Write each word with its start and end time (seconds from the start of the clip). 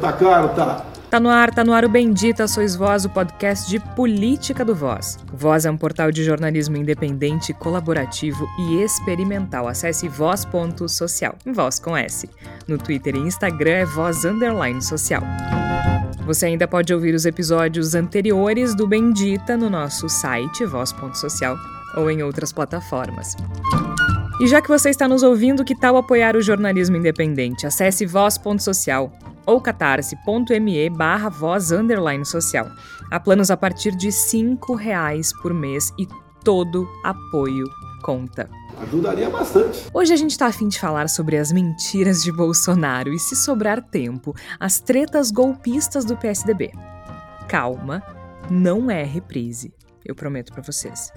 Tá 0.00 0.12
caro, 0.12 0.48
tá. 0.50 0.86
Tá 1.10 1.18
no 1.18 1.28
ar, 1.28 1.52
tá 1.52 1.64
no 1.64 1.72
ar 1.72 1.84
o 1.84 1.88
Bendita 1.88 2.46
Sois 2.46 2.76
Voz, 2.76 3.04
o 3.04 3.10
podcast 3.10 3.68
de 3.68 3.80
política 3.80 4.64
do 4.64 4.74
Voz. 4.74 5.18
Voz 5.32 5.66
é 5.66 5.70
um 5.70 5.76
portal 5.76 6.12
de 6.12 6.22
jornalismo 6.22 6.76
independente, 6.76 7.52
colaborativo 7.52 8.48
e 8.60 8.80
experimental. 8.80 9.66
Acesse 9.66 10.08
voz.social, 10.08 11.34
voz 11.44 11.80
com 11.80 11.96
S. 11.96 12.30
No 12.68 12.78
Twitter 12.78 13.16
e 13.16 13.18
Instagram 13.18 13.72
é 13.72 13.84
voz 13.84 14.24
underline 14.24 14.80
social. 14.80 15.22
Você 16.24 16.46
ainda 16.46 16.68
pode 16.68 16.94
ouvir 16.94 17.12
os 17.12 17.26
episódios 17.26 17.96
anteriores 17.96 18.72
do 18.72 18.86
Bendita 18.86 19.56
no 19.56 19.68
nosso 19.68 20.08
site 20.08 20.64
voz.social 20.64 21.56
ou 21.96 22.08
em 22.08 22.22
outras 22.22 22.52
plataformas. 22.52 23.36
E 24.40 24.46
já 24.46 24.62
que 24.62 24.68
você 24.68 24.90
está 24.90 25.08
nos 25.08 25.24
ouvindo, 25.24 25.64
que 25.64 25.74
tal 25.74 25.96
apoiar 25.96 26.36
o 26.36 26.40
jornalismo 26.40 26.96
independente? 26.96 27.66
Acesse 27.66 28.06
voz.social 28.06 29.12
ou 29.46 29.60
catarse.me 29.60 30.90
barra 30.90 31.28
voz 31.28 31.72
underline 31.72 32.24
social. 32.24 32.70
Há 33.10 33.18
planos 33.18 33.50
a 33.50 33.56
partir 33.56 33.94
de 33.96 34.08
R$ 34.08 34.76
reais 34.76 35.32
por 35.40 35.52
mês 35.52 35.92
e 35.98 36.06
todo 36.44 36.88
apoio 37.04 37.66
conta. 38.02 38.48
Ajudaria 38.80 39.28
bastante. 39.28 39.86
Hoje 39.92 40.12
a 40.12 40.16
gente 40.16 40.30
está 40.30 40.46
afim 40.46 40.68
de 40.68 40.80
falar 40.80 41.08
sobre 41.08 41.36
as 41.36 41.52
mentiras 41.52 42.22
de 42.22 42.32
Bolsonaro 42.32 43.12
e, 43.12 43.18
se 43.18 43.36
sobrar 43.36 43.82
tempo, 43.82 44.34
as 44.58 44.80
tretas 44.80 45.30
golpistas 45.30 46.04
do 46.04 46.16
PSDB. 46.16 46.72
Calma, 47.46 48.02
não 48.50 48.90
é 48.90 49.02
reprise. 49.04 49.72
Eu 50.04 50.14
prometo 50.14 50.52
para 50.52 50.62
vocês. 50.62 51.12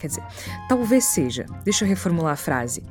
Quer 0.00 0.08
dizer, 0.08 0.24
talvez 0.68 1.04
seja. 1.04 1.46
Deixa 1.64 1.84
eu 1.84 1.88
reformular 1.88 2.32
a 2.32 2.36
frase. 2.36 2.82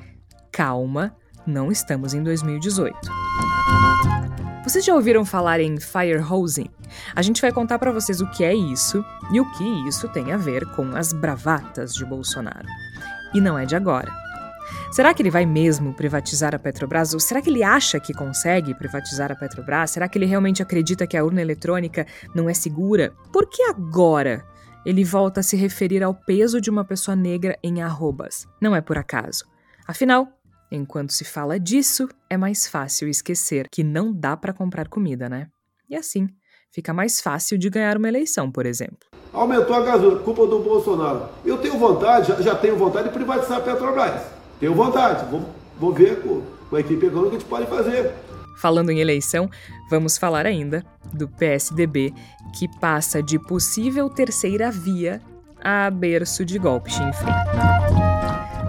Calma, 0.51 1.15
não 1.45 1.71
estamos 1.71 2.13
em 2.13 2.23
2018. 2.23 2.97
Vocês 4.65 4.83
já 4.83 4.95
ouviram 4.95 5.23
falar 5.23 5.59
em 5.59 5.79
firehosing? 5.79 6.71
A 7.15 7.21
gente 7.21 7.39
vai 7.39 7.51
contar 7.51 7.77
para 7.77 7.91
vocês 7.91 8.19
o 8.19 8.27
que 8.31 8.43
é 8.43 8.55
isso 8.55 9.05
e 9.31 9.39
o 9.39 9.51
que 9.51 9.63
isso 9.87 10.09
tem 10.09 10.31
a 10.31 10.37
ver 10.37 10.65
com 10.71 10.95
as 10.95 11.13
bravatas 11.13 11.93
de 11.93 12.03
Bolsonaro. 12.03 12.67
E 13.31 13.39
não 13.39 13.59
é 13.59 13.67
de 13.67 13.75
agora. 13.75 14.11
Será 14.91 15.13
que 15.13 15.21
ele 15.21 15.29
vai 15.29 15.45
mesmo 15.45 15.93
privatizar 15.93 16.55
a 16.55 16.57
Petrobras? 16.57 17.13
Ou 17.13 17.19
será 17.19 17.43
que 17.43 17.49
ele 17.51 17.61
acha 17.61 17.99
que 17.99 18.11
consegue 18.11 18.73
privatizar 18.73 19.31
a 19.31 19.35
Petrobras? 19.35 19.91
Será 19.91 20.07
que 20.07 20.17
ele 20.17 20.25
realmente 20.25 20.63
acredita 20.63 21.05
que 21.05 21.15
a 21.15 21.23
urna 21.23 21.43
eletrônica 21.43 22.07
não 22.33 22.49
é 22.49 22.53
segura? 22.55 23.13
Por 23.31 23.47
que 23.47 23.61
agora 23.65 24.43
ele 24.83 25.03
volta 25.03 25.41
a 25.41 25.43
se 25.43 25.55
referir 25.55 26.01
ao 26.01 26.15
peso 26.15 26.59
de 26.59 26.71
uma 26.71 26.83
pessoa 26.83 27.15
negra 27.15 27.55
em 27.61 27.83
arrobas? 27.83 28.47
Não 28.59 28.75
é 28.75 28.81
por 28.81 28.97
acaso. 28.97 29.45
Afinal, 29.87 30.27
Enquanto 30.71 31.11
se 31.11 31.23
fala 31.23 31.59
disso, 31.59 32.07
é 32.29 32.37
mais 32.37 32.67
fácil 32.67 33.07
esquecer 33.07 33.67
que 33.69 33.83
não 33.83 34.11
dá 34.11 34.35
para 34.35 34.53
comprar 34.53 34.87
comida, 34.87 35.29
né? 35.29 35.47
E 35.89 35.95
assim, 35.95 36.27
fica 36.71 36.93
mais 36.93 37.21
fácil 37.21 37.57
de 37.57 37.69
ganhar 37.69 37.97
uma 37.97 38.07
eleição, 38.07 38.51
por 38.51 38.65
exemplo. 38.65 39.07
Aumentou 39.31 39.75
a 39.75 39.81
gasolina, 39.81 40.21
culpa 40.21 40.47
do 40.47 40.59
Bolsonaro. 40.59 41.29
Eu 41.45 41.57
tenho 41.57 41.77
vontade, 41.77 42.41
já, 42.43 42.55
tenho 42.55 42.77
vontade 42.77 43.09
de 43.09 43.13
privatizar 43.13 43.59
a 43.59 43.61
Petrobras. 43.61 44.21
Tenho 44.59 44.73
vontade. 44.73 45.29
Vou, 45.29 45.49
vou 45.79 45.93
ver 45.93 46.21
com, 46.21 46.41
com 46.69 46.75
a 46.75 46.79
equipe 46.79 47.05
econômica 47.05 47.27
o 47.27 47.29
que 47.31 47.35
a 47.35 47.39
gente 47.39 47.49
pode 47.49 47.67
fazer. 47.67 48.13
Falando 48.57 48.89
em 48.89 48.99
eleição, 48.99 49.49
vamos 49.89 50.17
falar 50.17 50.45
ainda 50.45 50.83
do 51.13 51.27
PSDB, 51.27 52.13
que 52.57 52.67
passa 52.79 53.21
de 53.21 53.37
possível 53.37 54.09
terceira 54.09 54.71
via 54.71 55.21
a 55.61 55.89
berço 55.89 56.45
de 56.45 56.57
golpe 56.57 56.91
chinfrim. 56.91 58.04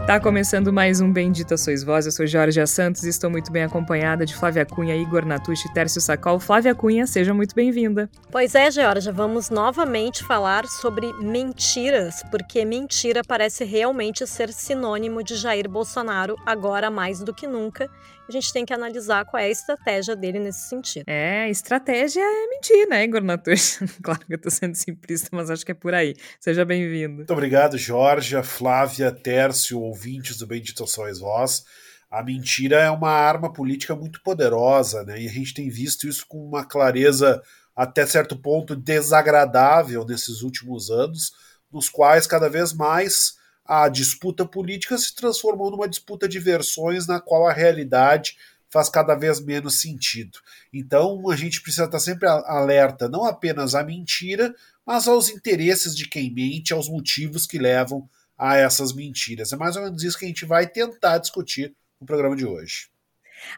Tá 0.07 0.21
começando 0.21 0.73
mais 0.73 1.01
um 1.01 1.12
Bendita 1.12 1.57
Sois 1.57 1.83
Voz. 1.83 2.07
Eu 2.07 2.12
sou 2.12 2.29
Jorge 2.29 2.65
Santos 2.69 3.03
e 3.03 3.09
estou 3.09 3.29
muito 3.29 3.51
bem 3.51 3.65
acompanhada 3.65 4.25
de 4.25 4.37
Flávia 4.37 4.65
Cunha, 4.65 4.95
Igor 4.95 5.27
Natucci 5.27 5.67
e 5.67 5.73
Tércio 5.73 6.01
Sacol. 6.01 6.39
Flávia 6.39 6.77
Cunha, 6.77 7.09
seja 7.09 7.35
muito 7.35 7.57
bem-vinda. 7.57 8.09
Pois 8.31 8.55
é, 8.55 8.71
Georgia, 8.71 9.12
vamos 9.12 9.51
novamente 9.51 10.23
falar 10.23 10.65
sobre 10.69 11.12
mentiras, 11.15 12.23
porque 12.31 12.65
mentira 12.65 13.23
parece 13.27 13.65
realmente 13.65 14.25
ser 14.29 14.53
sinônimo 14.53 15.25
de 15.25 15.34
Jair 15.34 15.69
Bolsonaro 15.69 16.37
agora 16.47 16.89
mais 16.89 17.19
do 17.19 17.34
que 17.34 17.49
nunca 17.49 17.91
a 18.28 18.32
gente 18.32 18.53
tem 18.53 18.64
que 18.64 18.72
analisar 18.72 19.25
qual 19.25 19.41
é 19.41 19.47
a 19.47 19.50
estratégia 19.50 20.16
dele 20.16 20.38
nesse 20.38 20.69
sentido. 20.69 21.04
É, 21.06 21.42
a 21.42 21.48
estratégia 21.48 22.20
é 22.20 22.47
mentir, 22.48 22.88
né, 22.88 23.04
Igor 23.04 23.22
Natush? 23.22 23.78
claro 24.03 24.20
que 24.26 24.34
eu 24.34 24.41
tô 24.41 24.50
sendo 24.50 24.75
simplista, 24.75 25.28
mas 25.32 25.50
acho 25.50 25.64
que 25.64 25.72
é 25.72 25.75
por 25.75 25.94
aí. 25.94 26.14
Seja 26.41 26.65
bem-vindo. 26.65 27.15
Muito 27.15 27.32
obrigado, 27.32 27.78
Jorge, 27.78 28.41
Flávia, 28.42 29.12
Tércio, 29.12 29.81
ouvintes 29.81 30.38
do 30.38 30.47
Bendito 30.47 30.86
Sois 30.86 31.20
Voz. 31.20 31.65
A 32.10 32.22
mentira 32.22 32.81
é 32.81 32.91
uma 32.91 33.10
arma 33.10 33.53
política 33.53 33.94
muito 33.94 34.20
poderosa, 34.22 35.03
né? 35.04 35.20
E 35.20 35.28
a 35.28 35.32
gente 35.32 35.54
tem 35.54 35.69
visto 35.69 36.09
isso 36.09 36.25
com 36.26 36.38
uma 36.38 36.65
clareza 36.65 37.41
até 37.75 38.06
certo 38.06 38.36
ponto 38.36 38.75
desagradável 38.75 40.04
nesses 40.04 40.42
últimos 40.42 40.91
anos, 40.91 41.32
nos 41.70 41.88
quais 41.88 42.26
cada 42.26 42.48
vez 42.48 42.72
mais 42.72 43.34
a 43.69 43.88
disputa 43.88 44.44
política 44.44 44.97
se 44.97 45.15
transformou 45.15 45.71
numa 45.71 45.88
disputa 45.88 46.28
de 46.28 46.38
versões 46.38 47.06
na 47.06 47.21
qual 47.21 47.47
a 47.47 47.53
realidade 47.53 48.37
faz 48.69 48.88
cada 48.88 49.15
vez 49.15 49.41
menos 49.41 49.81
sentido. 49.81 50.38
Então 50.72 51.31
a 51.31 51.37
gente 51.37 51.62
precisa 51.62 51.84
estar 51.84 52.00
sempre 52.00 52.28
alerta 52.28 53.09
não 53.09 53.25
apenas 53.25 53.75
à 53.75 53.82
mentira, 53.82 54.54
mas 54.84 55.09
aos 55.09 55.28
interesses 55.28 55.97
de 55.97 56.09
quem 56.09 56.32
mente, 56.32 56.72
aos 56.72 56.88
motivos 56.88 57.47
que 57.47 57.59
levam 57.59 58.09
a 58.37 58.56
essas 58.56 58.93
mentiras. 58.93 59.53
É 59.53 59.56
mais 59.56 59.77
ou 59.77 59.83
menos 59.83 60.03
isso 60.03 60.19
que 60.19 60.25
a 60.25 60.28
gente 60.28 60.44
vai 60.44 60.66
tentar 60.66 61.19
discutir 61.19 61.75
no 62.00 62.06
programa 62.06 62.37
de 62.37 62.44
hoje. 62.44 62.88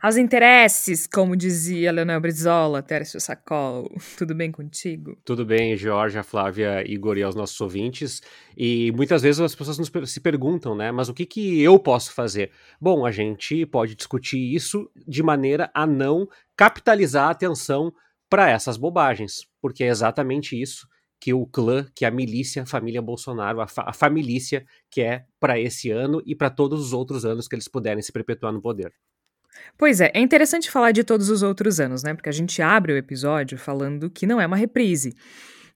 Aos 0.00 0.16
interesses, 0.16 1.06
como 1.06 1.36
dizia 1.36 1.92
Leonel 1.92 2.20
Brizola, 2.20 2.82
Tércio 2.82 3.20
Sacol. 3.20 3.90
Tudo 4.16 4.34
bem 4.34 4.50
contigo? 4.50 5.16
Tudo 5.24 5.44
bem, 5.44 5.76
Georgia, 5.76 6.22
Flávia, 6.22 6.82
Igor 6.86 7.16
e 7.16 7.22
aos 7.22 7.34
nossos 7.34 7.60
ouvintes. 7.60 8.22
E 8.56 8.92
muitas 8.92 9.22
vezes 9.22 9.40
as 9.40 9.54
pessoas 9.54 9.78
nos, 9.78 9.90
se 10.10 10.20
perguntam, 10.20 10.74
né? 10.74 10.92
Mas 10.92 11.08
o 11.08 11.14
que, 11.14 11.26
que 11.26 11.60
eu 11.60 11.78
posso 11.78 12.12
fazer? 12.12 12.50
Bom, 12.80 13.04
a 13.04 13.10
gente 13.10 13.64
pode 13.66 13.94
discutir 13.94 14.54
isso 14.54 14.90
de 15.06 15.22
maneira 15.22 15.70
a 15.74 15.86
não 15.86 16.28
capitalizar 16.56 17.28
a 17.28 17.30
atenção 17.30 17.92
para 18.28 18.50
essas 18.50 18.76
bobagens, 18.76 19.46
porque 19.60 19.84
é 19.84 19.88
exatamente 19.88 20.60
isso 20.60 20.86
que 21.20 21.34
o 21.34 21.46
clã, 21.46 21.86
que 21.94 22.04
a 22.04 22.10
milícia, 22.10 22.62
a 22.62 22.66
família 22.66 23.02
Bolsonaro, 23.02 23.60
a, 23.60 23.66
fa 23.66 23.84
a 23.86 23.92
familícia 23.92 24.64
quer 24.90 25.26
para 25.40 25.58
esse 25.58 25.90
ano 25.90 26.22
e 26.24 26.34
para 26.34 26.50
todos 26.50 26.80
os 26.80 26.92
outros 26.92 27.24
anos 27.24 27.48
que 27.48 27.54
eles 27.54 27.68
puderem 27.68 28.02
se 28.02 28.12
perpetuar 28.12 28.52
no 28.52 28.62
poder. 28.62 28.92
Pois 29.76 30.00
é, 30.00 30.10
é 30.14 30.20
interessante 30.20 30.70
falar 30.70 30.92
de 30.92 31.04
todos 31.04 31.28
os 31.30 31.42
outros 31.42 31.80
anos, 31.80 32.02
né? 32.02 32.14
Porque 32.14 32.28
a 32.28 32.32
gente 32.32 32.60
abre 32.60 32.92
o 32.92 32.96
episódio 32.96 33.58
falando 33.58 34.10
que 34.10 34.26
não 34.26 34.40
é 34.40 34.46
uma 34.46 34.56
reprise. 34.56 35.14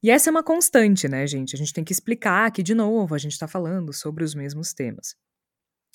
E 0.02 0.10
essa 0.10 0.28
é 0.28 0.32
uma 0.32 0.42
constante, 0.42 1.08
né, 1.08 1.26
gente? 1.26 1.54
A 1.54 1.58
gente 1.58 1.72
tem 1.72 1.84
que 1.84 1.92
explicar 1.92 2.50
que, 2.50 2.62
de 2.62 2.74
novo, 2.74 3.14
a 3.14 3.18
gente 3.18 3.32
está 3.32 3.46
falando 3.46 3.92
sobre 3.92 4.24
os 4.24 4.34
mesmos 4.34 4.72
temas. 4.72 5.14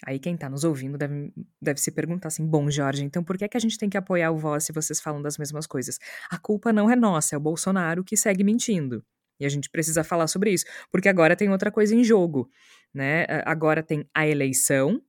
Aí 0.05 0.19
quem 0.19 0.35
está 0.35 0.47
nos 0.47 0.63
ouvindo 0.63 0.97
deve, 0.97 1.33
deve 1.61 1.81
se 1.81 1.91
perguntar 1.91 2.27
assim: 2.27 2.45
bom, 2.45 2.69
Jorge, 2.69 3.03
então 3.03 3.23
por 3.23 3.37
que, 3.37 3.45
é 3.45 3.47
que 3.47 3.57
a 3.57 3.59
gente 3.59 3.77
tem 3.77 3.89
que 3.89 3.97
apoiar 3.97 4.31
o 4.31 4.37
Voz 4.37 4.63
se 4.63 4.71
vocês 4.71 5.01
falam 5.01 5.21
das 5.21 5.37
mesmas 5.37 5.65
coisas? 5.65 5.97
A 6.29 6.37
culpa 6.37 6.71
não 6.71 6.89
é 6.89 6.95
nossa, 6.95 7.35
é 7.35 7.37
o 7.37 7.41
Bolsonaro 7.41 8.03
que 8.03 8.15
segue 8.15 8.43
mentindo. 8.43 9.03
E 9.39 9.45
a 9.45 9.49
gente 9.49 9.69
precisa 9.69 10.03
falar 10.03 10.27
sobre 10.27 10.51
isso, 10.51 10.65
porque 10.91 11.09
agora 11.09 11.35
tem 11.35 11.49
outra 11.49 11.71
coisa 11.71 11.95
em 11.95 12.03
jogo, 12.03 12.49
né? 12.93 13.25
Agora 13.45 13.83
tem 13.83 14.07
a 14.13 14.27
eleição, 14.27 15.01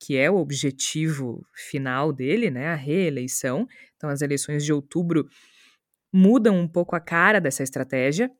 que 0.00 0.16
é 0.16 0.30
o 0.30 0.36
objetivo 0.36 1.44
final 1.54 2.12
dele, 2.12 2.50
né, 2.50 2.68
a 2.68 2.74
reeleição. 2.74 3.66
Então, 3.96 4.08
as 4.08 4.20
eleições 4.20 4.64
de 4.64 4.72
outubro 4.72 5.28
mudam 6.12 6.58
um 6.58 6.68
pouco 6.68 6.94
a 6.94 7.00
cara 7.00 7.40
dessa 7.40 7.62
estratégia 7.62 8.30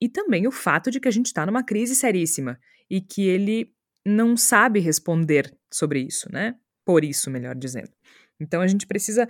e 0.00 0.08
também 0.08 0.46
o 0.46 0.52
fato 0.52 0.90
de 0.90 1.00
que 1.00 1.08
a 1.08 1.10
gente 1.10 1.26
está 1.26 1.44
numa 1.44 1.64
crise 1.64 1.94
seríssima 1.94 2.58
e 2.88 3.00
que 3.00 3.26
ele 3.26 3.72
não 4.06 4.36
sabe 4.36 4.80
responder 4.80 5.54
sobre 5.72 6.00
isso, 6.00 6.30
né? 6.32 6.56
Por 6.84 7.04
isso, 7.04 7.30
melhor 7.30 7.54
dizendo. 7.54 7.90
Então, 8.40 8.60
a 8.60 8.66
gente 8.66 8.86
precisa 8.86 9.28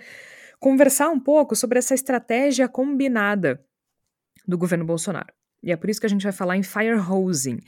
conversar 0.58 1.08
um 1.10 1.18
pouco 1.18 1.56
sobre 1.56 1.78
essa 1.78 1.94
estratégia 1.94 2.68
combinada 2.68 3.64
do 4.46 4.58
governo 4.58 4.84
Bolsonaro. 4.84 5.32
E 5.62 5.72
é 5.72 5.76
por 5.76 5.90
isso 5.90 6.00
que 6.00 6.06
a 6.06 6.10
gente 6.10 6.22
vai 6.22 6.32
falar 6.32 6.56
em 6.56 6.62
firehosing. 6.62 7.58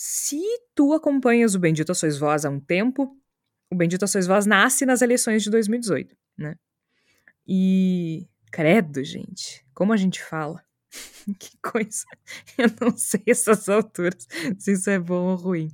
Se 0.00 0.40
tu 0.76 0.92
acompanhas 0.92 1.56
o 1.56 1.58
Bendito 1.58 1.92
Sois 1.92 2.16
Voz 2.16 2.44
há 2.44 2.50
um 2.50 2.60
tempo, 2.60 3.20
o 3.68 3.74
Bendito 3.74 4.06
Sois 4.06 4.28
Voz 4.28 4.46
nasce 4.46 4.86
nas 4.86 5.02
eleições 5.02 5.42
de 5.42 5.50
2018, 5.50 6.16
né? 6.36 6.54
E 7.44 8.28
credo, 8.52 9.02
gente, 9.02 9.66
como 9.74 9.92
a 9.92 9.96
gente 9.96 10.22
fala. 10.22 10.64
que 11.40 11.50
coisa. 11.60 12.04
Eu 12.56 12.70
não 12.80 12.96
sei 12.96 13.24
essas 13.26 13.68
alturas 13.68 14.28
se 14.56 14.74
isso 14.74 14.88
é 14.88 15.00
bom 15.00 15.32
ou 15.32 15.34
ruim. 15.34 15.68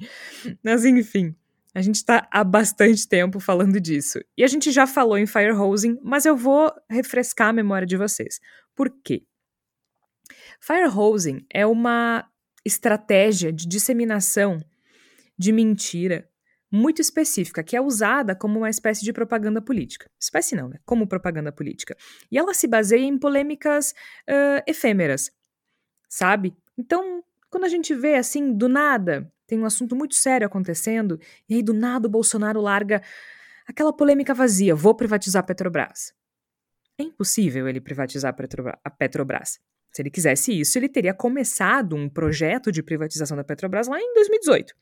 Mas 0.63 0.87
enfim, 0.87 1.37
a 1.75 1.83
gente 1.83 1.97
está 1.97 2.27
há 2.31 2.43
bastante 2.43 3.07
tempo 3.07 3.39
falando 3.39 3.79
disso. 3.79 4.21
E 4.39 4.43
a 4.43 4.47
gente 4.47 4.73
já 4.73 4.87
falou 4.87 5.19
em 5.19 5.27
firehosing, 5.27 5.99
mas 6.03 6.25
eu 6.25 6.35
vou 6.35 6.73
refrescar 6.89 7.49
a 7.49 7.53
memória 7.53 7.87
de 7.87 7.99
vocês. 7.99 8.41
Por 8.75 8.89
quê? 9.05 9.23
Firehosing 10.61 11.45
é 11.51 11.67
uma 11.67 12.27
estratégia 12.65 13.53
de 13.53 13.67
disseminação 13.67 14.61
de 15.39 15.53
mentira 15.53 16.29
muito 16.71 17.01
específica, 17.01 17.63
que 17.63 17.77
é 17.77 17.81
usada 17.81 18.35
como 18.35 18.59
uma 18.59 18.71
espécie 18.71 19.05
de 19.05 19.13
propaganda 19.13 19.63
política. 19.63 20.11
Espécie 20.21 20.57
não, 20.57 20.69
né? 20.69 20.79
Como 20.85 21.07
propaganda 21.07 21.53
política. 21.53 21.97
E 22.31 22.37
ela 22.37 22.53
se 22.53 22.67
baseia 22.67 23.05
em 23.05 23.17
polêmicas 23.17 23.93
uh, 24.29 24.63
efêmeras, 24.67 25.31
sabe? 26.09 26.53
Então, 26.77 27.23
quando 27.49 27.65
a 27.65 27.69
gente 27.69 27.95
vê 27.95 28.17
assim, 28.17 28.53
do 28.53 28.69
nada, 28.69 29.33
tem 29.47 29.57
um 29.59 29.65
assunto 29.65 29.95
muito 29.95 30.17
sério 30.17 30.47
acontecendo, 30.47 31.21
e 31.49 31.55
aí 31.55 31.63
do 31.63 31.73
nada 31.73 32.09
o 32.09 32.11
Bolsonaro 32.11 32.61
larga 32.61 33.01
aquela 33.67 33.93
polêmica 33.93 34.35
vazia: 34.35 34.75
vou 34.75 34.95
privatizar 34.97 35.41
a 35.41 35.47
Petrobras. 35.47 36.13
É 36.99 37.05
impossível 37.05 37.69
ele 37.69 37.81
privatizar 37.81 38.35
a 38.85 38.91
Petrobras. 38.91 39.61
Se 39.95 40.03
ele 40.03 40.11
quisesse 40.11 40.59
isso, 40.59 40.77
ele 40.77 40.89
teria 40.89 41.15
começado 41.15 41.95
um 41.95 42.09
projeto 42.09 42.73
de 42.73 42.83
privatização 42.83 43.37
da 43.37 43.45
Petrobras 43.45 43.87
lá 43.87 44.01
em 44.01 44.13
2018. 44.15 44.75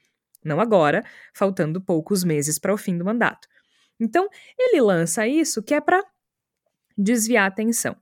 Não 0.42 0.58
agora, 0.58 1.04
faltando 1.34 1.80
poucos 1.82 2.24
meses 2.24 2.58
para 2.58 2.72
o 2.72 2.78
fim 2.78 2.96
do 2.96 3.04
mandato. 3.04 3.46
Então, 4.00 4.26
ele 4.58 4.80
lança 4.80 5.26
isso 5.26 5.62
que 5.62 5.74
é 5.74 5.80
para 5.80 6.02
desviar 6.96 7.44
a 7.44 7.48
atenção. 7.48 7.94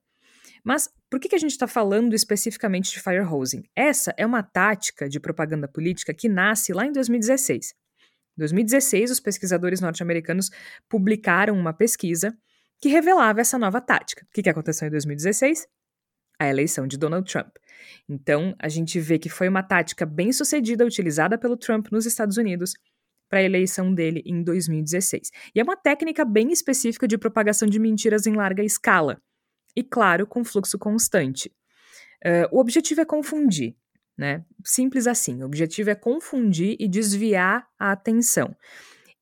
Mas 0.62 0.88
por 1.10 1.18
que, 1.18 1.28
que 1.28 1.34
a 1.34 1.38
gente 1.38 1.50
está 1.50 1.66
falando 1.66 2.14
especificamente 2.14 2.92
de 2.92 3.00
firehosing? 3.00 3.64
Essa 3.74 4.14
é 4.16 4.24
uma 4.24 4.42
tática 4.42 5.08
de 5.08 5.18
propaganda 5.18 5.66
política 5.66 6.14
que 6.14 6.28
nasce 6.28 6.72
lá 6.72 6.86
em 6.86 6.92
2016. 6.92 7.74
Em 8.36 8.38
2016, 8.38 9.10
os 9.10 9.20
pesquisadores 9.20 9.80
norte-americanos 9.80 10.48
publicaram 10.88 11.58
uma 11.58 11.72
pesquisa 11.72 12.32
que 12.80 12.88
revelava 12.88 13.40
essa 13.40 13.58
nova 13.58 13.80
tática. 13.80 14.24
O 14.24 14.32
que, 14.32 14.42
que 14.44 14.48
aconteceu 14.48 14.86
em 14.86 14.90
2016? 14.90 15.66
A 16.40 16.48
eleição 16.48 16.86
de 16.86 16.96
Donald 16.96 17.30
Trump. 17.30 17.54
Então, 18.08 18.56
a 18.58 18.68
gente 18.68 18.98
vê 18.98 19.18
que 19.18 19.28
foi 19.28 19.48
uma 19.48 19.62
tática 19.62 20.06
bem 20.06 20.32
sucedida 20.32 20.84
utilizada 20.84 21.38
pelo 21.38 21.56
Trump 21.56 21.88
nos 21.92 22.06
Estados 22.06 22.36
Unidos 22.36 22.72
para 23.28 23.38
a 23.38 23.42
eleição 23.42 23.94
dele 23.94 24.22
em 24.26 24.42
2016. 24.42 25.30
E 25.54 25.60
é 25.60 25.62
uma 25.62 25.76
técnica 25.76 26.24
bem 26.24 26.50
específica 26.50 27.06
de 27.06 27.16
propagação 27.16 27.68
de 27.68 27.78
mentiras 27.78 28.26
em 28.26 28.34
larga 28.34 28.64
escala. 28.64 29.22
E, 29.76 29.84
claro, 29.84 30.26
com 30.26 30.42
fluxo 30.42 30.76
constante. 30.78 31.52
Uh, 32.24 32.48
o 32.50 32.58
objetivo 32.58 33.00
é 33.00 33.04
confundir, 33.04 33.76
né? 34.18 34.44
Simples 34.64 35.06
assim. 35.06 35.42
O 35.42 35.46
objetivo 35.46 35.90
é 35.90 35.94
confundir 35.94 36.76
e 36.80 36.88
desviar 36.88 37.66
a 37.78 37.92
atenção. 37.92 38.54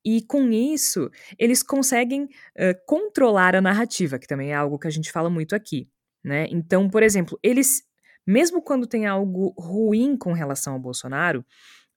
E 0.05 0.23
com 0.23 0.51
isso, 0.51 1.11
eles 1.39 1.63
conseguem 1.63 2.25
uh, 2.25 2.75
controlar 2.87 3.55
a 3.55 3.61
narrativa, 3.61 4.19
que 4.19 4.27
também 4.27 4.53
é 4.53 4.55
algo 4.55 4.79
que 4.79 4.87
a 4.87 4.91
gente 4.91 5.13
fala 5.13 5.29
muito 5.29 5.55
aqui. 5.55 5.87
Né? 6.25 6.47
Então, 6.51 6.89
por 6.89 7.03
exemplo, 7.03 7.39
eles, 7.43 7.83
mesmo 8.27 8.63
quando 8.63 8.87
tem 8.87 9.07
algo 9.07 9.55
ruim 9.59 10.17
com 10.17 10.33
relação 10.33 10.75
ao 10.75 10.81
Bolsonaro, 10.81 11.45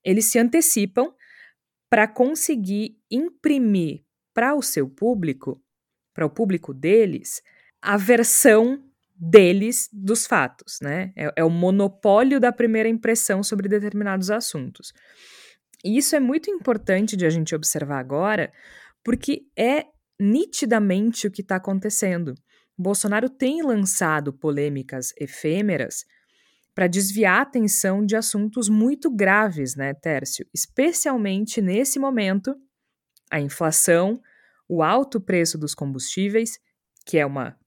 eles 0.04 0.26
se 0.26 0.40
antecipam 0.40 1.14
para 1.90 2.08
conseguir 2.08 2.98
imprimir 3.10 4.04
para 4.34 4.56
o 4.56 4.62
seu 4.62 4.90
público, 4.90 5.62
para 6.14 6.26
o 6.26 6.30
público 6.30 6.74
deles, 6.74 7.42
a 7.82 7.98
versão 7.98 8.82
deles 9.16 9.88
dos 9.92 10.26
fatos, 10.26 10.80
né? 10.82 11.14
É, 11.16 11.32
é, 11.36 11.44
o 11.44 11.50
monopólio 11.50 12.40
da 12.40 12.52
primeira 12.52 12.90
impressão 12.90 13.44
sobre 13.44 13.70
determinados 13.70 14.32
assuntos. 14.32 14.94
E 15.84 15.98
isso 15.98 16.16
é 16.16 16.20
muito 16.20 16.50
importante 16.50 17.16
de 17.16 17.26
a 17.26 17.30
gente 17.30 17.54
observar 17.54 18.00
agora, 18.00 18.52
porque 19.04 19.44
é 19.58 19.86
nitidamente 20.20 21.28
o 21.28 21.32
que 21.32 21.42
está 21.42 21.58
acontecendo. 21.58 22.34
Bolsonaro 22.82 23.30
tem 23.30 23.62
lançado 23.62 24.34
polêmicas 24.34 25.14
efêmeras 25.20 26.06
para 26.74 26.88
desviar 26.88 27.40
a 27.40 27.42
atenção 27.42 28.06
de 28.06 28.16
assuntos 28.16 28.70
muito 28.70 29.10
graves, 29.10 29.76
né, 29.76 29.94
Tércio? 29.94 30.48
Especialmente 30.54 31.62
nesse 31.62 32.00
momento, 32.00 32.56
a 33.30 33.40
inflação, 33.40 34.22
o 34.68 34.82
alto 34.82 35.20
preço 35.20 35.58
dos 35.58 35.76
combustíveis, 35.76 36.60
que 37.06 37.18
é 37.18 37.26
uma 37.26 37.58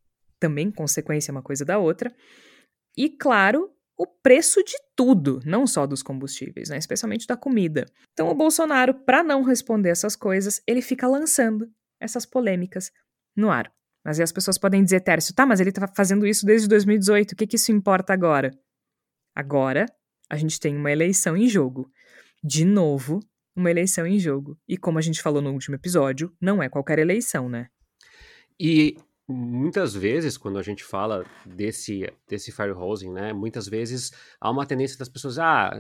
também 0.40 0.70
consequência 0.70 1.32
uma 1.32 1.42
coisa 1.42 1.64
da 1.64 1.78
outra, 1.78 2.14
e 2.96 3.08
claro, 3.08 3.70
o 3.96 4.06
preço 4.06 4.62
de 4.62 4.76
tudo, 4.96 5.40
não 5.44 5.66
só 5.66 5.86
dos 5.86 6.02
combustíveis, 6.02 6.68
né, 6.68 6.78
especialmente 6.78 7.26
da 7.26 7.36
comida. 7.36 7.86
Então 8.12 8.28
o 8.28 8.34
Bolsonaro, 8.34 8.94
para 8.94 9.22
não 9.22 9.42
responder 9.42 9.90
essas 9.90 10.16
coisas, 10.16 10.62
ele 10.66 10.82
fica 10.82 11.06
lançando 11.06 11.70
essas 12.00 12.26
polêmicas 12.26 12.90
no 13.36 13.50
ar. 13.50 13.72
Mas 14.04 14.18
aí 14.18 14.24
as 14.24 14.32
pessoas 14.32 14.58
podem 14.58 14.84
dizer, 14.84 15.00
Tércio, 15.00 15.34
tá, 15.34 15.46
mas 15.46 15.60
ele 15.60 15.72
tá 15.72 15.88
fazendo 15.88 16.26
isso 16.26 16.44
desde 16.44 16.68
2018, 16.68 17.32
o 17.32 17.36
que, 17.36 17.46
que 17.46 17.56
isso 17.56 17.72
importa 17.72 18.12
agora? 18.12 18.50
Agora, 19.34 19.86
a 20.30 20.36
gente 20.36 20.60
tem 20.60 20.76
uma 20.76 20.92
eleição 20.92 21.36
em 21.36 21.48
jogo. 21.48 21.90
De 22.42 22.64
novo, 22.64 23.20
uma 23.56 23.70
eleição 23.70 24.06
em 24.06 24.18
jogo. 24.18 24.58
E 24.68 24.76
como 24.76 24.98
a 24.98 25.02
gente 25.02 25.22
falou 25.22 25.40
no 25.40 25.52
último 25.52 25.74
episódio, 25.74 26.30
não 26.40 26.62
é 26.62 26.68
qualquer 26.68 26.98
eleição, 26.98 27.48
né? 27.48 27.68
E 28.60 28.96
muitas 29.26 29.94
vezes, 29.94 30.36
quando 30.36 30.58
a 30.58 30.62
gente 30.62 30.84
fala 30.84 31.24
desse, 31.46 32.12
desse 32.28 32.52
firehosing, 32.52 33.10
né, 33.10 33.32
muitas 33.32 33.66
vezes 33.66 34.12
há 34.38 34.50
uma 34.50 34.66
tendência 34.66 34.98
das 34.98 35.08
pessoas, 35.08 35.38
ah, 35.38 35.70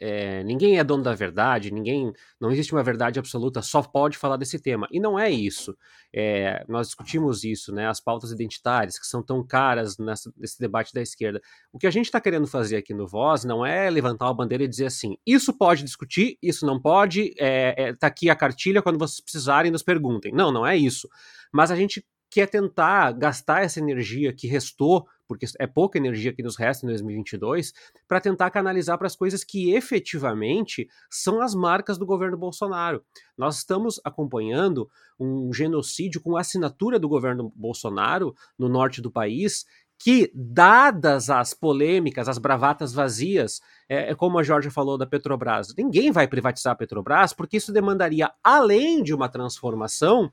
é, 0.00 0.42
ninguém 0.42 0.78
é 0.78 0.84
dono 0.84 1.02
da 1.02 1.14
verdade, 1.14 1.70
ninguém, 1.70 2.12
não 2.40 2.50
existe 2.50 2.72
uma 2.72 2.82
verdade 2.82 3.18
absoluta, 3.18 3.60
só 3.60 3.82
pode 3.82 4.16
falar 4.16 4.38
desse 4.38 4.58
tema. 4.58 4.88
E 4.90 4.98
não 4.98 5.18
é 5.18 5.30
isso. 5.30 5.76
É, 6.14 6.64
nós 6.66 6.86
discutimos 6.86 7.44
isso, 7.44 7.72
né, 7.72 7.88
as 7.88 8.00
pautas 8.00 8.30
identitárias, 8.32 8.98
que 8.98 9.06
são 9.06 9.22
tão 9.22 9.46
caras 9.46 9.98
nessa, 9.98 10.32
nesse 10.36 10.58
debate 10.58 10.94
da 10.94 11.02
esquerda. 11.02 11.42
O 11.72 11.78
que 11.78 11.86
a 11.86 11.90
gente 11.90 12.06
está 12.06 12.20
querendo 12.20 12.46
fazer 12.46 12.76
aqui 12.76 12.94
no 12.94 13.06
Voz 13.06 13.44
não 13.44 13.66
é 13.66 13.90
levantar 13.90 14.26
uma 14.26 14.34
bandeira 14.34 14.64
e 14.64 14.68
dizer 14.68 14.86
assim, 14.86 15.18
isso 15.26 15.52
pode 15.52 15.84
discutir, 15.84 16.38
isso 16.42 16.64
não 16.64 16.80
pode, 16.80 17.34
é, 17.38 17.74
é, 17.76 17.92
tá 17.94 18.06
aqui 18.06 18.30
a 18.30 18.36
cartilha, 18.36 18.80
quando 18.80 18.98
vocês 18.98 19.20
precisarem 19.20 19.70
nos 19.70 19.82
perguntem. 19.82 20.32
Não, 20.32 20.50
não 20.50 20.66
é 20.66 20.74
isso. 20.74 21.06
Mas 21.52 21.70
a 21.70 21.76
gente 21.76 22.04
que 22.34 22.40
é 22.40 22.48
tentar 22.48 23.12
gastar 23.12 23.62
essa 23.62 23.78
energia 23.78 24.32
que 24.32 24.48
restou, 24.48 25.06
porque 25.24 25.46
é 25.56 25.68
pouca 25.68 25.98
energia 25.98 26.32
que 26.32 26.42
nos 26.42 26.56
resta 26.56 26.84
em 26.84 26.88
2022, 26.88 27.72
para 28.08 28.20
tentar 28.20 28.50
canalizar 28.50 28.98
para 28.98 29.06
as 29.06 29.14
coisas 29.14 29.44
que 29.44 29.72
efetivamente 29.72 30.88
são 31.08 31.40
as 31.40 31.54
marcas 31.54 31.96
do 31.96 32.04
governo 32.04 32.36
Bolsonaro. 32.36 33.04
Nós 33.38 33.58
estamos 33.58 34.00
acompanhando 34.04 34.90
um 35.16 35.52
genocídio 35.52 36.20
com 36.20 36.36
assinatura 36.36 36.98
do 36.98 37.08
governo 37.08 37.52
Bolsonaro 37.54 38.34
no 38.58 38.68
norte 38.68 39.00
do 39.00 39.12
país, 39.12 39.64
que, 39.96 40.28
dadas 40.34 41.30
as 41.30 41.54
polêmicas, 41.54 42.28
as 42.28 42.38
bravatas 42.38 42.92
vazias, 42.92 43.60
é, 43.88 44.10
é 44.10 44.14
como 44.16 44.40
a 44.40 44.42
Jorge 44.42 44.70
falou 44.70 44.98
da 44.98 45.06
Petrobras, 45.06 45.72
ninguém 45.78 46.10
vai 46.10 46.26
privatizar 46.26 46.72
a 46.72 46.76
Petrobras, 46.76 47.32
porque 47.32 47.58
isso 47.58 47.72
demandaria, 47.72 48.32
além 48.42 49.04
de 49.04 49.14
uma 49.14 49.28
transformação, 49.28 50.32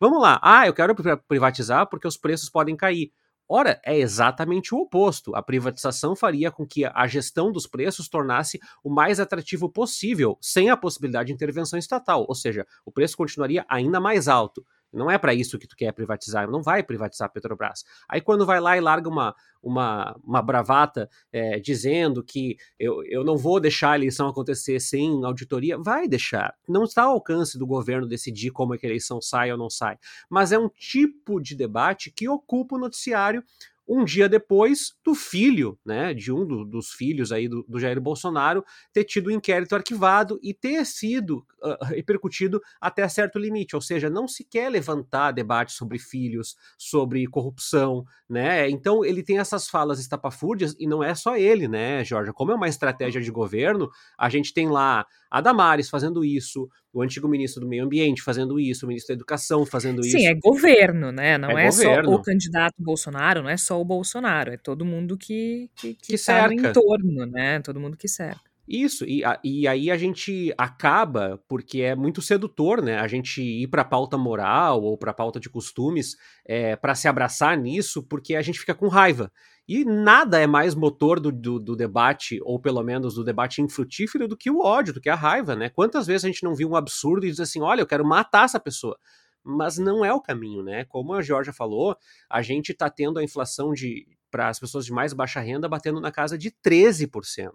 Vamos 0.00 0.20
lá. 0.22 0.38
Ah, 0.42 0.66
eu 0.66 0.74
quero 0.74 0.94
privatizar 1.26 1.88
porque 1.88 2.06
os 2.06 2.16
preços 2.16 2.48
podem 2.48 2.76
cair. 2.76 3.12
Ora, 3.50 3.80
é 3.84 3.96
exatamente 3.98 4.74
o 4.74 4.78
oposto. 4.78 5.34
A 5.34 5.42
privatização 5.42 6.14
faria 6.14 6.50
com 6.50 6.66
que 6.66 6.84
a 6.84 7.06
gestão 7.06 7.50
dos 7.50 7.66
preços 7.66 8.08
tornasse 8.08 8.60
o 8.84 8.90
mais 8.90 9.18
atrativo 9.18 9.68
possível, 9.70 10.36
sem 10.40 10.68
a 10.68 10.76
possibilidade 10.76 11.28
de 11.28 11.32
intervenção 11.32 11.78
estatal, 11.78 12.26
ou 12.28 12.34
seja, 12.34 12.66
o 12.84 12.92
preço 12.92 13.16
continuaria 13.16 13.64
ainda 13.68 13.98
mais 13.98 14.28
alto. 14.28 14.64
Não 14.92 15.10
é 15.10 15.18
para 15.18 15.34
isso 15.34 15.58
que 15.58 15.66
tu 15.66 15.76
quer 15.76 15.92
privatizar, 15.92 16.50
não 16.50 16.62
vai 16.62 16.82
privatizar 16.82 17.26
a 17.26 17.30
Petrobras. 17.30 17.84
Aí 18.08 18.20
quando 18.20 18.46
vai 18.46 18.60
lá 18.60 18.76
e 18.76 18.80
larga 18.80 19.08
uma, 19.08 19.34
uma, 19.62 20.18
uma 20.24 20.42
bravata 20.42 21.08
é, 21.32 21.58
dizendo 21.58 22.24
que 22.24 22.56
eu, 22.78 23.04
eu 23.04 23.24
não 23.24 23.36
vou 23.36 23.60
deixar 23.60 23.92
a 23.92 23.96
eleição 23.96 24.28
acontecer 24.28 24.80
sem 24.80 25.24
auditoria, 25.24 25.78
vai 25.78 26.08
deixar. 26.08 26.54
Não 26.68 26.84
está 26.84 27.02
ao 27.02 27.12
alcance 27.12 27.58
do 27.58 27.66
governo 27.66 28.06
decidir 28.06 28.50
como 28.50 28.74
é 28.74 28.78
que 28.78 28.86
a 28.86 28.88
eleição 28.88 29.20
sai 29.20 29.52
ou 29.52 29.58
não 29.58 29.68
sai. 29.68 29.98
Mas 30.28 30.52
é 30.52 30.58
um 30.58 30.68
tipo 30.68 31.40
de 31.40 31.54
debate 31.54 32.10
que 32.10 32.28
ocupa 32.28 32.76
o 32.76 32.78
noticiário 32.78 33.42
um 33.88 34.04
dia 34.04 34.28
depois 34.28 34.94
do 35.02 35.14
filho, 35.14 35.78
né, 35.84 36.12
de 36.12 36.30
um 36.30 36.46
do, 36.46 36.64
dos 36.64 36.90
filhos 36.90 37.32
aí 37.32 37.48
do, 37.48 37.64
do, 37.66 37.80
Jair 37.80 38.00
Bolsonaro, 38.00 38.64
ter 38.92 39.04
tido 39.04 39.28
o 39.28 39.30
inquérito 39.30 39.74
arquivado 39.74 40.38
e 40.42 40.52
ter 40.52 40.84
sido 40.84 41.38
uh, 41.62 41.84
repercutido 41.86 42.60
até 42.80 43.08
certo 43.08 43.38
limite, 43.38 43.74
ou 43.74 43.80
seja, 43.80 44.10
não 44.10 44.28
se 44.28 44.44
quer 44.44 44.68
levantar 44.68 45.32
debate 45.32 45.72
sobre 45.72 45.98
filhos, 45.98 46.54
sobre 46.76 47.26
corrupção, 47.26 48.04
né, 48.28 48.68
então 48.68 49.04
ele 49.04 49.22
tem 49.22 49.38
essas 49.38 49.68
falas 49.68 49.98
estapafúrdias 49.98 50.76
e 50.78 50.86
não 50.86 51.02
é 51.02 51.14
só 51.14 51.36
ele, 51.36 51.66
né, 51.66 52.04
Jorge, 52.04 52.32
como 52.32 52.52
é 52.52 52.54
uma 52.54 52.68
estratégia 52.68 53.22
de 53.22 53.30
governo, 53.30 53.88
a 54.18 54.28
gente 54.28 54.52
tem 54.52 54.68
lá 54.68 55.06
a 55.30 55.40
Damares 55.40 55.90
fazendo 55.90 56.24
isso, 56.24 56.68
o 56.92 57.02
antigo 57.02 57.28
ministro 57.28 57.60
do 57.60 57.68
Meio 57.68 57.84
Ambiente 57.84 58.22
fazendo 58.22 58.58
isso, 58.58 58.84
o 58.84 58.88
ministro 58.88 59.14
da 59.14 59.18
Educação 59.18 59.66
fazendo 59.66 60.02
Sim, 60.02 60.08
isso. 60.08 60.18
Sim, 60.18 60.26
é 60.26 60.34
governo, 60.34 61.12
né? 61.12 61.36
Não 61.36 61.58
é, 61.58 61.66
é 61.66 61.70
só 61.70 62.00
o 62.00 62.22
candidato 62.22 62.74
Bolsonaro, 62.78 63.42
não 63.42 63.50
é 63.50 63.56
só 63.56 63.80
o 63.80 63.84
Bolsonaro, 63.84 64.52
é 64.52 64.56
todo 64.56 64.84
mundo 64.84 65.16
que, 65.16 65.70
que, 65.76 65.94
que, 65.94 66.06
que 66.06 66.12
tá 66.12 66.18
cerca. 66.18 66.48
no 66.48 66.68
entorno, 66.68 67.26
né? 67.26 67.60
Todo 67.60 67.80
mundo 67.80 67.96
que 67.96 68.08
cerca. 68.08 68.48
Isso, 68.68 69.06
e, 69.06 69.22
e 69.42 69.66
aí 69.66 69.90
a 69.90 69.96
gente 69.96 70.52
acaba, 70.58 71.42
porque 71.48 71.80
é 71.80 71.94
muito 71.94 72.20
sedutor, 72.20 72.82
né? 72.82 72.98
A 72.98 73.08
gente 73.08 73.40
ir 73.40 73.66
para 73.68 73.80
a 73.80 73.84
pauta 73.84 74.18
moral 74.18 74.82
ou 74.82 74.98
para 74.98 75.10
a 75.10 75.14
pauta 75.14 75.40
de 75.40 75.48
costumes 75.48 76.16
é, 76.44 76.76
para 76.76 76.94
se 76.94 77.08
abraçar 77.08 77.56
nisso, 77.56 78.02
porque 78.02 78.34
a 78.34 78.42
gente 78.42 78.60
fica 78.60 78.74
com 78.74 78.88
raiva. 78.88 79.32
E 79.68 79.84
nada 79.84 80.40
é 80.40 80.46
mais 80.46 80.74
motor 80.74 81.20
do, 81.20 81.30
do, 81.30 81.58
do, 81.58 81.76
debate, 81.76 82.40
ou 82.42 82.58
pelo 82.58 82.82
menos 82.82 83.14
do 83.14 83.22
debate 83.22 83.60
infrutífero, 83.60 84.26
do 84.26 84.36
que 84.36 84.50
o 84.50 84.60
ódio, 84.60 84.94
do 84.94 85.00
que 85.00 85.10
a 85.10 85.14
raiva, 85.14 85.54
né? 85.54 85.68
Quantas 85.68 86.06
vezes 86.06 86.24
a 86.24 86.28
gente 86.28 86.42
não 86.42 86.54
viu 86.54 86.70
um 86.70 86.76
absurdo 86.76 87.26
e 87.26 87.30
diz 87.30 87.38
assim: 87.38 87.60
olha, 87.60 87.82
eu 87.82 87.86
quero 87.86 88.04
matar 88.04 88.46
essa 88.46 88.58
pessoa. 88.58 88.98
Mas 89.44 89.76
não 89.76 90.02
é 90.04 90.12
o 90.12 90.22
caminho, 90.22 90.62
né? 90.62 90.84
Como 90.86 91.12
a 91.12 91.20
Georgia 91.20 91.52
falou, 91.52 91.96
a 92.30 92.40
gente 92.40 92.72
está 92.72 92.88
tendo 92.88 93.18
a 93.18 93.24
inflação 93.24 93.72
de 93.72 94.06
para 94.30 94.48
as 94.48 94.58
pessoas 94.58 94.84
de 94.84 94.92
mais 94.92 95.12
baixa 95.12 95.40
renda 95.40 95.68
batendo 95.68 96.00
na 96.00 96.10
casa 96.10 96.36
de 96.36 96.50
13% 96.50 97.50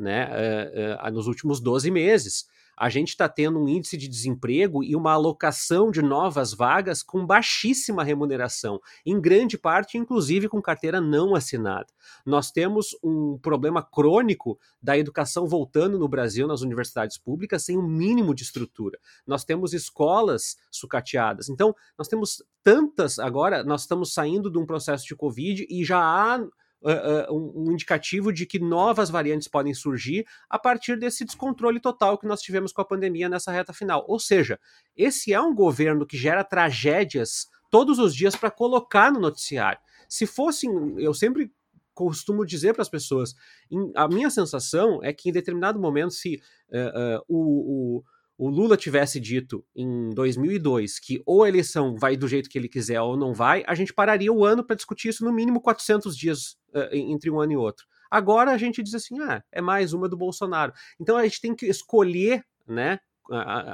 né, 0.00 0.28
uh, 0.28 1.08
uh, 1.08 1.12
nos 1.12 1.26
últimos 1.26 1.60
12 1.60 1.90
meses. 1.90 2.46
A 2.80 2.88
gente 2.88 3.08
está 3.08 3.28
tendo 3.28 3.58
um 3.58 3.68
índice 3.68 3.94
de 3.94 4.08
desemprego 4.08 4.82
e 4.82 4.96
uma 4.96 5.12
alocação 5.12 5.90
de 5.90 6.00
novas 6.00 6.54
vagas 6.54 7.02
com 7.02 7.26
baixíssima 7.26 8.02
remuneração, 8.02 8.80
em 9.04 9.20
grande 9.20 9.58
parte, 9.58 9.98
inclusive, 9.98 10.48
com 10.48 10.62
carteira 10.62 10.98
não 10.98 11.34
assinada. 11.34 11.88
Nós 12.24 12.50
temos 12.50 12.96
um 13.04 13.36
problema 13.36 13.82
crônico 13.82 14.58
da 14.82 14.96
educação 14.96 15.46
voltando 15.46 15.98
no 15.98 16.08
Brasil 16.08 16.46
nas 16.46 16.62
universidades 16.62 17.18
públicas 17.18 17.62
sem 17.62 17.76
um 17.76 17.86
mínimo 17.86 18.34
de 18.34 18.44
estrutura. 18.44 18.98
Nós 19.26 19.44
temos 19.44 19.74
escolas 19.74 20.56
sucateadas. 20.70 21.50
Então, 21.50 21.76
nós 21.98 22.08
temos 22.08 22.42
tantas. 22.64 23.18
Agora, 23.18 23.62
nós 23.62 23.82
estamos 23.82 24.14
saindo 24.14 24.50
de 24.50 24.56
um 24.56 24.64
processo 24.64 25.06
de 25.06 25.14
Covid 25.14 25.66
e 25.68 25.84
já 25.84 25.98
há 25.98 26.42
uh, 26.82 27.34
um, 27.34 27.72
indicativo 27.72 28.32
de 28.32 28.46
que 28.46 28.58
novas 28.58 29.10
variantes 29.10 29.48
podem 29.48 29.74
surgir 29.74 30.26
a 30.48 30.58
partir 30.58 30.98
desse 30.98 31.24
descontrole 31.24 31.80
total 31.80 32.18
que 32.18 32.26
nós 32.26 32.40
tivemos 32.40 32.72
com 32.72 32.80
a 32.80 32.84
pandemia 32.84 33.28
nessa 33.28 33.52
reta 33.52 33.72
final. 33.72 34.04
Ou 34.08 34.18
seja, 34.18 34.58
esse 34.96 35.32
é 35.32 35.40
um 35.40 35.54
governo 35.54 36.06
que 36.06 36.16
gera 36.16 36.44
tragédias 36.44 37.48
todos 37.70 37.98
os 37.98 38.14
dias 38.14 38.34
para 38.34 38.50
colocar 38.50 39.12
no 39.12 39.20
noticiário. 39.20 39.80
Se 40.08 40.26
fossem, 40.26 40.70
eu 40.98 41.14
sempre 41.14 41.52
costumo 41.94 42.46
dizer 42.46 42.72
para 42.72 42.82
as 42.82 42.88
pessoas, 42.88 43.34
em, 43.70 43.92
a 43.94 44.08
minha 44.08 44.30
sensação 44.30 45.00
é 45.02 45.12
que 45.12 45.28
em 45.28 45.32
determinado 45.32 45.78
momento, 45.78 46.12
se 46.12 46.40
uh, 46.70 47.22
o, 47.28 47.98
o 47.98 48.04
o 48.40 48.48
Lula 48.48 48.74
tivesse 48.74 49.20
dito 49.20 49.62
em 49.76 50.08
2002 50.14 50.98
que 50.98 51.22
ou 51.26 51.44
a 51.44 51.48
eleição 51.50 51.94
vai 51.94 52.16
do 52.16 52.26
jeito 52.26 52.48
que 52.48 52.56
ele 52.56 52.70
quiser 52.70 52.98
ou 52.98 53.14
não 53.14 53.34
vai, 53.34 53.62
a 53.66 53.74
gente 53.74 53.92
pararia 53.92 54.32
o 54.32 54.46
ano 54.46 54.64
para 54.64 54.74
discutir 54.74 55.10
isso 55.10 55.26
no 55.26 55.30
mínimo 55.30 55.60
400 55.60 56.16
dias 56.16 56.56
uh, 56.74 56.88
entre 56.90 57.30
um 57.30 57.38
ano 57.38 57.52
e 57.52 57.56
outro. 57.58 57.86
Agora 58.10 58.50
a 58.52 58.56
gente 58.56 58.82
diz 58.82 58.94
assim, 58.94 59.20
ah, 59.20 59.44
é 59.52 59.60
mais 59.60 59.92
uma 59.92 60.08
do 60.08 60.16
Bolsonaro. 60.16 60.72
Então 60.98 61.18
a 61.18 61.22
gente 61.24 61.38
tem 61.38 61.54
que 61.54 61.66
escolher, 61.66 62.42
né, 62.66 62.98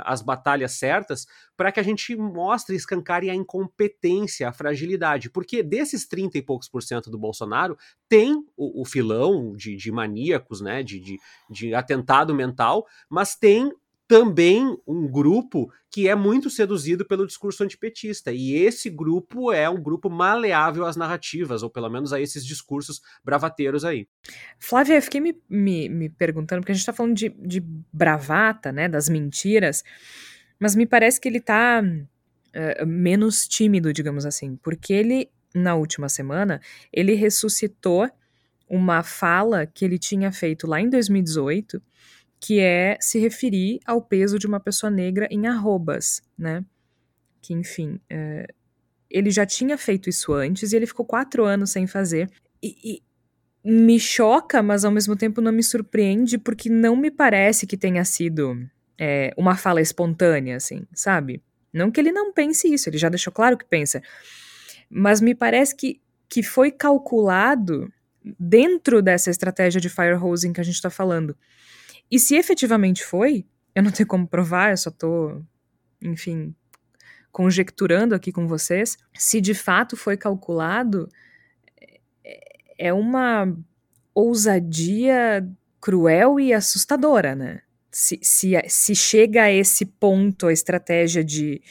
as 0.05 0.21
batalhas 0.21 0.73
certas 0.73 1.27
para 1.57 1.71
que 1.71 1.81
a 1.81 1.83
gente 1.83 2.15
mostre, 2.17 2.75
escancare 2.75 3.31
a 3.31 3.35
incompetência, 3.35 4.49
a 4.49 4.53
fragilidade. 4.53 5.31
Porque 5.31 5.63
desses 5.63 6.09
30 6.09 6.39
e 6.39 6.43
poucos 6.43 6.69
por 6.69 6.83
cento 6.83 7.09
do 7.09 7.17
Bolsonaro, 7.17 7.79
tem 8.09 8.45
o, 8.57 8.83
o 8.83 8.85
filão 8.85 9.55
de, 9.55 9.77
de 9.77 9.93
maníacos, 9.93 10.61
né, 10.61 10.83
de, 10.83 10.99
de, 10.99 11.19
de 11.49 11.73
atentado 11.73 12.35
mental, 12.35 12.85
mas 13.09 13.37
tem 13.37 13.73
também 14.09 14.77
um 14.87 15.09
grupo 15.09 15.71
que 15.91 16.09
é 16.09 16.15
muito 16.15 16.49
seduzido 16.51 17.07
pelo 17.07 17.27
discurso 17.27 17.65
antipetista. 17.65 18.33
E 18.33 18.55
esse 18.55 18.89
grupo 18.91 19.53
é 19.53 19.69
um 19.69 19.83
grupo 19.83 20.09
maleável 20.09 20.85
às 20.85 20.97
narrativas, 20.97 21.63
ou 21.63 21.71
pelo 21.71 21.89
menos 21.89 22.13
a 22.13 22.21
esses 22.21 22.45
discursos 22.45 23.01
bravateiros 23.25 23.85
aí. 23.85 24.07
Flávia, 24.59 24.95
eu 24.95 25.03
fiquei 25.03 25.21
me, 25.21 25.35
me, 25.49 25.89
me 25.89 26.09
perguntando, 26.09 26.61
porque 26.61 26.73
a 26.73 26.75
gente 26.75 26.83
está 26.83 26.93
falando 26.93 27.15
de, 27.15 27.31
de 27.31 27.61
bravata, 27.93 28.71
né, 28.71 28.89
das 28.89 29.09
mentiras, 29.09 29.83
mas 30.59 30.77
me 30.77 30.87
parece 30.87 31.21
que 31.21 31.29
ele 31.29 31.39
está 31.39 31.83
uh, 31.83 32.07
eh, 32.53 32.85
menos 32.85 33.49
tímido, 33.49 33.93
digamos 33.93 34.25
assim, 34.25 34.57
porque 34.57 34.93
ele, 34.93 35.31
na 35.55 35.75
última 35.75 36.09
semana, 36.09 36.61
ele 36.93 37.15
ressuscitou 37.15 38.09
uma 38.69 39.03
fala 39.03 39.67
que 39.67 39.85
ele 39.85 39.99
tinha 39.99 40.31
feito 40.33 40.67
lá 40.67 40.81
em 40.81 40.91
2018 40.91 41.83
que 42.47 42.61
é 42.61 42.97
se 43.01 43.19
referir 43.19 43.81
ao 43.85 44.01
peso 44.01 44.39
de 44.39 44.47
uma 44.47 44.61
pessoa 44.61 44.89
negra 44.89 45.27
em 45.33 45.49
arrobas, 45.49 46.23
né? 46.39 46.65
Que, 47.43 47.53
enfim, 47.53 47.99
é, 48.09 48.47
ele 49.11 49.33
já 49.33 49.45
tinha 49.45 49.77
feito 49.77 50.09
isso 50.09 50.33
antes 50.33 50.71
e 50.71 50.77
ele 50.77 50.87
ficou 50.87 51.05
quatro 51.05 51.45
anos 51.45 51.71
sem 51.71 51.89
fazer. 51.89 52.31
E, 52.63 52.77
e 52.85 53.03
me 53.69 53.99
choca, 53.99 54.63
mas 54.63 54.85
ao 54.85 54.93
mesmo 54.93 55.17
tempo 55.17 55.41
não 55.41 55.51
me 55.51 55.61
surpreende, 55.61 56.39
porque 56.39 56.71
não 56.71 56.95
me 56.95 57.11
parece 57.11 57.67
que 57.67 57.77
tenha 57.77 58.05
sido 58.05 58.57
é, 58.97 59.35
uma 59.37 59.57
fala 59.57 59.81
espontânea, 59.81 60.55
assim, 60.55 60.87
sabe? 60.95 61.43
Não 61.73 61.91
que 61.91 61.99
ele 61.99 62.13
não 62.13 62.33
pense 62.33 62.73
isso, 62.73 62.89
ele 62.89 62.97
já 62.97 63.09
deixou 63.09 63.33
claro 63.33 63.59
que 63.59 63.65
pensa. 63.65 64.01
Mas 64.89 65.21
me 65.21 65.35
parece 65.35 65.75
que, 65.75 66.01
que 66.29 66.45
foi 66.45 66.71
calculado 66.71 67.93
dentro 68.39 69.03
dessa 69.03 69.31
estratégia 69.31 69.81
de 69.81 69.89
firehosing 69.89 70.53
que 70.53 70.61
a 70.61 70.65
gente 70.65 70.77
está 70.77 70.91
falando. 70.91 71.37
E 72.11 72.19
se 72.19 72.37
efetivamente 72.37 73.05
foi, 73.05 73.45
eu 73.75 73.83
não 73.83 73.91
tenho 73.91 74.07
como 74.07 74.27
provar, 74.27 74.71
eu 74.71 74.77
só 74.77 74.91
tô, 74.91 75.43
enfim, 76.01 76.55
conjecturando 77.33 78.15
aqui 78.15 78.33
com 78.33 78.47
vocês, 78.47 78.97
se 79.15 79.41
de 79.41 79.55
fato 79.55 79.97
foi 79.97 80.17
calculado, 80.17 81.09
é 82.79 82.93
uma 82.93 83.55
ousadia 84.15 85.47
cruel 85.81 86.41
e 86.41 86.53
assustadora, 86.53 87.35
né? 87.35 87.61
Se, 87.91 88.19
se, 88.23 88.53
se 88.69 88.95
chega 88.95 89.45
a 89.45 89.53
esse 89.53 89.87
ponto 89.87 90.47
a 90.47 90.53
estratégia 90.53 91.25
de 91.25 91.63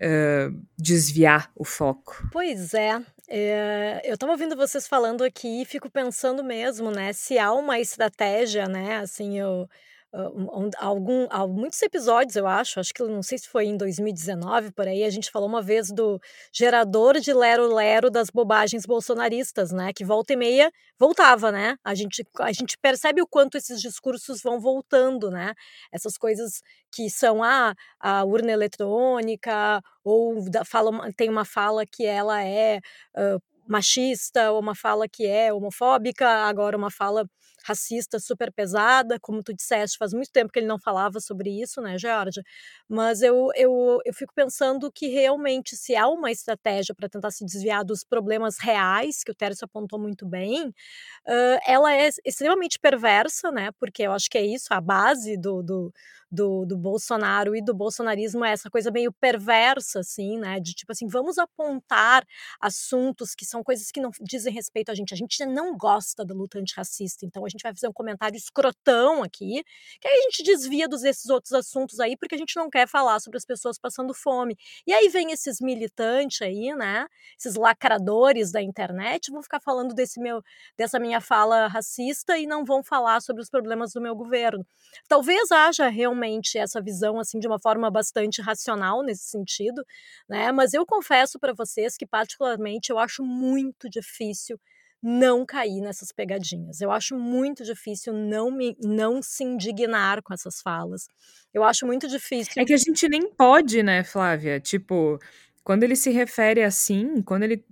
uh, 0.00 0.66
desviar 0.76 1.50
o 1.54 1.64
foco. 1.64 2.28
Pois 2.32 2.74
é. 2.74 3.00
É, 3.28 4.02
eu 4.04 4.14
estava 4.14 4.32
ouvindo 4.32 4.56
vocês 4.56 4.86
falando 4.86 5.24
aqui 5.24 5.62
e 5.62 5.64
fico 5.64 5.90
pensando 5.90 6.44
mesmo, 6.44 6.90
né? 6.90 7.12
Se 7.12 7.38
há 7.38 7.52
uma 7.52 7.80
estratégia, 7.80 8.66
né? 8.68 8.98
Assim, 8.98 9.38
eu, 9.38 9.68
um, 10.12 10.70
algum, 10.78 11.26
há 11.30 11.46
muitos 11.46 11.80
episódios, 11.82 12.36
eu 12.36 12.46
acho, 12.46 12.80
acho 12.80 12.94
que 12.94 13.02
não 13.02 13.22
sei 13.22 13.38
se 13.38 13.48
foi 13.48 13.66
em 13.66 13.76
2019, 13.76 14.72
por 14.72 14.88
aí, 14.88 15.04
a 15.04 15.10
gente 15.10 15.30
falou 15.30 15.48
uma 15.48 15.60
vez 15.60 15.90
do 15.90 16.20
gerador 16.52 17.20
de 17.20 17.32
lero-lero 17.32 18.10
das 18.10 18.30
bobagens 18.30 18.86
bolsonaristas, 18.86 19.72
né? 19.72 19.92
Que 19.92 20.04
volta 20.04 20.32
e 20.32 20.36
meia 20.36 20.70
voltava, 20.98 21.52
né? 21.52 21.76
A 21.84 21.94
gente, 21.94 22.24
a 22.40 22.52
gente 22.52 22.78
percebe 22.78 23.20
o 23.20 23.26
quanto 23.26 23.58
esses 23.58 23.80
discursos 23.80 24.40
vão 24.42 24.58
voltando, 24.58 25.30
né? 25.30 25.54
Essas 25.92 26.16
coisas 26.16 26.62
que 26.90 27.10
são 27.10 27.42
a, 27.42 27.74
ah, 28.00 28.20
a 28.20 28.24
urna 28.24 28.52
eletrônica, 28.52 29.82
ou 30.02 30.48
da, 30.48 30.64
fala, 30.64 31.12
tem 31.16 31.28
uma 31.28 31.44
fala 31.44 31.84
que 31.84 32.06
ela 32.06 32.42
é. 32.42 32.78
Uh, 33.16 33.40
machista, 33.68 34.52
ou 34.52 34.60
uma 34.60 34.76
fala 34.76 35.08
que 35.08 35.26
é 35.26 35.52
homofóbica, 35.52 36.28
agora 36.28 36.76
uma 36.76 36.88
fala 36.88 37.28
racista 37.66 38.18
super 38.20 38.52
pesada, 38.52 39.18
como 39.20 39.42
tu 39.42 39.52
disseste, 39.52 39.98
faz 39.98 40.12
muito 40.12 40.30
tempo 40.30 40.52
que 40.52 40.58
ele 40.58 40.66
não 40.66 40.78
falava 40.78 41.20
sobre 41.20 41.50
isso, 41.50 41.80
né, 41.80 41.98
Georgia? 41.98 42.42
Mas 42.88 43.22
eu, 43.22 43.48
eu, 43.56 43.98
eu 44.04 44.14
fico 44.14 44.32
pensando 44.34 44.90
que 44.92 45.08
realmente, 45.08 45.76
se 45.76 45.96
há 45.96 46.08
uma 46.08 46.30
estratégia 46.30 46.94
para 46.94 47.08
tentar 47.08 47.30
se 47.30 47.44
desviar 47.44 47.84
dos 47.84 48.04
problemas 48.04 48.58
reais, 48.58 49.24
que 49.24 49.32
o 49.32 49.34
Tércio 49.34 49.64
apontou 49.64 49.98
muito 49.98 50.26
bem, 50.26 50.68
uh, 50.68 51.58
ela 51.66 51.92
é 51.92 52.08
extremamente 52.24 52.78
perversa, 52.78 53.50
né? 53.50 53.70
Porque 53.80 54.02
eu 54.02 54.12
acho 54.12 54.30
que 54.30 54.38
é 54.38 54.46
isso, 54.46 54.72
a 54.72 54.80
base 54.80 55.36
do, 55.36 55.62
do 55.62 55.92
do, 56.30 56.66
do 56.66 56.76
Bolsonaro 56.76 57.54
e 57.54 57.62
do 57.62 57.74
bolsonarismo 57.74 58.44
é 58.44 58.52
essa 58.52 58.68
coisa 58.68 58.90
meio 58.90 59.12
perversa, 59.12 60.00
assim, 60.00 60.38
né? 60.38 60.58
De 60.60 60.74
tipo 60.74 60.92
assim, 60.92 61.06
vamos 61.06 61.38
apontar 61.38 62.26
assuntos 62.60 63.34
que 63.34 63.44
são 63.44 63.62
coisas 63.62 63.90
que 63.90 64.00
não 64.00 64.10
dizem 64.20 64.52
respeito 64.52 64.90
a 64.90 64.94
gente. 64.94 65.14
A 65.14 65.16
gente 65.16 65.44
não 65.46 65.76
gosta 65.76 66.24
da 66.24 66.34
luta 66.34 66.58
antirracista, 66.58 67.24
então 67.24 67.44
a 67.44 67.48
gente 67.48 67.55
vai 67.62 67.72
fazer 67.72 67.88
um 67.88 67.92
comentário 67.92 68.36
escrotão 68.36 69.22
aqui, 69.22 69.62
que 70.00 70.08
aí 70.08 70.18
a 70.18 70.22
gente 70.22 70.42
desvia 70.42 70.88
dos 70.88 71.04
esses 71.04 71.28
outros 71.30 71.52
assuntos 71.52 72.00
aí, 72.00 72.16
porque 72.16 72.34
a 72.34 72.38
gente 72.38 72.56
não 72.56 72.70
quer 72.70 72.88
falar 72.88 73.20
sobre 73.20 73.36
as 73.36 73.44
pessoas 73.44 73.78
passando 73.78 74.14
fome. 74.14 74.56
E 74.86 74.92
aí 74.92 75.08
vem 75.08 75.32
esses 75.32 75.60
militantes 75.60 76.42
aí, 76.42 76.74
né? 76.74 77.06
Esses 77.38 77.54
lacradores 77.54 78.50
da 78.52 78.62
internet, 78.62 79.30
vão 79.30 79.42
ficar 79.42 79.60
falando 79.60 79.94
desse 79.94 80.20
meu, 80.20 80.42
dessa 80.76 80.98
minha 80.98 81.20
fala 81.20 81.66
racista 81.66 82.38
e 82.38 82.46
não 82.46 82.64
vão 82.64 82.82
falar 82.82 83.20
sobre 83.20 83.42
os 83.42 83.50
problemas 83.50 83.92
do 83.92 84.00
meu 84.00 84.14
governo. 84.14 84.66
Talvez 85.08 85.50
haja 85.50 85.88
realmente 85.88 86.16
realmente 86.46 86.58
essa 86.58 86.80
visão 86.80 87.18
assim 87.18 87.38
de 87.38 87.46
uma 87.46 87.58
forma 87.58 87.90
bastante 87.90 88.40
racional 88.40 89.02
nesse 89.02 89.24
sentido, 89.24 89.84
né? 90.28 90.52
Mas 90.52 90.74
eu 90.74 90.86
confesso 90.86 91.38
para 91.38 91.52
vocês 91.52 91.96
que 91.96 92.06
particularmente 92.06 92.90
eu 92.90 92.98
acho 92.98 93.24
muito 93.24 93.88
difícil 93.88 94.58
não 95.02 95.44
cair 95.44 95.80
nessas 95.80 96.12
pegadinhas. 96.12 96.80
Eu 96.80 96.90
acho 96.90 97.16
muito 97.16 97.64
difícil 97.64 98.12
não 98.12 98.50
me 98.50 98.76
não 98.80 99.22
se 99.22 99.44
indignar 99.44 100.22
com 100.22 100.32
essas 100.32 100.60
falas. 100.60 101.06
Eu 101.52 101.62
acho 101.62 101.86
muito 101.86 102.08
difícil. 102.08 102.54
É 102.56 102.64
que 102.64 102.74
a 102.74 102.78
gente 102.78 103.08
nem 103.08 103.30
pode, 103.30 103.82
né, 103.82 104.02
Flávia? 104.02 104.58
Tipo, 104.60 105.18
quando 105.62 105.82
ele 105.82 105.96
se 105.96 106.10
refere 106.10 106.62
assim, 106.62 107.22
quando 107.22 107.42
ele 107.42 107.64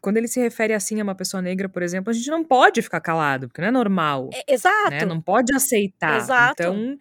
quando 0.00 0.18
ele 0.18 0.28
se 0.28 0.38
refere 0.38 0.72
assim 0.72 1.00
a 1.00 1.02
uma 1.02 1.16
pessoa 1.16 1.42
negra, 1.42 1.68
por 1.68 1.82
exemplo, 1.82 2.10
a 2.10 2.12
gente 2.12 2.30
não 2.30 2.44
pode 2.44 2.80
ficar 2.80 3.00
calado, 3.00 3.48
porque 3.48 3.60
não 3.60 3.68
é 3.68 3.72
normal. 3.72 4.30
É, 4.32 4.54
exato. 4.54 4.90
Né? 4.90 5.04
Não 5.04 5.20
pode 5.20 5.52
aceitar. 5.52 6.18
Exato. 6.18 6.62
Então, 6.62 6.98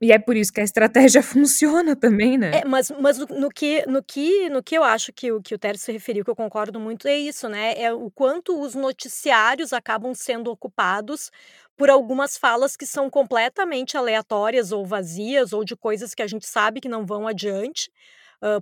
e 0.00 0.10
é 0.12 0.18
por 0.18 0.36
isso 0.36 0.52
que 0.52 0.60
a 0.60 0.64
estratégia 0.64 1.22
funciona 1.22 1.94
também, 1.94 2.38
né? 2.38 2.60
É, 2.60 2.64
mas, 2.64 2.90
mas 2.98 3.18
no, 3.18 3.26
no, 3.26 3.48
que, 3.50 3.84
no, 3.86 4.02
que, 4.02 4.48
no 4.48 4.62
que 4.62 4.76
eu 4.76 4.82
acho 4.82 5.12
que 5.12 5.30
o, 5.30 5.40
que 5.40 5.54
o 5.54 5.58
Tércio 5.58 5.86
se 5.86 5.92
referiu, 5.92 6.24
que 6.24 6.30
eu 6.30 6.36
concordo 6.36 6.80
muito, 6.80 7.06
é 7.06 7.16
isso, 7.16 7.48
né? 7.48 7.74
É 7.76 7.92
o 7.92 8.10
quanto 8.10 8.58
os 8.60 8.74
noticiários 8.74 9.72
acabam 9.72 10.14
sendo 10.14 10.50
ocupados 10.50 11.30
por 11.76 11.90
algumas 11.90 12.36
falas 12.36 12.76
que 12.76 12.86
são 12.86 13.08
completamente 13.08 13.96
aleatórias 13.96 14.72
ou 14.72 14.84
vazias, 14.84 15.52
ou 15.52 15.64
de 15.64 15.76
coisas 15.76 16.14
que 16.14 16.22
a 16.22 16.26
gente 16.26 16.46
sabe 16.46 16.80
que 16.80 16.88
não 16.88 17.06
vão 17.06 17.26
adiante. 17.26 17.90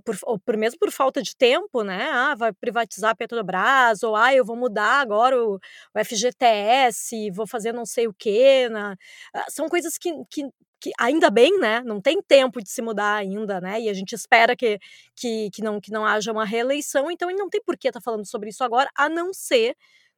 Por, 0.03 0.17
ou 0.23 0.37
por, 0.39 0.57
mesmo 0.57 0.77
por 0.77 0.91
falta 0.91 1.21
de 1.21 1.35
tempo, 1.35 1.83
né? 1.83 2.09
Ah, 2.11 2.35
vai 2.35 2.51
privatizar 2.51 3.11
a 3.11 3.15
Petrobras, 3.15 4.03
ou 4.03 4.15
ah, 4.15 4.33
eu 4.33 4.43
vou 4.43 4.55
mudar 4.55 4.99
agora 4.99 5.41
o, 5.41 5.55
o 5.55 6.05
FGTS, 6.05 7.31
vou 7.31 7.47
fazer 7.47 7.73
não 7.73 7.85
sei 7.85 8.07
o 8.07 8.13
quê. 8.13 8.67
Uh, 8.69 9.41
são 9.49 9.69
coisas 9.69 9.97
que, 9.97 10.11
que 10.29 10.49
que 10.81 10.91
ainda 10.99 11.29
bem, 11.29 11.59
né? 11.59 11.81
Não 11.81 12.01
tem 12.01 12.21
tempo 12.21 12.61
de 12.63 12.69
se 12.69 12.81
mudar 12.81 13.15
ainda, 13.15 13.59
né? 13.59 13.81
E 13.81 13.89
a 13.89 13.93
gente 13.93 14.13
espera 14.13 14.55
que, 14.55 14.79
que, 15.15 15.49
que, 15.51 15.61
não, 15.61 15.79
que 15.81 15.91
não 15.91 16.05
haja 16.05 16.31
uma 16.31 16.45
reeleição, 16.45 17.11
então 17.11 17.29
não 17.31 17.49
tem 17.49 17.61
por 17.61 17.77
que 17.77 17.89
estar 17.89 17.99
tá 17.99 18.03
falando 18.03 18.25
sobre 18.25 18.49
isso 18.49 18.63
agora, 18.63 18.89
a 18.95 19.09
não 19.09 19.33
ser 19.33 19.75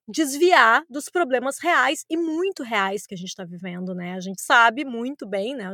desviar 0.07 0.83
dos 0.89 1.09
problemas 1.09 1.57
reais 1.59 2.03
e 2.09 2.17
muito 2.17 2.63
reais 2.63 3.05
que 3.07 3.13
a 3.13 3.17
gente 3.17 3.29
está 3.29 3.45
vivendo, 3.45 3.93
né? 3.95 4.13
A 4.13 4.19
gente 4.19 4.41
sabe 4.41 4.83
muito 4.83 5.25
bem, 5.27 5.55
né? 5.55 5.69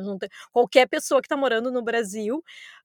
qualquer 0.52 0.88
pessoa 0.88 1.22
que 1.22 1.26
está 1.28 1.38
morando 1.38 1.72
no 1.72 1.82
Brasil 1.82 2.38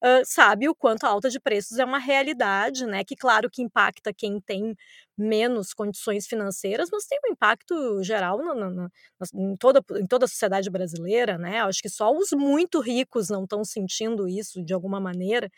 uh, 0.02 0.22
sabe 0.24 0.68
o 0.68 0.74
quanto 0.74 1.04
a 1.04 1.08
alta 1.08 1.28
de 1.30 1.40
preços 1.40 1.78
é 1.78 1.84
uma 1.84 1.98
realidade, 1.98 2.86
né? 2.86 3.04
Que 3.04 3.16
claro 3.16 3.50
que 3.50 3.62
impacta 3.62 4.12
quem 4.14 4.40
tem 4.40 4.74
menos 5.16 5.74
condições 5.74 6.26
financeiras, 6.26 6.88
mas 6.90 7.06
tem 7.06 7.18
um 7.28 7.32
impacto 7.32 8.02
geral 8.02 8.38
no, 8.38 8.54
no, 8.54 8.70
no, 8.70 8.90
em, 9.34 9.56
toda, 9.56 9.82
em 10.00 10.06
toda 10.06 10.24
a 10.24 10.28
sociedade 10.28 10.70
brasileira, 10.70 11.36
né? 11.38 11.60
Acho 11.62 11.82
que 11.82 11.88
só 11.88 12.10
os 12.16 12.30
muito 12.32 12.80
ricos 12.80 13.28
não 13.28 13.44
estão 13.44 13.64
sentindo 13.64 14.26
isso 14.28 14.64
de 14.64 14.72
alguma 14.72 15.00
maneira. 15.00 15.50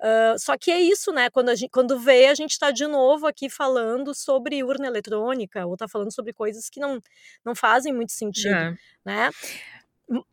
Uh, 0.00 0.38
só 0.38 0.56
que 0.56 0.70
é 0.70 0.80
isso, 0.80 1.12
né? 1.12 1.28
Quando, 1.28 1.50
a 1.50 1.54
gente, 1.54 1.70
quando 1.70 1.98
vê, 1.98 2.26
a 2.26 2.34
gente 2.34 2.52
está 2.52 2.70
de 2.70 2.86
novo 2.86 3.26
aqui 3.26 3.50
falando 3.50 4.14
sobre 4.14 4.64
urna 4.64 4.86
eletrônica, 4.86 5.66
ou 5.66 5.74
está 5.74 5.86
falando 5.86 6.10
sobre 6.10 6.32
coisas 6.32 6.70
que 6.70 6.80
não, 6.80 7.02
não 7.44 7.54
fazem 7.54 7.92
muito 7.92 8.12
sentido, 8.12 8.54
é. 8.54 8.76
né? 9.04 9.30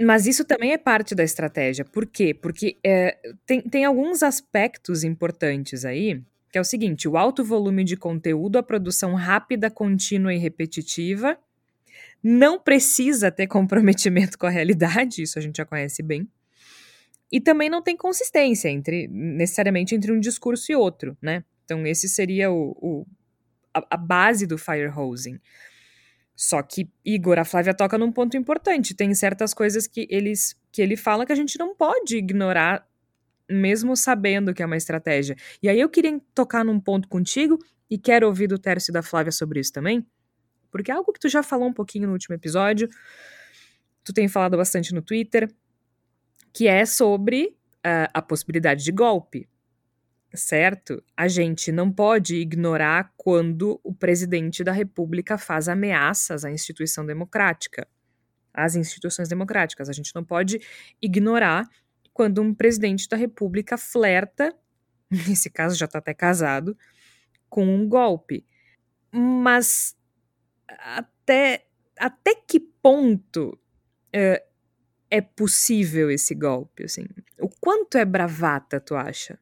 Mas 0.02 0.26
isso 0.26 0.46
também 0.46 0.72
é 0.72 0.78
parte 0.78 1.14
da 1.14 1.24
estratégia. 1.24 1.84
Por 1.84 2.06
quê? 2.06 2.34
Porque 2.34 2.78
é, 2.84 3.18
tem, 3.46 3.62
tem 3.62 3.86
alguns 3.86 4.24
aspectos 4.24 5.04
importantes 5.04 5.84
aí, 5.84 6.22
que 6.52 6.58
é 6.58 6.62
o 6.62 6.66
seguinte: 6.66 7.08
o 7.08 7.18
alto 7.18 7.44
volume 7.44 7.84
de 7.84 7.98
conteúdo, 7.98 8.58
a 8.58 8.64
produção 8.64 9.14
rápida, 9.16 9.70
contínua 9.70 10.34
e 10.34 10.38
repetitiva, 10.38 11.38
não 12.24 12.58
precisa 12.58 13.30
ter 13.30 13.46
comprometimento 13.48 14.38
com 14.38 14.48
a 14.48 14.50
realidade, 14.50 15.22
isso 15.22 15.38
a 15.38 15.42
gente 15.42 15.58
já 15.58 15.66
conhece 15.66 16.02
bem. 16.02 16.28
E 17.32 17.42
também 17.42 17.70
não 17.70 17.82
tem 17.82 17.98
consistência 17.98 18.70
entre 18.70 19.08
necessariamente 19.08 19.94
entre 19.94 20.12
um 20.12 20.20
discurso 20.20 20.72
e 20.72 20.76
outro, 20.76 21.18
né? 21.22 21.44
Então, 21.66 21.86
esse 21.86 22.08
seria 22.08 22.50
o, 22.50 22.72
o 22.82 23.06
a, 23.74 23.86
a, 23.92 23.98
base 23.98 24.48
do 24.48 24.58
firehosing. 24.58 25.40
Só 26.34 26.62
que 26.62 26.90
Igor, 27.04 27.38
a 27.38 27.44
Flávia 27.44 27.74
toca 27.74 27.98
num 27.98 28.12
ponto 28.12 28.38
importante. 28.38 28.96
Tem 28.96 29.14
certas 29.14 29.54
coisas 29.54 29.88
que, 29.88 30.08
eles, 30.10 30.56
que 30.72 30.82
ele 30.82 30.96
fala 30.96 31.26
que 31.26 31.34
a 31.34 31.36
gente 31.36 31.60
não 31.60 31.76
pode 31.76 32.16
ignorar, 32.18 32.88
mesmo 33.50 33.98
sabendo 33.98 34.54
que 34.54 34.64
é 34.64 34.66
uma 34.66 34.78
estratégia. 34.78 35.36
E 35.62 35.68
aí 35.68 35.80
eu 35.80 35.90
queria 35.90 36.22
tocar 36.34 36.64
num 36.64 36.80
ponto 36.80 37.10
contigo, 37.10 37.60
e 37.90 37.98
quero 37.98 38.28
ouvir 38.28 38.48
do 38.48 38.60
Tércio 38.60 38.92
da 38.92 39.02
Flávia 39.02 39.32
sobre 39.32 39.60
isso 39.60 39.72
também, 39.72 40.06
porque 40.70 40.92
é 40.92 40.94
algo 40.94 41.12
que 41.14 41.20
tu 41.20 41.30
já 41.30 41.42
falou 41.42 41.68
um 41.68 41.74
pouquinho 41.74 42.08
no 42.08 42.14
último 42.14 42.36
episódio, 42.36 42.90
tu 44.04 44.14
tem 44.14 44.28
falado 44.28 44.58
bastante 44.58 44.94
no 44.94 45.02
Twitter, 45.02 45.50
que 46.58 46.68
é 46.68 46.88
sobre 46.88 47.56
uh, 47.86 48.10
a 48.12 48.20
possibilidade 48.20 48.84
de 48.84 48.92
golpe, 48.92 49.48
certo? 50.34 51.04
A 51.16 51.28
gente 51.28 51.72
não 51.72 51.92
pode 51.92 52.36
ignorar 52.38 53.14
quando 53.16 53.80
o 53.84 53.94
presidente 53.94 54.64
da 54.64 54.72
República 54.72 55.38
faz 55.38 55.70
ameaças 55.70 56.44
à 56.44 56.50
instituição 56.50 57.06
democrática, 57.06 57.88
às 58.52 58.76
instituições 58.76 59.30
democráticas. 59.30 59.88
A 59.88 59.94
gente 59.94 60.16
não 60.16 60.24
pode 60.24 60.60
ignorar 61.00 61.70
quando 62.12 62.42
um 62.42 62.56
presidente 62.56 63.08
da 63.08 63.16
República 63.16 63.78
flerta, 63.78 64.52
nesse 65.28 65.52
caso 65.52 65.78
já 65.78 65.86
está 65.86 66.00
até 66.00 66.16
casado, 66.16 66.76
com 67.48 67.64
um 67.64 67.88
golpe. 67.88 68.44
Mas 69.12 69.96
até, 70.68 71.68
até 72.00 72.34
que 72.34 72.60
ponto 72.60 73.50
uh, 74.08 74.47
é 75.10 75.22
possível 75.22 76.12
esse 76.12 76.36
golpe, 76.36 76.84
assim? 76.84 77.06
O 77.40 77.50
quanto 77.50 77.98
é 77.98 78.06
bravata, 78.06 78.80
tu 78.80 78.96
acha? 78.96 79.40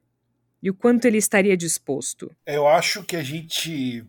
E 0.62 0.70
o 0.70 0.74
quanto 0.74 1.06
ele 1.06 1.18
estaria 1.18 1.56
disposto? 1.56 2.32
Eu 2.46 2.68
acho 2.68 3.04
que 3.04 3.16
a 3.16 3.24
gente 3.24 4.06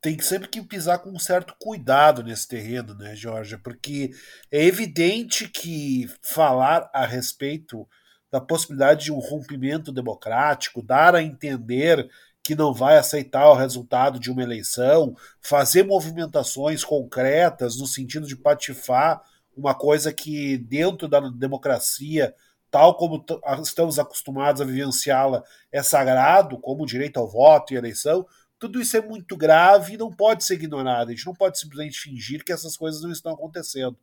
tem 0.00 0.18
sempre 0.20 0.48
que 0.48 0.62
pisar 0.62 0.98
com 0.98 1.10
um 1.10 1.18
certo 1.18 1.54
cuidado 1.58 2.22
nesse 2.22 2.46
terreno, 2.46 2.94
né, 2.94 3.14
Georgia? 3.16 3.58
Porque 3.58 4.10
é 4.50 4.64
evidente 4.64 5.48
que 5.48 6.08
falar 6.22 6.88
a 6.92 7.04
respeito 7.04 7.88
da 8.30 8.40
possibilidade 8.40 9.04
de 9.04 9.12
um 9.12 9.18
rompimento 9.18 9.92
democrático, 9.92 10.82
dar 10.82 11.14
a 11.14 11.22
entender 11.22 12.08
que 12.42 12.54
não 12.54 12.72
vai 12.72 12.96
aceitar 12.96 13.48
o 13.48 13.56
resultado 13.56 14.20
de 14.20 14.30
uma 14.30 14.42
eleição, 14.42 15.16
fazer 15.40 15.82
movimentações 15.82 16.84
concretas 16.84 17.76
no 17.76 17.86
sentido 17.86 18.26
de 18.26 18.36
patifar 18.36 19.20
uma 19.56 19.74
coisa 19.74 20.12
que 20.12 20.58
dentro 20.58 21.08
da 21.08 21.20
democracia, 21.20 22.34
tal 22.70 22.94
como 22.96 23.24
estamos 23.62 23.98
acostumados 23.98 24.60
a 24.60 24.64
vivenciá-la, 24.64 25.42
é 25.72 25.82
sagrado, 25.82 26.58
como 26.58 26.82
o 26.82 26.86
direito 26.86 27.18
ao 27.18 27.28
voto 27.28 27.72
e 27.72 27.76
eleição, 27.76 28.26
tudo 28.58 28.80
isso 28.80 28.96
é 28.96 29.00
muito 29.00 29.36
grave 29.36 29.94
e 29.94 29.98
não 29.98 30.10
pode 30.10 30.44
ser 30.44 30.54
ignorado. 30.54 31.08
A 31.08 31.12
gente 31.12 31.26
não 31.26 31.34
pode 31.34 31.58
simplesmente 31.58 31.98
fingir 31.98 32.44
que 32.44 32.52
essas 32.52 32.76
coisas 32.76 33.02
não 33.02 33.12
estão 33.12 33.32
acontecendo. 33.32 33.98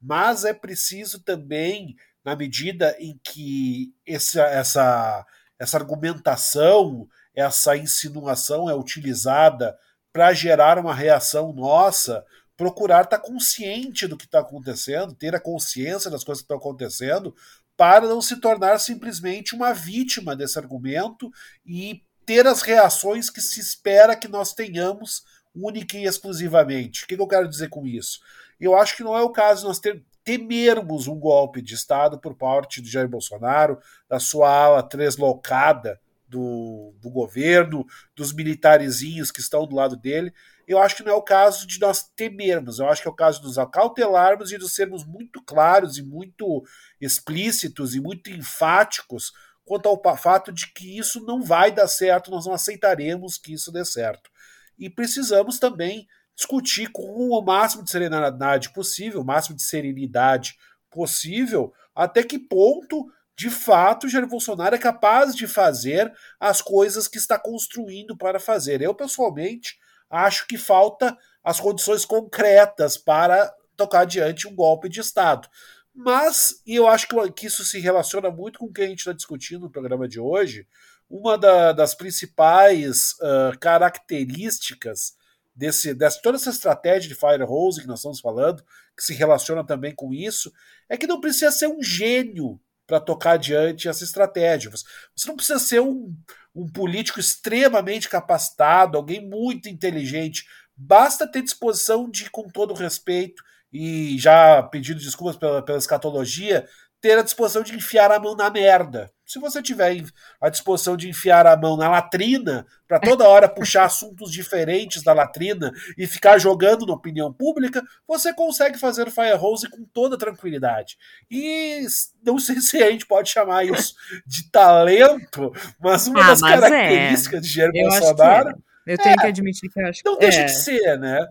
Mas 0.00 0.44
é 0.44 0.52
preciso 0.52 1.20
também, 1.20 1.94
na 2.24 2.34
medida 2.34 2.96
em 2.98 3.18
que 3.22 3.94
essa, 4.06 4.42
essa, 4.42 5.26
essa 5.58 5.76
argumentação, 5.76 7.08
essa 7.34 7.76
insinuação 7.76 8.68
é 8.68 8.74
utilizada 8.74 9.76
para 10.12 10.32
gerar 10.32 10.78
uma 10.78 10.94
reação 10.94 11.52
nossa, 11.52 12.24
procurar 12.56 13.04
estar 13.04 13.18
tá 13.18 13.22
consciente 13.22 14.06
do 14.06 14.16
que 14.16 14.24
está 14.24 14.40
acontecendo, 14.40 15.14
ter 15.14 15.34
a 15.34 15.40
consciência 15.40 16.10
das 16.10 16.24
coisas 16.24 16.42
que 16.42 16.44
estão 16.44 16.56
acontecendo, 16.56 17.34
para 17.76 18.06
não 18.06 18.20
se 18.20 18.36
tornar 18.36 18.78
simplesmente 18.78 19.54
uma 19.54 19.72
vítima 19.72 20.36
desse 20.36 20.58
argumento 20.58 21.30
e 21.66 22.02
ter 22.24 22.46
as 22.46 22.62
reações 22.62 23.28
que 23.30 23.40
se 23.40 23.60
espera 23.60 24.16
que 24.16 24.28
nós 24.28 24.52
tenhamos 24.52 25.24
única 25.54 25.96
e 25.96 26.04
exclusivamente. 26.04 27.04
O 27.04 27.06
que, 27.06 27.16
que 27.16 27.22
eu 27.22 27.26
quero 27.26 27.48
dizer 27.48 27.68
com 27.68 27.86
isso? 27.86 28.20
Eu 28.60 28.76
acho 28.76 28.96
que 28.96 29.02
não 29.02 29.16
é 29.16 29.22
o 29.22 29.30
caso 29.30 29.66
nós 29.66 29.78
ter, 29.78 30.02
temermos 30.24 31.08
um 31.08 31.18
golpe 31.18 31.60
de 31.60 31.74
Estado 31.74 32.18
por 32.18 32.34
parte 32.34 32.80
de 32.80 32.90
Jair 32.90 33.08
Bolsonaro, 33.08 33.78
da 34.08 34.20
sua 34.20 34.50
ala 34.50 34.82
treslocada 34.82 36.00
do, 36.28 36.94
do 37.00 37.10
governo, 37.10 37.86
dos 38.16 38.32
militarizinhos 38.32 39.30
que 39.30 39.40
estão 39.40 39.66
do 39.66 39.76
lado 39.76 39.96
dele. 39.96 40.32
Eu 40.66 40.78
acho 40.78 40.96
que 40.96 41.02
não 41.02 41.12
é 41.12 41.14
o 41.14 41.22
caso 41.22 41.66
de 41.66 41.78
nós 41.80 42.04
temermos, 42.14 42.78
eu 42.78 42.88
acho 42.88 43.02
que 43.02 43.08
é 43.08 43.10
o 43.10 43.14
caso 43.14 43.40
de 43.40 43.46
nos 43.46 43.58
acautelarmos 43.58 44.52
e 44.52 44.58
de 44.58 44.68
sermos 44.68 45.04
muito 45.04 45.42
claros 45.42 45.98
e 45.98 46.02
muito 46.02 46.64
explícitos 47.00 47.94
e 47.94 48.00
muito 48.00 48.30
enfáticos 48.30 49.32
quanto 49.64 49.88
ao 49.88 50.16
fato 50.16 50.52
de 50.52 50.72
que 50.72 50.98
isso 50.98 51.24
não 51.24 51.42
vai 51.42 51.70
dar 51.70 51.88
certo, 51.88 52.30
nós 52.30 52.46
não 52.46 52.52
aceitaremos 52.52 53.38
que 53.38 53.52
isso 53.52 53.70
dê 53.70 53.84
certo. 53.84 54.30
E 54.78 54.90
precisamos 54.90 55.58
também 55.58 56.06
discutir 56.34 56.90
com 56.90 57.28
o 57.28 57.42
máximo 57.42 57.84
de 57.84 57.90
serenidade 57.90 58.72
possível, 58.72 59.20
o 59.20 59.24
máximo 59.24 59.56
de 59.56 59.62
serenidade 59.62 60.56
possível, 60.90 61.72
até 61.94 62.22
que 62.22 62.38
ponto 62.38 63.06
de 63.36 63.48
fato, 63.50 64.08
Jair 64.08 64.26
Bolsonaro 64.26 64.74
é 64.74 64.78
capaz 64.78 65.34
de 65.34 65.46
fazer 65.46 66.12
as 66.38 66.60
coisas 66.60 67.08
que 67.08 67.18
está 67.18 67.38
construindo 67.38 68.16
para 68.16 68.38
fazer. 68.38 68.82
Eu, 68.82 68.94
pessoalmente, 68.94 69.78
acho 70.12 70.46
que 70.46 70.58
falta 70.58 71.16
as 71.42 71.58
condições 71.58 72.04
concretas 72.04 72.98
para 72.98 73.52
tocar 73.76 74.00
adiante 74.00 74.46
um 74.46 74.54
golpe 74.54 74.88
de 74.88 75.00
Estado. 75.00 75.48
Mas, 75.94 76.62
e 76.66 76.76
eu 76.76 76.86
acho 76.86 77.08
que 77.34 77.46
isso 77.46 77.64
se 77.64 77.80
relaciona 77.80 78.30
muito 78.30 78.58
com 78.58 78.66
o 78.66 78.72
que 78.72 78.82
a 78.82 78.86
gente 78.86 79.00
está 79.00 79.12
discutindo 79.12 79.62
no 79.62 79.70
programa 79.70 80.06
de 80.06 80.20
hoje, 80.20 80.66
uma 81.08 81.36
da, 81.36 81.72
das 81.72 81.94
principais 81.94 83.12
uh, 83.20 83.58
características 83.58 85.14
desse, 85.54 85.92
dessa, 85.92 86.20
toda 86.22 86.36
essa 86.36 86.50
estratégia 86.50 87.08
de 87.08 87.14
firehose 87.14 87.80
que 87.80 87.86
nós 87.86 87.98
estamos 87.98 88.20
falando, 88.20 88.64
que 88.96 89.02
se 89.02 89.14
relaciona 89.14 89.64
também 89.64 89.94
com 89.94 90.14
isso, 90.14 90.52
é 90.88 90.96
que 90.96 91.06
não 91.06 91.20
precisa 91.20 91.50
ser 91.50 91.66
um 91.66 91.82
gênio 91.82 92.60
para 92.86 93.00
tocar 93.00 93.32
adiante 93.32 93.88
essa 93.88 94.04
estratégia. 94.04 94.70
Você 94.70 95.28
não 95.28 95.36
precisa 95.36 95.58
ser 95.58 95.80
um, 95.80 96.14
um 96.54 96.68
político 96.68 97.18
extremamente 97.18 98.08
capacitado, 98.08 98.96
alguém 98.96 99.26
muito 99.26 99.68
inteligente. 99.68 100.44
Basta 100.76 101.30
ter 101.30 101.42
disposição 101.42 102.10
de, 102.10 102.30
com 102.30 102.48
todo 102.48 102.74
respeito, 102.74 103.42
e 103.72 104.18
já 104.18 104.62
pedindo 104.62 105.00
desculpas 105.00 105.36
pela, 105.36 105.62
pela 105.62 105.78
escatologia, 105.78 106.68
ter 107.02 107.18
a 107.18 107.22
disposição 107.22 107.64
de 107.64 107.74
enfiar 107.74 108.12
a 108.12 108.20
mão 108.20 108.36
na 108.36 108.48
merda. 108.48 109.10
Se 109.26 109.40
você 109.40 109.60
tiver 109.60 110.04
a 110.40 110.48
disposição 110.48 110.96
de 110.96 111.08
enfiar 111.08 111.46
a 111.46 111.56
mão 111.56 111.76
na 111.76 111.88
latrina, 111.88 112.64
para 112.86 113.00
toda 113.00 113.28
hora 113.28 113.48
puxar 113.48 113.84
assuntos 113.86 114.30
diferentes 114.30 115.02
da 115.02 115.12
latrina 115.12 115.72
e 115.98 116.06
ficar 116.06 116.38
jogando 116.38 116.86
na 116.86 116.94
opinião 116.94 117.32
pública, 117.32 117.82
você 118.06 118.32
consegue 118.32 118.78
fazer 118.78 119.10
Fire 119.10 119.34
Hose 119.34 119.68
com 119.68 119.84
toda 119.92 120.16
tranquilidade. 120.16 120.96
E 121.28 121.84
não 122.24 122.38
sei 122.38 122.60
se 122.60 122.80
a 122.80 122.90
gente 122.90 123.04
pode 123.04 123.30
chamar 123.30 123.64
isso 123.64 123.94
de 124.24 124.48
talento, 124.50 125.52
mas 125.80 126.06
uma 126.06 126.22
ah, 126.22 126.28
das 126.28 126.40
mas 126.40 126.62
é. 126.62 126.68
características 126.68 127.38
é. 127.38 127.42
de 127.42 127.48
Jair 127.48 127.72
Bolsonaro. 127.72 128.62
Eu 128.86 128.98
tenho 128.98 129.14
é, 129.14 129.16
que 129.16 129.26
admitir 129.26 129.70
que 129.70 129.80
eu 129.80 129.86
acho 129.86 130.02
que 130.02 130.08
Não 130.08 130.18
deixa 130.18 130.40
é. 130.40 130.44
de 130.44 130.54
ser, 130.54 130.98
né? 130.98 131.26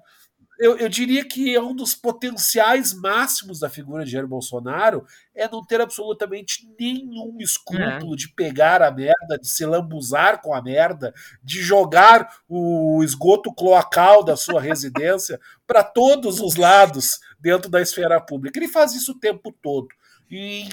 Eu, 0.61 0.77
eu, 0.77 0.87
diria 0.87 1.25
que 1.27 1.55
é 1.55 1.59
um 1.59 1.75
dos 1.75 1.95
potenciais 1.95 2.93
máximos 2.93 3.59
da 3.59 3.67
figura 3.67 4.05
de 4.05 4.11
Jair 4.11 4.27
Bolsonaro 4.27 5.03
é 5.33 5.49
não 5.49 5.65
ter 5.65 5.81
absolutamente 5.81 6.69
nenhum 6.79 7.37
escrúpulo 7.39 8.13
é. 8.13 8.15
de 8.15 8.29
pegar 8.29 8.79
a 8.83 8.91
merda, 8.91 9.39
de 9.41 9.49
se 9.49 9.65
lambuzar 9.65 10.39
com 10.39 10.53
a 10.53 10.61
merda, 10.61 11.11
de 11.43 11.63
jogar 11.63 12.41
o 12.47 13.03
esgoto 13.03 13.51
cloacal 13.51 14.23
da 14.23 14.37
sua 14.37 14.61
residência 14.61 15.39
para 15.65 15.83
todos 15.83 16.39
os 16.39 16.55
lados 16.55 17.19
dentro 17.39 17.67
da 17.67 17.81
esfera 17.81 18.21
pública. 18.21 18.59
Ele 18.59 18.67
faz 18.67 18.93
isso 18.93 19.13
o 19.13 19.19
tempo 19.19 19.51
todo. 19.63 19.87
E, 20.29 20.69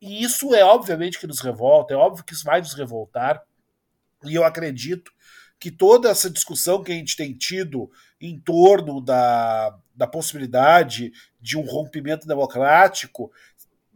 e 0.00 0.24
isso 0.24 0.54
é 0.54 0.64
obviamente 0.64 1.18
que 1.18 1.26
nos 1.26 1.40
revolta, 1.40 1.92
é 1.92 1.96
óbvio 1.98 2.24
que 2.24 2.32
isso 2.32 2.44
vai 2.44 2.60
nos 2.60 2.72
revoltar. 2.72 3.42
E 4.24 4.34
eu 4.34 4.42
acredito 4.42 5.12
que 5.58 5.70
toda 5.70 6.08
essa 6.08 6.30
discussão 6.30 6.82
que 6.82 6.92
a 6.92 6.94
gente 6.94 7.16
tem 7.16 7.32
tido 7.32 7.90
em 8.20 8.38
torno 8.38 9.00
da, 9.00 9.76
da 9.94 10.06
possibilidade 10.06 11.12
de 11.40 11.56
um 11.56 11.62
rompimento 11.62 12.26
democrático, 12.26 13.30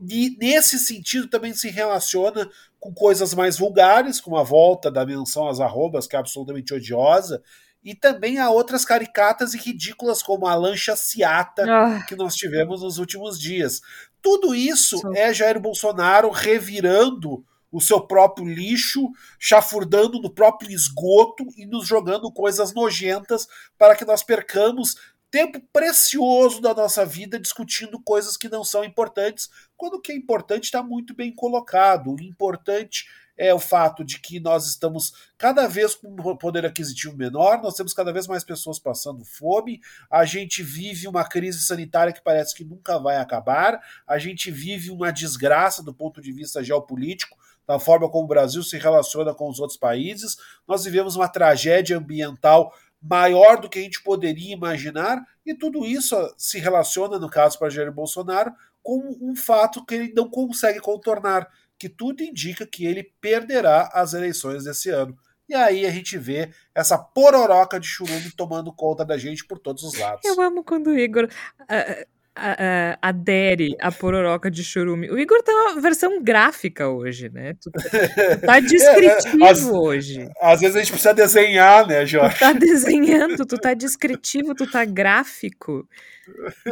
e 0.08 0.36
nesse 0.40 0.78
sentido 0.78 1.28
também 1.28 1.54
se 1.54 1.70
relaciona 1.70 2.48
com 2.80 2.92
coisas 2.92 3.32
mais 3.34 3.56
vulgares, 3.58 4.20
como 4.20 4.36
a 4.36 4.42
volta 4.42 4.90
da 4.90 5.06
menção 5.06 5.48
às 5.48 5.60
arrobas, 5.60 6.06
que 6.06 6.16
é 6.16 6.18
absolutamente 6.18 6.74
odiosa, 6.74 7.40
e 7.84 7.94
também 7.94 8.38
a 8.38 8.50
outras 8.50 8.84
caricatas 8.84 9.54
e 9.54 9.58
ridículas, 9.58 10.22
como 10.22 10.46
a 10.46 10.54
lancha 10.54 10.96
ciata 10.96 11.64
ah. 11.68 12.04
que 12.06 12.16
nós 12.16 12.34
tivemos 12.34 12.82
nos 12.82 12.98
últimos 12.98 13.38
dias. 13.38 13.80
Tudo 14.20 14.54
isso 14.54 15.00
é 15.14 15.32
Jair 15.32 15.60
Bolsonaro 15.60 16.30
revirando 16.30 17.44
o 17.72 17.80
seu 17.80 18.00
próprio 18.00 18.46
lixo, 18.46 19.10
chafurdando 19.38 20.20
no 20.20 20.30
próprio 20.30 20.70
esgoto 20.70 21.46
e 21.56 21.66
nos 21.66 21.86
jogando 21.86 22.30
coisas 22.30 22.74
nojentas 22.74 23.48
para 23.78 23.96
que 23.96 24.04
nós 24.04 24.22
percamos 24.22 24.94
tempo 25.30 25.58
precioso 25.72 26.60
da 26.60 26.74
nossa 26.74 27.06
vida 27.06 27.40
discutindo 27.40 27.98
coisas 27.98 28.36
que 28.36 28.50
não 28.50 28.62
são 28.62 28.84
importantes, 28.84 29.48
quando 29.78 29.94
o 29.94 30.00
que 30.00 30.12
é 30.12 30.14
importante 30.14 30.64
está 30.64 30.82
muito 30.82 31.14
bem 31.14 31.34
colocado. 31.34 32.12
O 32.12 32.20
importante 32.20 33.06
é 33.34 33.52
o 33.54 33.58
fato 33.58 34.04
de 34.04 34.20
que 34.20 34.38
nós 34.38 34.66
estamos 34.66 35.12
cada 35.38 35.66
vez 35.66 35.94
com 35.94 36.08
um 36.08 36.36
poder 36.36 36.66
aquisitivo 36.66 37.16
menor, 37.16 37.62
nós 37.62 37.74
temos 37.74 37.94
cada 37.94 38.12
vez 38.12 38.26
mais 38.26 38.44
pessoas 38.44 38.78
passando 38.78 39.24
fome, 39.24 39.80
a 40.10 40.24
gente 40.24 40.62
vive 40.62 41.08
uma 41.08 41.24
crise 41.24 41.62
sanitária 41.62 42.12
que 42.12 42.22
parece 42.22 42.54
que 42.54 42.64
nunca 42.64 42.98
vai 42.98 43.16
acabar, 43.16 43.80
a 44.06 44.18
gente 44.18 44.50
vive 44.50 44.90
uma 44.90 45.10
desgraça 45.10 45.82
do 45.82 45.94
ponto 45.94 46.20
de 46.20 46.30
vista 46.30 46.62
geopolítico, 46.62 47.38
da 47.66 47.78
forma 47.78 48.10
como 48.10 48.24
o 48.24 48.28
Brasil 48.28 48.62
se 48.62 48.78
relaciona 48.78 49.34
com 49.34 49.48
os 49.48 49.60
outros 49.60 49.78
países. 49.78 50.36
Nós 50.66 50.84
vivemos 50.84 51.16
uma 51.16 51.28
tragédia 51.28 51.98
ambiental 51.98 52.72
maior 53.00 53.60
do 53.60 53.68
que 53.68 53.78
a 53.78 53.82
gente 53.82 54.02
poderia 54.02 54.52
imaginar, 54.52 55.20
e 55.44 55.54
tudo 55.54 55.84
isso 55.84 56.14
se 56.38 56.58
relaciona, 56.60 57.18
no 57.18 57.28
caso 57.28 57.58
para 57.58 57.68
Jair 57.68 57.92
Bolsonaro, 57.92 58.52
com 58.82 59.16
um 59.20 59.34
fato 59.34 59.84
que 59.84 59.94
ele 59.94 60.12
não 60.14 60.28
consegue 60.28 60.78
contornar, 60.78 61.48
que 61.78 61.88
tudo 61.88 62.22
indica 62.22 62.64
que 62.64 62.86
ele 62.86 63.02
perderá 63.20 63.90
as 63.92 64.14
eleições 64.14 64.64
desse 64.64 64.88
ano. 64.90 65.16
E 65.48 65.54
aí 65.54 65.84
a 65.84 65.90
gente 65.90 66.16
vê 66.16 66.50
essa 66.74 66.96
pororoca 66.96 67.78
de 67.78 67.86
churume 67.86 68.30
tomando 68.36 68.72
conta 68.72 69.04
da 69.04 69.18
gente 69.18 69.44
por 69.44 69.58
todos 69.58 69.82
os 69.82 69.98
lados. 69.98 70.24
Eu 70.24 70.40
amo 70.40 70.62
quando 70.64 70.86
o 70.88 70.98
Igor. 70.98 71.28
Uh, 71.62 72.06
uh, 72.38 72.98
adere 73.00 73.76
a 73.80 73.92
pororoca 73.92 74.50
de 74.50 74.64
churume. 74.64 75.10
O 75.10 75.18
Igor 75.18 75.42
tá 75.42 75.52
uma 75.52 75.80
versão 75.80 76.22
gráfica 76.22 76.88
hoje, 76.88 77.28
né? 77.28 77.54
Tu, 77.54 77.70
tu 77.70 78.46
tá 78.46 78.60
descritivo 78.60 79.44
é, 79.44 79.50
às, 79.50 79.64
hoje. 79.64 80.28
Às 80.40 80.60
vezes 80.60 80.76
a 80.76 80.78
gente 80.80 80.92
precisa 80.92 81.14
desenhar, 81.14 81.86
né, 81.86 82.06
Jorge? 82.06 82.36
Tu 82.36 82.40
tá 82.40 82.52
desenhando, 82.52 83.46
tu 83.46 83.58
tá 83.58 83.74
descritivo, 83.74 84.54
tu 84.54 84.70
tá 84.70 84.84
gráfico. 84.84 85.86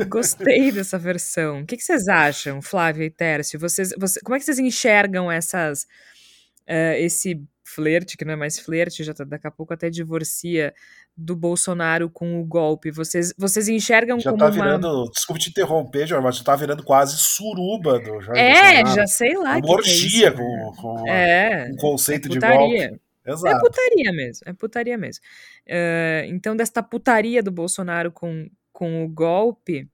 Gostei 0.08 0.72
dessa 0.72 0.98
versão. 0.98 1.60
O 1.60 1.66
que, 1.66 1.76
que 1.76 1.82
vocês 1.82 2.08
acham, 2.08 2.62
Flávia 2.62 3.04
e 3.04 3.10
Tércio? 3.10 3.58
Vocês, 3.58 3.90
você, 3.98 4.20
como 4.20 4.36
é 4.36 4.38
que 4.38 4.44
vocês 4.44 4.58
enxergam 4.58 5.30
essas, 5.30 5.82
uh, 6.68 6.96
esse 6.98 7.42
flerte, 7.64 8.16
que 8.16 8.24
não 8.24 8.32
é 8.32 8.36
mais 8.36 8.58
flerte, 8.58 9.04
já 9.04 9.14
tá, 9.14 9.24
daqui 9.24 9.46
a 9.46 9.50
pouco 9.50 9.72
até 9.72 9.88
divorcia 9.88 10.74
do 11.16 11.36
Bolsonaro 11.36 12.08
com 12.08 12.40
o 12.40 12.44
golpe. 12.44 12.90
Vocês, 12.90 13.32
vocês 13.36 13.68
enxergam 13.68 14.18
já 14.18 14.30
como 14.30 14.42
tá 14.42 14.50
virando, 14.50 14.88
uma... 14.88 15.10
desculpe 15.10 15.40
te 15.40 15.50
interromper, 15.50 16.06
Jorge, 16.06 16.24
mas 16.24 16.36
já 16.36 16.44
tá 16.44 16.56
virando 16.56 16.82
quase 16.82 17.16
suruba 17.16 17.98
do 17.98 18.20
Jorge 18.20 18.40
É, 18.40 18.82
Bolsonaro. 18.82 18.94
já 18.94 19.06
sei 19.06 19.34
lá. 19.36 19.56
Uma 19.58 19.70
orgia 19.70 20.28
é 20.28 20.30
com, 20.30 20.72
com 20.76 21.08
é, 21.08 21.70
um 21.72 21.76
conceito 21.76 22.26
é 22.26 22.30
de 22.30 22.38
golpe. 22.38 23.00
Exato. 23.26 23.56
É 23.56 23.60
putaria 23.60 24.12
mesmo, 24.12 24.42
é 24.46 24.52
putaria 24.52 24.98
mesmo. 24.98 25.22
Uh, 25.66 26.24
então, 26.28 26.56
desta 26.56 26.82
putaria 26.82 27.42
do 27.42 27.50
Bolsonaro 27.50 28.10
com, 28.10 28.48
com 28.72 29.04
o 29.04 29.08
golpe, 29.08 29.86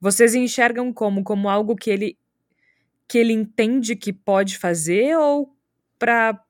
vocês 0.00 0.34
enxergam 0.34 0.92
como? 0.92 1.22
Como 1.22 1.48
algo 1.48 1.76
que 1.76 1.90
ele 1.90 2.18
que 3.06 3.18
ele 3.18 3.32
entende 3.34 3.94
que 3.94 4.10
pode 4.10 4.56
fazer 4.56 5.16
ou 5.18 5.54
para 5.98 6.42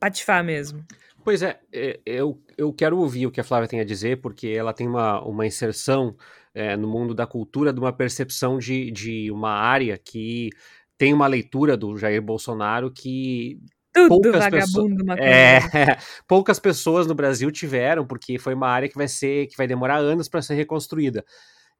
patifar 0.00 0.42
mesmo. 0.42 0.84
Pois 1.28 1.42
é, 1.42 1.60
é, 1.70 2.00
eu, 2.06 2.42
eu 2.56 2.72
quero 2.72 2.96
ouvir 2.96 3.26
o 3.26 3.30
que 3.30 3.38
a 3.38 3.44
Flávia 3.44 3.68
tem 3.68 3.80
a 3.80 3.84
dizer, 3.84 4.18
porque 4.22 4.48
ela 4.48 4.72
tem 4.72 4.88
uma, 4.88 5.20
uma 5.20 5.46
inserção 5.46 6.16
é, 6.54 6.74
no 6.74 6.88
mundo 6.88 7.14
da 7.14 7.26
cultura 7.26 7.70
de 7.70 7.78
uma 7.78 7.92
percepção 7.92 8.56
de, 8.56 8.90
de 8.90 9.30
uma 9.30 9.50
área 9.50 9.98
que 9.98 10.48
tem 10.96 11.12
uma 11.12 11.26
leitura 11.26 11.76
do 11.76 11.98
Jair 11.98 12.22
Bolsonaro 12.22 12.90
que 12.90 13.60
tudo 13.92 14.08
poucas 14.08 14.42
vagabundo, 14.42 15.04
pessoas, 15.04 15.18
é, 15.18 15.58
poucas 16.26 16.58
pessoas 16.58 17.06
no 17.06 17.14
Brasil 17.14 17.50
tiveram, 17.50 18.06
porque 18.06 18.38
foi 18.38 18.54
uma 18.54 18.68
área 18.68 18.88
que 18.88 18.96
vai 18.96 19.06
ser 19.06 19.48
que 19.48 19.56
vai 19.58 19.66
demorar 19.66 19.98
anos 19.98 20.30
para 20.30 20.40
ser 20.40 20.54
reconstruída. 20.54 21.22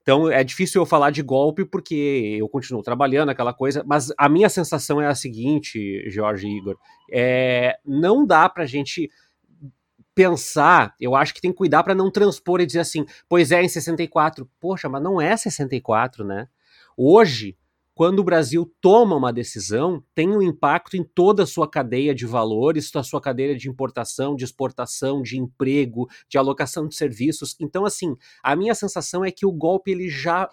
Então 0.02 0.30
é 0.30 0.44
difícil 0.44 0.82
eu 0.82 0.86
falar 0.86 1.10
de 1.10 1.22
golpe 1.22 1.64
porque 1.64 2.36
eu 2.38 2.48
continuo 2.50 2.82
trabalhando 2.82 3.30
aquela 3.30 3.54
coisa, 3.54 3.82
mas 3.86 4.12
a 4.18 4.28
minha 4.28 4.50
sensação 4.50 5.00
é 5.00 5.06
a 5.06 5.14
seguinte, 5.14 6.04
Jorge 6.10 6.46
e 6.46 6.58
Igor, 6.58 6.76
é, 7.10 7.78
não 7.82 8.26
dá 8.26 8.46
pra 8.46 8.66
gente 8.66 9.10
pensar, 10.18 10.96
eu 11.00 11.14
acho 11.14 11.32
que 11.32 11.40
tem 11.40 11.52
que 11.52 11.58
cuidar 11.58 11.84
para 11.84 11.94
não 11.94 12.10
transpor 12.10 12.60
e 12.60 12.66
dizer 12.66 12.80
assim, 12.80 13.06
pois 13.28 13.52
é, 13.52 13.62
em 13.62 13.68
64. 13.68 14.50
Poxa, 14.58 14.88
mas 14.88 15.00
não 15.00 15.20
é 15.20 15.36
64, 15.36 16.24
né? 16.24 16.48
Hoje, 16.96 17.56
quando 17.94 18.18
o 18.18 18.24
Brasil 18.24 18.68
toma 18.80 19.14
uma 19.14 19.32
decisão, 19.32 20.02
tem 20.16 20.28
um 20.28 20.42
impacto 20.42 20.96
em 20.96 21.04
toda 21.04 21.44
a 21.44 21.46
sua 21.46 21.70
cadeia 21.70 22.12
de 22.12 22.26
valores, 22.26 22.90
a 22.96 23.04
sua 23.04 23.20
cadeia 23.20 23.56
de 23.56 23.68
importação, 23.68 24.34
de 24.34 24.42
exportação, 24.42 25.22
de 25.22 25.38
emprego, 25.38 26.08
de 26.28 26.36
alocação 26.36 26.88
de 26.88 26.96
serviços. 26.96 27.54
Então, 27.60 27.86
assim, 27.86 28.16
a 28.42 28.56
minha 28.56 28.74
sensação 28.74 29.24
é 29.24 29.30
que 29.30 29.46
o 29.46 29.52
golpe 29.52 29.92
ele 29.92 30.08
já, 30.08 30.50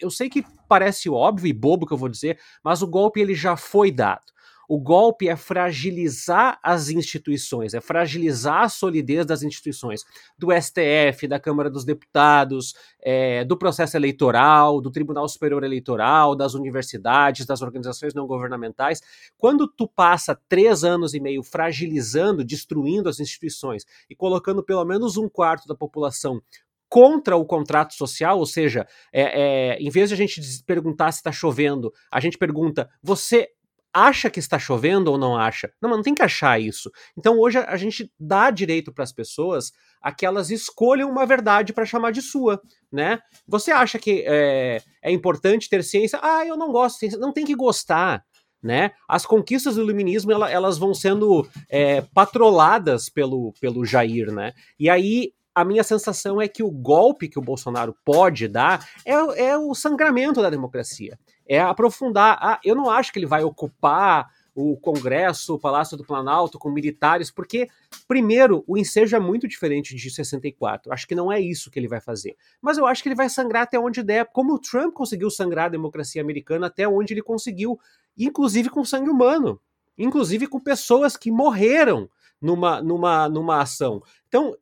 eu 0.00 0.12
sei 0.12 0.30
que 0.30 0.44
parece 0.68 1.10
óbvio 1.10 1.48
e 1.48 1.52
bobo 1.52 1.88
que 1.88 1.92
eu 1.92 1.98
vou 1.98 2.08
dizer, 2.08 2.38
mas 2.62 2.82
o 2.82 2.86
golpe 2.86 3.18
ele 3.20 3.34
já 3.34 3.56
foi 3.56 3.90
dado. 3.90 4.32
O 4.74 4.78
golpe 4.78 5.28
é 5.28 5.36
fragilizar 5.36 6.58
as 6.62 6.88
instituições, 6.88 7.74
é 7.74 7.80
fragilizar 7.82 8.62
a 8.62 8.68
solidez 8.70 9.26
das 9.26 9.42
instituições, 9.42 10.02
do 10.38 10.48
STF, 10.50 11.28
da 11.28 11.38
Câmara 11.38 11.68
dos 11.68 11.84
Deputados, 11.84 12.72
é, 12.98 13.44
do 13.44 13.54
processo 13.54 13.98
eleitoral, 13.98 14.80
do 14.80 14.90
Tribunal 14.90 15.28
Superior 15.28 15.62
Eleitoral, 15.62 16.34
das 16.34 16.54
universidades, 16.54 17.44
das 17.44 17.60
organizações 17.60 18.14
não 18.14 18.26
governamentais. 18.26 19.02
Quando 19.36 19.68
tu 19.68 19.86
passa 19.86 20.40
três 20.48 20.84
anos 20.84 21.12
e 21.12 21.20
meio 21.20 21.42
fragilizando, 21.42 22.42
destruindo 22.42 23.10
as 23.10 23.20
instituições 23.20 23.84
e 24.08 24.16
colocando 24.16 24.62
pelo 24.62 24.86
menos 24.86 25.18
um 25.18 25.28
quarto 25.28 25.68
da 25.68 25.74
população 25.74 26.40
contra 26.88 27.36
o 27.36 27.44
contrato 27.44 27.92
social, 27.92 28.38
ou 28.38 28.46
seja, 28.46 28.86
é, 29.12 29.22
é, 29.22 29.78
em 29.78 29.90
vez 29.90 30.08
de 30.08 30.14
a 30.14 30.16
gente 30.16 30.40
perguntar 30.64 31.12
se 31.12 31.18
está 31.18 31.30
chovendo, 31.30 31.92
a 32.10 32.20
gente 32.20 32.38
pergunta: 32.38 32.88
você 33.02 33.50
acha 33.92 34.30
que 34.30 34.38
está 34.38 34.58
chovendo 34.58 35.10
ou 35.10 35.18
não 35.18 35.36
acha. 35.36 35.70
Não, 35.80 35.90
mas 35.90 35.98
não 35.98 36.02
tem 36.02 36.14
que 36.14 36.22
achar 36.22 36.60
isso. 36.60 36.90
Então 37.16 37.38
hoje 37.38 37.58
a 37.58 37.76
gente 37.76 38.10
dá 38.18 38.50
direito 38.50 38.92
para 38.92 39.04
as 39.04 39.12
pessoas 39.12 39.72
a 40.00 40.12
que 40.12 40.26
elas 40.26 40.50
escolham 40.50 41.10
uma 41.10 41.26
verdade 41.26 41.72
para 41.72 41.84
chamar 41.86 42.10
de 42.10 42.22
sua, 42.22 42.60
né? 42.90 43.20
Você 43.46 43.70
acha 43.70 43.98
que 43.98 44.24
é, 44.26 44.80
é, 45.02 45.12
importante 45.12 45.68
ter 45.68 45.84
ciência? 45.84 46.18
Ah, 46.22 46.44
eu 46.46 46.56
não 46.56 46.72
gosto 46.72 46.94
de 46.94 47.00
ciência. 47.00 47.18
Não 47.18 47.32
tem 47.32 47.44
que 47.44 47.54
gostar. 47.54 48.24
né? 48.62 48.92
As 49.08 49.26
conquistas 49.26 49.74
do 49.74 49.82
iluminismo 49.82 50.30
elas 50.32 50.78
vão 50.78 50.94
sendo 50.94 51.46
é, 51.68 52.00
patroladas 52.14 53.08
pelo, 53.08 53.52
pelo 53.60 53.84
Jair, 53.84 54.32
né? 54.32 54.52
E 54.78 54.88
aí 54.88 55.32
a 55.54 55.64
minha 55.64 55.84
sensação 55.84 56.40
é 56.40 56.48
que 56.48 56.62
o 56.62 56.70
golpe 56.70 57.28
que 57.28 57.38
o 57.38 57.42
Bolsonaro 57.42 57.94
pode 58.04 58.48
dar 58.48 58.86
é, 59.04 59.12
é 59.48 59.58
o 59.58 59.74
sangramento 59.74 60.40
da 60.40 60.48
democracia, 60.48 61.18
é 61.52 61.60
aprofundar. 61.60 62.38
Ah, 62.40 62.58
eu 62.64 62.74
não 62.74 62.88
acho 62.88 63.12
que 63.12 63.18
ele 63.18 63.26
vai 63.26 63.44
ocupar 63.44 64.32
o 64.54 64.74
Congresso, 64.78 65.54
o 65.54 65.58
Palácio 65.58 65.98
do 65.98 66.04
Planalto 66.04 66.58
com 66.58 66.70
militares, 66.70 67.30
porque, 67.30 67.68
primeiro, 68.08 68.64
o 68.66 68.78
ensejo 68.78 69.14
é 69.14 69.20
muito 69.20 69.46
diferente 69.46 69.94
de 69.94 70.10
64. 70.10 70.90
Acho 70.90 71.06
que 71.06 71.14
não 71.14 71.30
é 71.30 71.38
isso 71.38 71.70
que 71.70 71.78
ele 71.78 71.88
vai 71.88 72.00
fazer. 72.00 72.36
Mas 72.60 72.78
eu 72.78 72.86
acho 72.86 73.02
que 73.02 73.08
ele 73.10 73.14
vai 73.14 73.28
sangrar 73.28 73.64
até 73.64 73.78
onde 73.78 74.02
der, 74.02 74.24
como 74.32 74.54
o 74.54 74.58
Trump 74.58 74.94
conseguiu 74.94 75.30
sangrar 75.30 75.66
a 75.66 75.70
democracia 75.70 76.22
americana 76.22 76.68
até 76.68 76.88
onde 76.88 77.12
ele 77.12 77.22
conseguiu, 77.22 77.78
inclusive 78.16 78.70
com 78.70 78.82
sangue 78.82 79.10
humano, 79.10 79.60
inclusive 79.98 80.46
com 80.46 80.58
pessoas 80.58 81.18
que 81.18 81.30
morreram 81.30 82.08
numa, 82.40 82.80
numa, 82.80 83.28
numa 83.28 83.60
ação. 83.60 84.02
Então, 84.26 84.56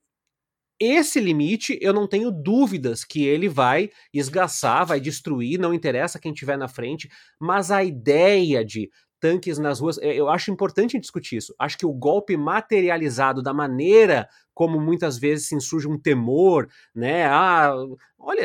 esse 0.80 1.20
limite, 1.20 1.78
eu 1.80 1.92
não 1.92 2.08
tenho 2.08 2.30
dúvidas 2.30 3.04
que 3.04 3.24
ele 3.24 3.48
vai 3.48 3.90
esgaçar, 4.14 4.86
vai 4.86 5.00
destruir, 5.00 5.58
não 5.58 5.74
interessa 5.74 6.18
quem 6.18 6.32
tiver 6.32 6.56
na 6.56 6.68
frente, 6.68 7.08
mas 7.38 7.70
a 7.70 7.84
ideia 7.84 8.64
de 8.64 8.90
tanques 9.20 9.58
nas 9.58 9.80
ruas. 9.80 9.98
É, 9.98 10.14
eu 10.14 10.28
acho 10.28 10.50
importante 10.50 10.98
discutir 10.98 11.36
isso. 11.36 11.54
Acho 11.58 11.76
que 11.78 11.86
o 11.86 11.92
golpe 11.92 12.36
materializado 12.36 13.42
da 13.42 13.52
maneira 13.52 14.26
como 14.60 14.78
muitas 14.78 15.16
vezes 15.16 15.48
se 15.48 15.54
insurge 15.54 15.88
um 15.88 15.98
temor, 15.98 16.68
né? 16.94 17.24
Ah, 17.24 17.72
olha, 18.18 18.44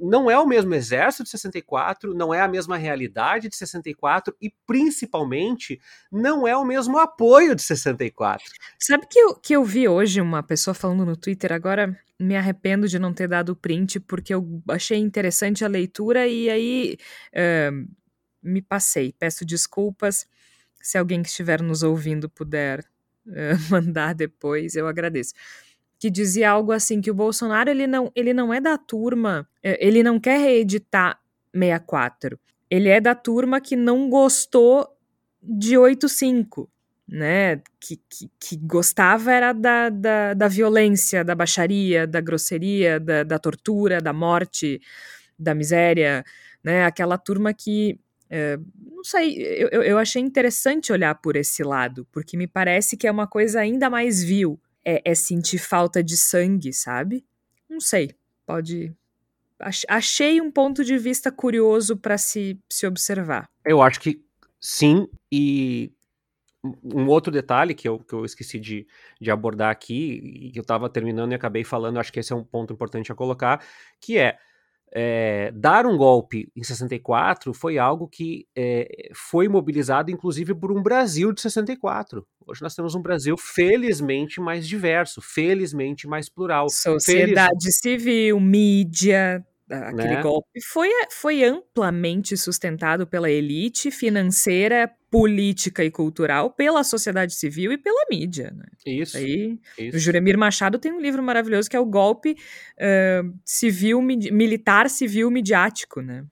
não 0.00 0.30
é 0.30 0.38
o 0.38 0.46
mesmo 0.46 0.74
exército 0.74 1.24
de 1.24 1.30
64, 1.30 2.14
não 2.14 2.32
é 2.32 2.40
a 2.40 2.48
mesma 2.48 2.78
realidade 2.78 3.50
de 3.50 3.56
64 3.56 4.34
e 4.40 4.50
principalmente 4.66 5.78
não 6.10 6.48
é 6.48 6.56
o 6.56 6.64
mesmo 6.64 6.98
apoio 6.98 7.54
de 7.54 7.60
64. 7.60 8.42
Sabe 8.80 9.06
que 9.06 9.18
eu, 9.18 9.34
que 9.34 9.54
eu 9.54 9.64
vi 9.64 9.86
hoje 9.86 10.20
uma 10.20 10.42
pessoa 10.42 10.72
falando 10.72 11.04
no 11.04 11.16
Twitter 11.16 11.52
agora 11.52 11.94
me 12.18 12.36
arrependo 12.36 12.88
de 12.88 12.98
não 12.98 13.12
ter 13.12 13.28
dado 13.28 13.50
o 13.50 13.56
print 13.56 14.00
porque 14.00 14.32
eu 14.32 14.62
achei 14.70 14.98
interessante 14.98 15.62
a 15.62 15.68
leitura 15.68 16.26
e 16.26 16.48
aí 16.48 16.96
uh, 17.34 17.86
me 18.44 18.60
passei. 18.60 19.14
Peço 19.18 19.44
desculpas. 19.44 20.26
Se 20.80 20.98
alguém 20.98 21.22
que 21.22 21.28
estiver 21.28 21.62
nos 21.62 21.82
ouvindo 21.82 22.28
puder 22.28 22.80
uh, 23.26 23.32
mandar 23.70 24.14
depois, 24.14 24.76
eu 24.76 24.86
agradeço. 24.86 25.32
Que 25.98 26.10
dizia 26.10 26.50
algo 26.50 26.70
assim 26.72 27.00
que 27.00 27.10
o 27.10 27.14
Bolsonaro 27.14 27.70
ele 27.70 27.86
não, 27.86 28.12
ele 28.14 28.34
não 28.34 28.52
é 28.52 28.60
da 28.60 28.76
turma, 28.76 29.48
eh, 29.62 29.78
ele 29.80 30.02
não 30.02 30.20
quer 30.20 30.38
reeditar 30.38 31.18
64. 31.54 32.38
Ele 32.68 32.88
é 32.88 33.00
da 33.00 33.14
turma 33.14 33.60
que 33.60 33.76
não 33.76 34.10
gostou 34.10 34.94
de 35.42 35.78
85, 35.78 36.68
né? 37.08 37.62
Que, 37.80 37.96
que, 38.08 38.30
que 38.40 38.56
gostava 38.56 39.32
era 39.32 39.52
da, 39.52 39.88
da, 39.88 40.34
da, 40.34 40.48
violência, 40.48 41.24
da 41.24 41.34
baixaria, 41.34 42.06
da 42.06 42.20
grosseria, 42.20 42.98
da, 42.98 43.22
da 43.22 43.38
tortura, 43.38 44.00
da 44.00 44.12
morte, 44.12 44.80
da 45.38 45.54
miséria, 45.54 46.24
né? 46.62 46.84
Aquela 46.84 47.16
turma 47.18 47.54
que 47.54 47.98
é, 48.30 48.58
não 48.90 49.04
sei, 49.04 49.36
eu, 49.38 49.82
eu 49.82 49.98
achei 49.98 50.20
interessante 50.20 50.92
olhar 50.92 51.14
por 51.16 51.36
esse 51.36 51.62
lado, 51.62 52.06
porque 52.10 52.36
me 52.36 52.46
parece 52.46 52.96
que 52.96 53.06
é 53.06 53.10
uma 53.10 53.26
coisa 53.26 53.60
ainda 53.60 53.90
mais 53.90 54.22
vil. 54.22 54.60
É, 54.86 55.00
é 55.04 55.14
sentir 55.14 55.58
falta 55.58 56.02
de 56.02 56.14
sangue, 56.16 56.72
sabe? 56.72 57.24
Não 57.68 57.80
sei, 57.80 58.14
pode. 58.44 58.94
Achei 59.88 60.40
um 60.42 60.50
ponto 60.50 60.84
de 60.84 60.98
vista 60.98 61.32
curioso 61.32 61.96
para 61.96 62.18
se, 62.18 62.60
se 62.68 62.86
observar. 62.86 63.48
Eu 63.64 63.80
acho 63.80 63.98
que 63.98 64.22
sim, 64.60 65.08
e 65.32 65.90
um 66.82 67.06
outro 67.08 67.32
detalhe 67.32 67.74
que 67.74 67.88
eu, 67.88 67.98
que 67.98 68.12
eu 68.12 68.24
esqueci 68.24 68.58
de, 68.58 68.86
de 69.20 69.30
abordar 69.30 69.70
aqui, 69.70 70.20
e 70.22 70.50
que 70.50 70.58
eu 70.58 70.62
estava 70.62 70.88
terminando 70.88 71.32
e 71.32 71.34
acabei 71.34 71.64
falando, 71.64 71.98
acho 71.98 72.12
que 72.12 72.20
esse 72.20 72.32
é 72.32 72.36
um 72.36 72.44
ponto 72.44 72.72
importante 72.72 73.10
a 73.10 73.14
colocar, 73.14 73.64
que 74.00 74.18
é 74.18 74.38
é, 74.96 75.50
dar 75.52 75.86
um 75.86 75.96
golpe 75.96 76.48
em 76.54 76.62
64 76.62 77.52
foi 77.52 77.78
algo 77.78 78.06
que 78.06 78.46
é, 78.56 79.10
foi 79.12 79.48
mobilizado, 79.48 80.10
inclusive, 80.10 80.54
por 80.54 80.70
um 80.70 80.80
Brasil 80.80 81.32
de 81.32 81.40
64. 81.40 82.24
Hoje 82.46 82.62
nós 82.62 82.76
temos 82.76 82.94
um 82.94 83.02
Brasil 83.02 83.36
felizmente 83.36 84.40
mais 84.40 84.68
diverso, 84.68 85.20
felizmente 85.20 86.06
mais 86.06 86.28
plural. 86.28 86.68
Sociedade 86.68 87.64
Feliz... 87.64 87.80
civil, 87.80 88.38
mídia, 88.38 89.44
aquele 89.88 90.16
né? 90.16 90.22
golpe 90.22 90.60
foi, 90.62 90.88
foi 91.10 91.44
amplamente 91.44 92.36
sustentado 92.36 93.06
pela 93.06 93.30
elite 93.30 93.90
financeira, 93.90 94.90
política 95.10 95.84
e 95.84 95.90
cultural, 95.90 96.50
pela 96.50 96.82
sociedade 96.82 97.34
civil 97.34 97.72
e 97.72 97.78
pela 97.78 98.04
mídia. 98.10 98.52
Né? 98.56 98.64
Isso, 98.86 99.16
Aí, 99.16 99.58
isso. 99.78 99.96
O 99.96 100.00
Juremir 100.00 100.36
Machado 100.36 100.78
tem 100.78 100.92
um 100.92 101.00
livro 101.00 101.22
maravilhoso 101.22 101.70
que 101.70 101.76
é 101.76 101.80
o 101.80 101.86
golpe 101.86 102.32
uh, 102.32 103.38
civil, 103.44 104.02
militar 104.02 104.90
civil 104.90 105.30
midiático, 105.30 106.00
né? 106.00 106.24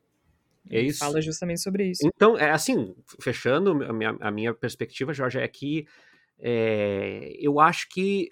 É 0.70 0.81
isso. 0.81 1.00
Fala 1.00 1.20
justamente 1.20 1.61
sobre 1.61 1.90
isso. 1.90 2.00
Então, 2.07 2.37
é 2.37 2.50
assim, 2.50 2.94
fechando 3.20 3.70
a 3.85 3.92
minha, 3.92 4.16
a 4.20 4.31
minha 4.31 4.55
perspectiva, 4.55 5.12
Jorge, 5.12 5.38
é 5.38 5.46
que 5.46 5.87
é, 6.40 7.33
eu 7.38 7.61
acho 7.61 7.88
que 7.88 8.31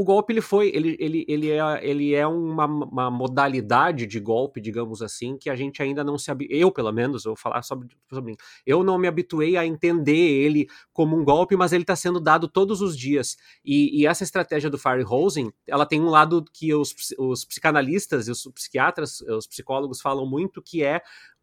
o 0.00 0.04
golpe 0.04 0.32
ele 0.32 0.40
foi, 0.40 0.72
ele, 0.74 0.96
ele, 0.98 1.26
ele 1.28 1.50
é, 1.50 1.86
ele 1.86 2.14
é 2.14 2.26
uma, 2.26 2.64
uma, 2.64 3.10
modalidade 3.10 4.06
de 4.06 4.18
golpe, 4.18 4.58
digamos 4.58 5.02
assim, 5.02 5.36
que 5.36 5.50
a 5.50 5.54
gente 5.54 5.82
ainda 5.82 6.02
não 6.02 6.16
se 6.16 6.30
eu 6.48 6.72
pelo 6.72 6.90
menos 6.90 7.24
vou 7.24 7.36
falar 7.36 7.60
sobre, 7.60 7.88
sobre 8.08 8.30
mim, 8.30 8.36
eu 8.64 8.82
não 8.82 8.96
me 8.96 9.06
habituei 9.06 9.58
a 9.58 9.66
entender 9.66 10.16
ele 10.16 10.66
como 10.90 11.14
um 11.18 11.22
golpe, 11.22 11.54
mas 11.54 11.74
ele 11.74 11.82
está 11.82 11.94
sendo 11.94 12.18
dado 12.18 12.48
todos 12.48 12.80
os 12.80 12.96
dias 12.96 13.36
e, 13.62 14.00
e 14.00 14.06
essa 14.06 14.24
estratégia 14.24 14.70
do 14.70 14.78
Firehosing, 14.78 15.52
ela 15.66 15.84
tem 15.84 16.00
um 16.00 16.08
lado 16.08 16.42
que 16.50 16.74
os, 16.74 16.94
os 17.18 17.44
psicanalistas 17.44 18.26
e 18.26 18.30
os 18.30 18.42
psiquiatras, 18.54 19.20
os 19.20 19.46
psicólogos 19.46 20.00
falam 20.00 20.24
muito 20.24 20.62
que 20.62 20.82
é 20.82 21.02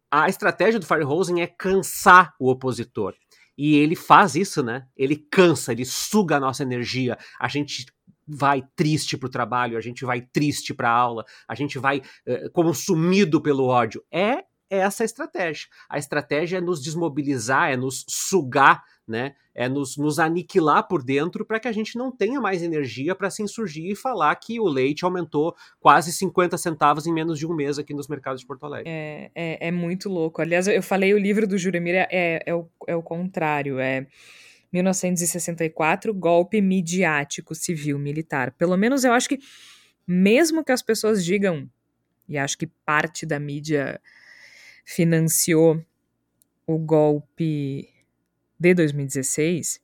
a 0.10 0.28
estratégia 0.30 0.80
do 0.80 0.86
Firehosing 0.88 1.42
é 1.42 1.48
cansar 1.48 2.34
o 2.40 2.50
opositor. 2.50 3.14
E 3.58 3.76
ele 3.76 3.96
faz 3.96 4.36
isso, 4.36 4.62
né? 4.62 4.88
Ele 4.96 5.16
cansa, 5.16 5.72
ele 5.72 5.84
suga 5.84 6.38
a 6.38 6.40
nossa 6.40 6.62
energia. 6.62 7.18
A 7.40 7.48
gente 7.48 7.88
vai 8.28 8.64
triste 8.76 9.18
para 9.18 9.28
o 9.28 9.32
trabalho, 9.32 9.78
a 9.78 9.82
gente 9.82 10.04
vai 10.04 10.22
triste 10.22 10.74
para 10.74 10.90
a 10.90 10.94
aula, 10.94 11.26
a 11.48 11.56
gente 11.56 11.80
vai 11.80 12.00
uh, 12.00 12.52
consumido 12.52 13.42
pelo 13.42 13.66
ódio. 13.66 14.04
É 14.12 14.44
essa 14.70 15.04
a 15.04 15.06
estratégia. 15.06 15.68
A 15.90 15.98
estratégia 15.98 16.58
é 16.58 16.62
nos 16.62 16.82
desmobilizar, 16.82 17.72
é 17.72 17.78
nos 17.78 18.06
sugar, 18.08 18.84
né? 19.08 19.36
É 19.56 19.70
nos, 19.70 19.98
nos 19.98 20.20
aniquilar 20.20 20.88
por 20.88 21.02
dentro 21.02 21.46
para 21.46 21.60
que 21.60 21.68
a 21.68 21.72
gente 21.72 21.98
não 21.98 22.12
tenha 22.12 22.40
mais 22.40 22.62
energia 22.62 23.16
para 23.16 23.30
se 23.30 23.42
insurgir 23.42 23.92
e 23.92 23.96
falar 23.96 24.36
que 24.36 24.60
o 24.60 24.68
leite 24.68 25.06
aumentou 25.06 25.56
quase 25.80 26.12
50 26.12 26.58
centavos 26.58 27.08
em 27.08 27.14
menos 27.14 27.40
de 27.40 27.48
um 27.48 27.56
mês 27.56 27.80
aqui 27.80 27.94
nos 27.94 28.08
mercados 28.08 28.42
de 28.42 28.48
Porto 28.48 28.66
Alegre. 28.66 28.90
É, 28.92 29.32
é, 29.34 29.68
é 29.70 29.72
muito 29.72 30.10
louco. 30.10 30.42
Aliás, 30.42 30.68
eu 30.68 30.84
falei 30.84 31.14
o 31.14 31.18
livro 31.18 31.48
do 31.48 31.58
Juremir 31.58 31.96
é, 31.96 32.08
é, 32.12 32.44
é, 32.46 32.54
o, 32.54 32.70
é 32.86 32.96
o 32.96 33.02
contrário. 33.02 33.80
É 33.80 34.06
1964, 34.78 36.14
golpe 36.14 36.62
midiático 36.62 37.56
civil-militar. 37.56 38.54
Pelo 38.58 38.78
menos 38.78 39.04
eu 39.04 39.14
acho 39.14 39.30
que, 39.30 39.40
mesmo 40.08 40.64
que 40.64 40.72
as 40.72 40.82
pessoas 40.82 41.24
digam, 41.26 41.70
e 42.30 42.38
acho 42.38 42.58
que 42.58 42.68
parte 42.86 43.26
da 43.26 43.40
mídia 43.40 44.02
financiou 44.86 45.84
o 46.68 46.78
golpe 46.78 47.90
de 48.60 48.74
2016, 48.74 49.82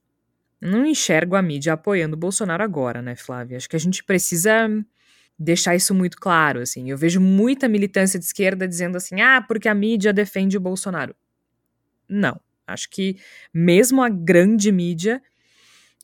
não 0.62 0.86
enxergo 0.86 1.36
a 1.36 1.42
mídia 1.42 1.74
apoiando 1.74 2.16
o 2.16 2.20
Bolsonaro 2.20 2.64
agora, 2.64 3.02
né, 3.02 3.16
Flávia? 3.16 3.58
Acho 3.58 3.70
que 3.70 3.76
a 3.76 3.80
gente 3.80 4.04
precisa 4.04 4.70
deixar 5.38 5.76
isso 5.76 5.94
muito 5.96 6.18
claro, 6.18 6.62
assim. 6.62 6.90
Eu 6.90 6.98
vejo 6.98 7.22
muita 7.22 7.68
militância 7.70 8.20
de 8.20 8.26
esquerda 8.26 8.68
dizendo 8.68 8.98
assim: 8.98 9.22
"Ah, 9.22 9.42
porque 9.48 9.70
a 9.70 9.76
mídia 9.76 10.14
defende 10.14 10.58
o 10.58 10.62
Bolsonaro". 10.62 11.16
Não. 12.10 12.40
Acho 12.68 12.90
que 12.90 13.18
mesmo 13.54 14.02
a 14.02 14.10
grande 14.10 14.72
mídia, 14.72 15.22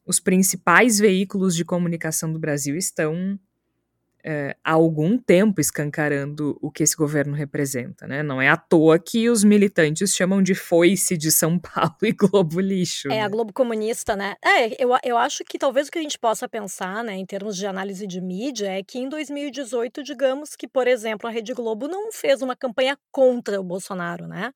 os 0.06 0.20
principais 0.20 1.00
veículos 1.00 1.56
de 1.56 1.64
comunicação 1.64 2.32
do 2.32 2.40
Brasil 2.40 2.76
estão 2.76 3.40
é, 4.24 4.56
há 4.64 4.74
algum 4.74 5.18
tempo 5.18 5.62
escancarando 5.62 6.58
o 6.62 6.70
que 6.70 6.84
esse 6.84 6.96
governo 6.96 7.34
representa, 7.34 8.06
né? 8.06 8.22
Não 8.22 8.42
é 8.42 8.50
à 8.50 8.58
toa 8.58 9.00
que 9.00 9.30
os 9.30 9.44
militantes 9.44 10.14
chamam 10.14 10.42
de 10.42 10.54
foice 10.54 11.18
de 11.18 11.32
São 11.32 11.58
Paulo 11.60 11.96
e 12.04 12.12
Globo 12.12 12.60
Lixo. 12.60 13.08
É, 13.08 13.16
né? 13.16 13.22
a 13.22 13.30
Globo 13.30 13.54
Comunista, 13.54 14.16
né? 14.16 14.36
É, 14.44 14.84
eu, 14.84 14.90
eu 15.04 15.18
acho 15.18 15.44
que 15.46 15.58
talvez 15.58 15.88
o 15.88 15.92
que 15.92 16.00
a 16.00 16.02
gente 16.02 16.20
possa 16.20 16.50
pensar, 16.50 17.04
né, 17.04 17.16
em 17.16 17.26
termos 17.26 17.56
de 17.56 17.66
análise 17.66 18.06
de 18.06 18.20
mídia, 18.20 18.68
é 18.72 18.84
que 18.84 19.00
em 19.00 19.08
2018, 19.08 20.04
digamos 20.04 20.56
que, 20.56 20.68
por 20.68 20.88
exemplo, 20.88 21.28
a 21.28 21.32
Rede 21.32 21.54
Globo 21.54 21.88
não 21.88 22.12
fez 22.12 22.42
uma 22.42 22.56
campanha 22.56 22.98
contra 23.12 23.60
o 23.60 23.64
Bolsonaro, 23.64 24.28
né? 24.28 24.54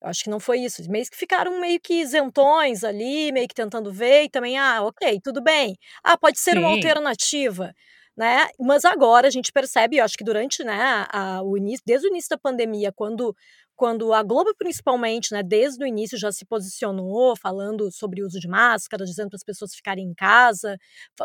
Eu 0.00 0.08
acho 0.08 0.24
que 0.24 0.30
não 0.30 0.40
foi 0.40 0.60
isso. 0.60 0.82
Meio 0.90 1.04
que 1.06 1.16
ficaram 1.16 1.60
meio 1.60 1.80
que 1.80 1.94
isentões 1.94 2.84
ali, 2.84 3.32
meio 3.32 3.48
que 3.48 3.54
tentando 3.54 3.92
ver 3.92 4.24
e 4.24 4.30
também, 4.30 4.56
ah, 4.58 4.82
ok, 4.82 5.20
tudo 5.22 5.42
bem. 5.42 5.76
Ah, 6.04 6.16
pode 6.16 6.38
ser 6.38 6.52
Sim. 6.52 6.58
uma 6.60 6.70
alternativa. 6.70 7.72
Né? 8.16 8.48
Mas 8.58 8.84
agora 8.84 9.28
a 9.28 9.30
gente 9.30 9.52
percebe, 9.52 9.96
eu 9.98 10.04
acho 10.04 10.16
que 10.16 10.24
durante 10.24 10.64
né, 10.64 11.06
a, 11.08 11.40
o 11.42 11.56
início, 11.56 11.84
desde 11.86 12.08
o 12.08 12.10
início 12.10 12.30
da 12.30 12.38
pandemia, 12.38 12.92
quando 12.92 13.34
quando 13.78 14.12
a 14.12 14.24
Globo, 14.24 14.52
principalmente, 14.58 15.32
né, 15.32 15.40
desde 15.42 15.84
o 15.84 15.86
início 15.86 16.18
já 16.18 16.32
se 16.32 16.44
posicionou 16.44 17.36
falando 17.36 17.90
sobre 17.92 18.22
o 18.22 18.26
uso 18.26 18.40
de 18.40 18.48
máscara, 18.48 19.04
dizendo 19.04 19.30
para 19.30 19.36
as 19.36 19.44
pessoas 19.44 19.72
ficarem 19.72 20.04
em 20.04 20.14
casa, 20.14 20.76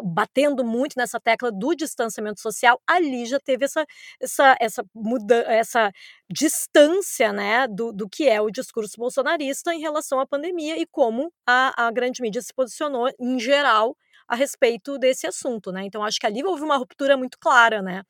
batendo 0.04 0.64
muito 0.64 0.94
nessa 0.96 1.20
tecla 1.20 1.52
do 1.52 1.74
distanciamento 1.76 2.40
social, 2.40 2.80
ali 2.88 3.26
já 3.26 3.40
teve 3.40 3.66
essa, 3.66 3.84
essa, 4.22 4.56
essa, 4.62 4.86
muda, 4.94 5.36
essa 5.48 5.92
distância 6.32 7.34
né, 7.34 7.68
do, 7.68 7.92
do 7.92 8.08
que 8.08 8.30
é 8.30 8.40
o 8.40 8.52
discurso 8.52 8.98
bolsonarista 8.98 9.74
em 9.74 9.80
relação 9.82 10.20
à 10.20 10.28
pandemia 10.28 10.78
e 10.80 10.86
como 10.86 11.34
a, 11.48 11.88
a 11.88 11.92
grande 11.92 12.22
mídia 12.22 12.42
se 12.42 12.54
posicionou, 12.54 13.10
em 13.20 13.40
geral, 13.40 13.98
a 14.28 14.36
respeito 14.36 14.98
desse 15.00 15.28
assunto, 15.28 15.72
né? 15.72 15.84
Então 15.86 16.04
acho 16.04 16.20
que 16.20 16.26
ali 16.26 16.44
houve 16.44 16.64
uma 16.64 16.78
ruptura 16.78 17.18
muito 17.18 17.38
clara, 17.40 17.82
né? 17.82 18.04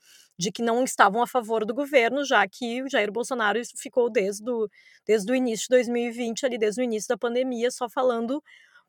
De 0.43 0.51
que 0.51 0.61
não 0.61 0.83
estavam 0.83 1.21
a 1.21 1.27
favor 1.27 1.65
do 1.65 1.73
governo, 1.73 2.25
já 2.25 2.45
que 2.47 2.81
o 2.83 2.89
Jair 2.89 3.11
Bolsonaro 3.11 3.59
ficou 3.77 4.09
desde 4.11 4.49
o, 4.49 4.67
desde 5.05 5.31
o 5.31 5.35
início 5.35 5.65
de 5.65 5.69
2020, 5.75 6.45
ali 6.45 6.57
desde 6.57 6.81
o 6.81 6.83
início 6.83 7.07
da 7.09 7.17
pandemia, 7.17 7.71
só 7.71 7.89
falando 7.89 8.41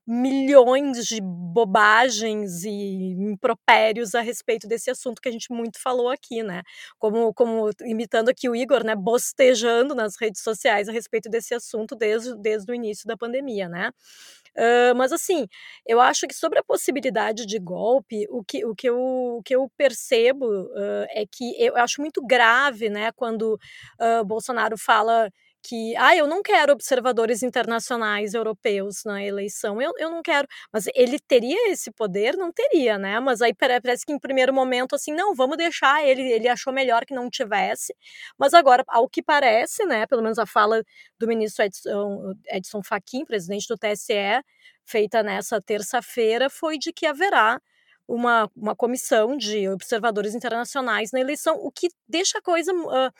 milhões 0.06 1.06
de 1.06 1.18
bobagens 1.22 2.62
e 2.64 3.12
impropérios 3.18 4.14
a 4.14 4.20
respeito 4.20 4.68
desse 4.68 4.90
assunto 4.90 5.20
que 5.22 5.28
a 5.30 5.32
gente 5.32 5.50
muito 5.50 5.80
falou 5.80 6.10
aqui, 6.10 6.42
né? 6.42 6.62
Como, 6.98 7.32
como 7.32 7.70
imitando 7.82 8.28
aqui 8.28 8.46
o 8.48 8.54
Igor, 8.54 8.84
né? 8.84 8.94
Bostejando 8.94 9.94
nas 9.94 10.16
redes 10.20 10.42
sociais 10.42 10.88
a 10.90 10.92
respeito 10.92 11.30
desse 11.30 11.54
assunto 11.54 11.96
desde, 11.96 12.36
desde 12.36 12.70
o 12.70 12.74
início 12.74 13.06
da 13.06 13.16
pandemia, 13.16 13.66
né? 13.68 13.90
Uh, 14.56 14.94
mas 14.96 15.12
assim, 15.12 15.46
eu 15.86 16.00
acho 16.00 16.26
que 16.28 16.34
sobre 16.34 16.58
a 16.58 16.64
possibilidade 16.64 17.46
de 17.46 17.58
golpe, 17.58 18.26
o 18.30 18.44
que, 18.44 18.64
o 18.64 18.74
que, 18.74 18.88
eu, 18.88 18.98
o 19.38 19.42
que 19.44 19.54
eu 19.56 19.70
percebo 19.76 20.46
uh, 20.46 21.06
é 21.10 21.24
que 21.30 21.54
eu 21.62 21.76
acho 21.76 22.00
muito 22.00 22.24
grave, 22.24 22.88
né, 22.88 23.10
quando 23.16 23.58
uh, 24.00 24.24
Bolsonaro 24.24 24.76
fala 24.78 25.30
que, 25.64 25.96
ah, 25.96 26.14
eu 26.14 26.26
não 26.26 26.42
quero 26.42 26.72
observadores 26.72 27.42
internacionais 27.42 28.34
europeus 28.34 29.02
na 29.04 29.24
eleição, 29.24 29.80
eu, 29.80 29.92
eu 29.98 30.10
não 30.10 30.22
quero, 30.22 30.46
mas 30.70 30.84
ele 30.94 31.18
teria 31.18 31.72
esse 31.72 31.90
poder? 31.90 32.36
Não 32.36 32.52
teria, 32.52 32.98
né, 32.98 33.18
mas 33.20 33.40
aí 33.40 33.54
parece 33.54 34.04
que 34.04 34.12
em 34.12 34.18
primeiro 34.18 34.52
momento, 34.52 34.94
assim, 34.94 35.12
não, 35.12 35.34
vamos 35.34 35.56
deixar 35.56 36.04
ele, 36.04 36.22
ele 36.22 36.48
achou 36.48 36.72
melhor 36.72 37.06
que 37.06 37.14
não 37.14 37.30
tivesse, 37.30 37.94
mas 38.38 38.52
agora, 38.52 38.84
ao 38.88 39.08
que 39.08 39.22
parece, 39.22 39.84
né, 39.86 40.06
pelo 40.06 40.22
menos 40.22 40.38
a 40.38 40.44
fala 40.46 40.82
do 41.18 41.26
ministro 41.26 41.64
Edson, 41.64 42.34
Edson 42.48 42.82
Fachin, 42.82 43.24
presidente 43.24 43.66
do 43.68 43.78
TSE, 43.78 44.42
feita 44.84 45.22
nessa 45.22 45.60
terça-feira, 45.62 46.50
foi 46.50 46.76
de 46.78 46.92
que 46.92 47.06
haverá 47.06 47.58
uma, 48.06 48.50
uma 48.54 48.76
comissão 48.76 49.34
de 49.34 49.66
observadores 49.70 50.34
internacionais 50.34 51.10
na 51.10 51.20
eleição, 51.20 51.56
o 51.56 51.70
que 51.72 51.88
deixa 52.06 52.38
a 52.38 52.42
coisa... 52.42 52.72
Uh, 52.72 53.10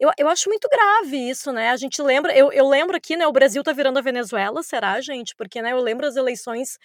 eu, 0.00 0.10
eu 0.16 0.28
acho 0.28 0.48
muito 0.48 0.66
grave 0.68 1.28
isso, 1.28 1.52
né? 1.52 1.70
A 1.70 1.76
gente 1.76 2.00
lembra, 2.00 2.34
eu, 2.36 2.50
eu 2.50 2.66
lembro 2.66 2.96
aqui, 2.96 3.16
né? 3.16 3.26
O 3.26 3.32
Brasil 3.32 3.62
tá 3.62 3.72
virando 3.72 3.98
a 3.98 4.02
Venezuela, 4.02 4.62
será, 4.62 4.98
gente? 5.00 5.36
Porque, 5.36 5.60
né? 5.60 5.72
Eu 5.72 5.80
lembro 5.80 6.06
as 6.06 6.16
eleições, 6.16 6.78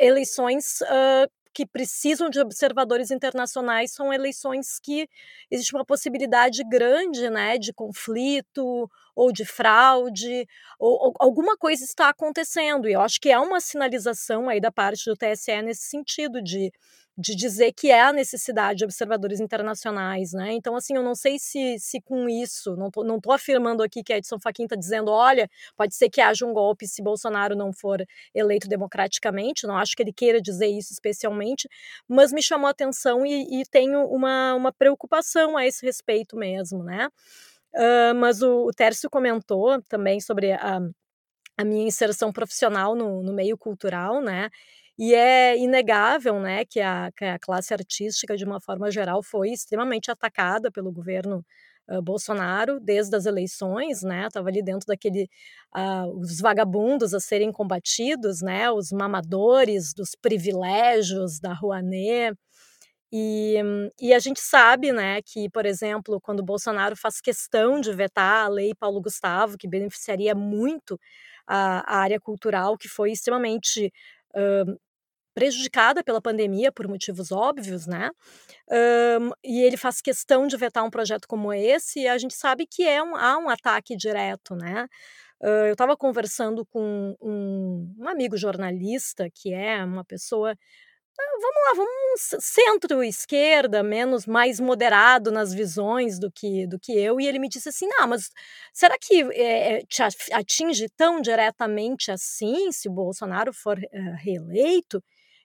eleições 0.00 0.80
uh, 0.80 1.30
que 1.54 1.64
precisam 1.64 2.28
de 2.28 2.40
observadores 2.40 3.10
internacionais 3.12 3.92
são 3.92 4.12
eleições 4.12 4.78
que 4.80 5.08
existe 5.50 5.74
uma 5.74 5.84
possibilidade 5.84 6.62
grande, 6.68 7.30
né, 7.30 7.58
de 7.58 7.72
conflito 7.72 8.90
ou 9.14 9.32
de 9.32 9.44
fraude, 9.44 10.46
ou, 10.78 11.06
ou, 11.06 11.14
alguma 11.18 11.56
coisa 11.56 11.84
está 11.84 12.08
acontecendo. 12.08 12.88
E 12.88 12.92
eu 12.92 13.00
acho 13.00 13.20
que 13.20 13.30
é 13.30 13.38
uma 13.38 13.60
sinalização 13.60 14.48
aí 14.48 14.60
da 14.60 14.70
parte 14.70 15.04
do 15.06 15.16
TSE 15.16 15.62
nesse 15.62 15.82
sentido 15.82 16.42
de 16.42 16.72
de 17.18 17.34
dizer 17.34 17.72
que 17.72 17.90
é 17.90 18.00
a 18.00 18.12
necessidade 18.12 18.78
de 18.78 18.84
observadores 18.84 19.40
internacionais, 19.40 20.32
né? 20.32 20.52
Então, 20.52 20.76
assim, 20.76 20.94
eu 20.94 21.02
não 21.02 21.16
sei 21.16 21.36
se, 21.36 21.76
se 21.80 22.00
com 22.00 22.28
isso, 22.28 22.76
não 22.76 22.92
tô, 22.92 23.02
não 23.02 23.20
tô 23.20 23.32
afirmando 23.32 23.82
aqui 23.82 24.04
que 24.04 24.12
Edson 24.12 24.38
Fachin 24.38 24.64
está 24.64 24.76
dizendo, 24.76 25.10
olha, 25.10 25.50
pode 25.76 25.96
ser 25.96 26.08
que 26.10 26.20
haja 26.20 26.46
um 26.46 26.52
golpe 26.52 26.86
se 26.86 27.02
Bolsonaro 27.02 27.56
não 27.56 27.72
for 27.72 28.04
eleito 28.32 28.68
democraticamente, 28.68 29.66
não 29.66 29.76
acho 29.76 29.96
que 29.96 30.02
ele 30.02 30.12
queira 30.12 30.40
dizer 30.40 30.68
isso 30.68 30.92
especialmente, 30.92 31.68
mas 32.06 32.32
me 32.32 32.40
chamou 32.40 32.68
a 32.68 32.70
atenção 32.70 33.26
e, 33.26 33.62
e 33.62 33.64
tenho 33.68 34.04
uma, 34.06 34.54
uma 34.54 34.72
preocupação 34.72 35.56
a 35.56 35.66
esse 35.66 35.84
respeito 35.84 36.36
mesmo, 36.36 36.84
né? 36.84 37.08
Uh, 37.74 38.14
mas 38.14 38.42
o, 38.42 38.66
o 38.66 38.70
Tércio 38.70 39.10
comentou 39.10 39.82
também 39.88 40.20
sobre 40.20 40.52
a, 40.52 40.80
a 41.56 41.64
minha 41.64 41.84
inserção 41.84 42.32
profissional 42.32 42.94
no, 42.94 43.24
no 43.24 43.32
meio 43.32 43.58
cultural, 43.58 44.22
né? 44.22 44.48
E 44.98 45.14
é 45.14 45.56
inegável 45.56 46.40
né, 46.40 46.64
que, 46.64 46.80
a, 46.80 47.10
que 47.16 47.24
a 47.24 47.38
classe 47.38 47.72
artística, 47.72 48.36
de 48.36 48.44
uma 48.44 48.60
forma 48.60 48.90
geral, 48.90 49.22
foi 49.22 49.50
extremamente 49.50 50.10
atacada 50.10 50.70
pelo 50.72 50.90
governo 50.92 51.44
uh, 51.88 52.02
Bolsonaro 52.02 52.80
desde 52.80 53.14
as 53.16 53.24
eleições, 53.26 54.02
né? 54.02 54.26
Estava 54.26 54.48
ali 54.48 54.62
dentro 54.62 54.86
daquele 54.88 55.28
uh, 55.76 56.18
os 56.20 56.40
vagabundos 56.40 57.14
a 57.14 57.20
serem 57.20 57.52
combatidos, 57.52 58.42
né? 58.42 58.70
Os 58.72 58.90
mamadores 58.90 59.94
dos 59.94 60.10
privilégios 60.20 61.38
da 61.40 61.52
Rouanet. 61.52 62.36
E, 63.12 63.56
e 64.00 64.12
a 64.12 64.18
gente 64.18 64.38
sabe, 64.40 64.92
né, 64.92 65.22
que, 65.22 65.48
por 65.48 65.64
exemplo, 65.64 66.20
quando 66.20 66.44
Bolsonaro 66.44 66.94
faz 66.94 67.20
questão 67.22 67.80
de 67.80 67.90
vetar 67.94 68.44
a 68.44 68.48
lei 68.48 68.74
Paulo 68.74 69.00
Gustavo, 69.00 69.56
que 69.56 69.66
beneficiaria 69.68 70.34
muito 70.34 71.00
a, 71.46 71.80
a 71.90 71.98
área 72.00 72.20
cultural, 72.20 72.76
que 72.76 72.88
foi 72.88 73.10
extremamente 73.12 73.90
uh, 74.36 74.78
prejudicada 75.38 76.02
pela 76.02 76.20
pandemia 76.20 76.72
por 76.72 76.88
motivos 76.88 77.30
óbvios, 77.30 77.86
né? 77.86 78.10
Um, 79.20 79.30
e 79.44 79.62
ele 79.62 79.76
faz 79.76 80.00
questão 80.00 80.48
de 80.48 80.56
vetar 80.56 80.84
um 80.84 80.90
projeto 80.90 81.28
como 81.28 81.52
esse, 81.52 82.00
e 82.00 82.08
a 82.08 82.18
gente 82.18 82.34
sabe 82.34 82.66
que 82.66 82.82
é 82.82 83.00
um, 83.00 83.14
há 83.14 83.38
um 83.38 83.48
ataque 83.48 83.96
direto, 83.96 84.56
né? 84.56 84.88
Uh, 85.40 85.68
eu 85.68 85.72
estava 85.74 85.96
conversando 85.96 86.66
com 86.66 87.16
um, 87.22 87.94
um, 88.00 88.08
amigo 88.08 88.36
jornalista, 88.36 89.28
que 89.32 89.54
é 89.54 89.84
uma 89.84 90.04
pessoa. 90.04 90.50
Uh, 90.52 91.40
vamos 91.40 91.56
lá, 91.66 91.74
vamos 91.76 92.44
centro-esquerda, 92.44 93.82
menos 93.84 94.26
mais 94.26 94.58
moderado 94.58 95.30
nas 95.30 95.54
visões 95.54 96.18
do 96.18 96.32
que, 96.32 96.66
do 96.66 96.80
que 96.80 96.92
eu, 96.92 97.20
e 97.20 97.28
ele 97.28 97.38
me 97.38 97.48
disse 97.48 97.68
assim: 97.68 97.86
não, 97.86 98.08
mas 98.08 98.28
será 98.72 98.96
que 99.00 99.22
é, 99.32 99.82
te 99.86 100.02
atinge 100.32 100.88
tão 100.96 101.20
diretamente 101.20 102.10
assim 102.10 102.72
se 102.72 102.88
o 102.88 102.92
Bolsonaro 102.92 103.52
for 103.52 103.78
uh, 103.78 104.16
reeleito? 104.20 105.00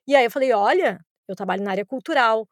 E 0.08 0.16
aí 0.16 0.26
eu 0.26 0.32
falei: 0.32 0.54
olha, 0.54 1.00
eu 1.28 1.36
trabalho 1.36 1.64
na 1.64 1.72
área 1.72 1.86
cultural, 1.86 2.48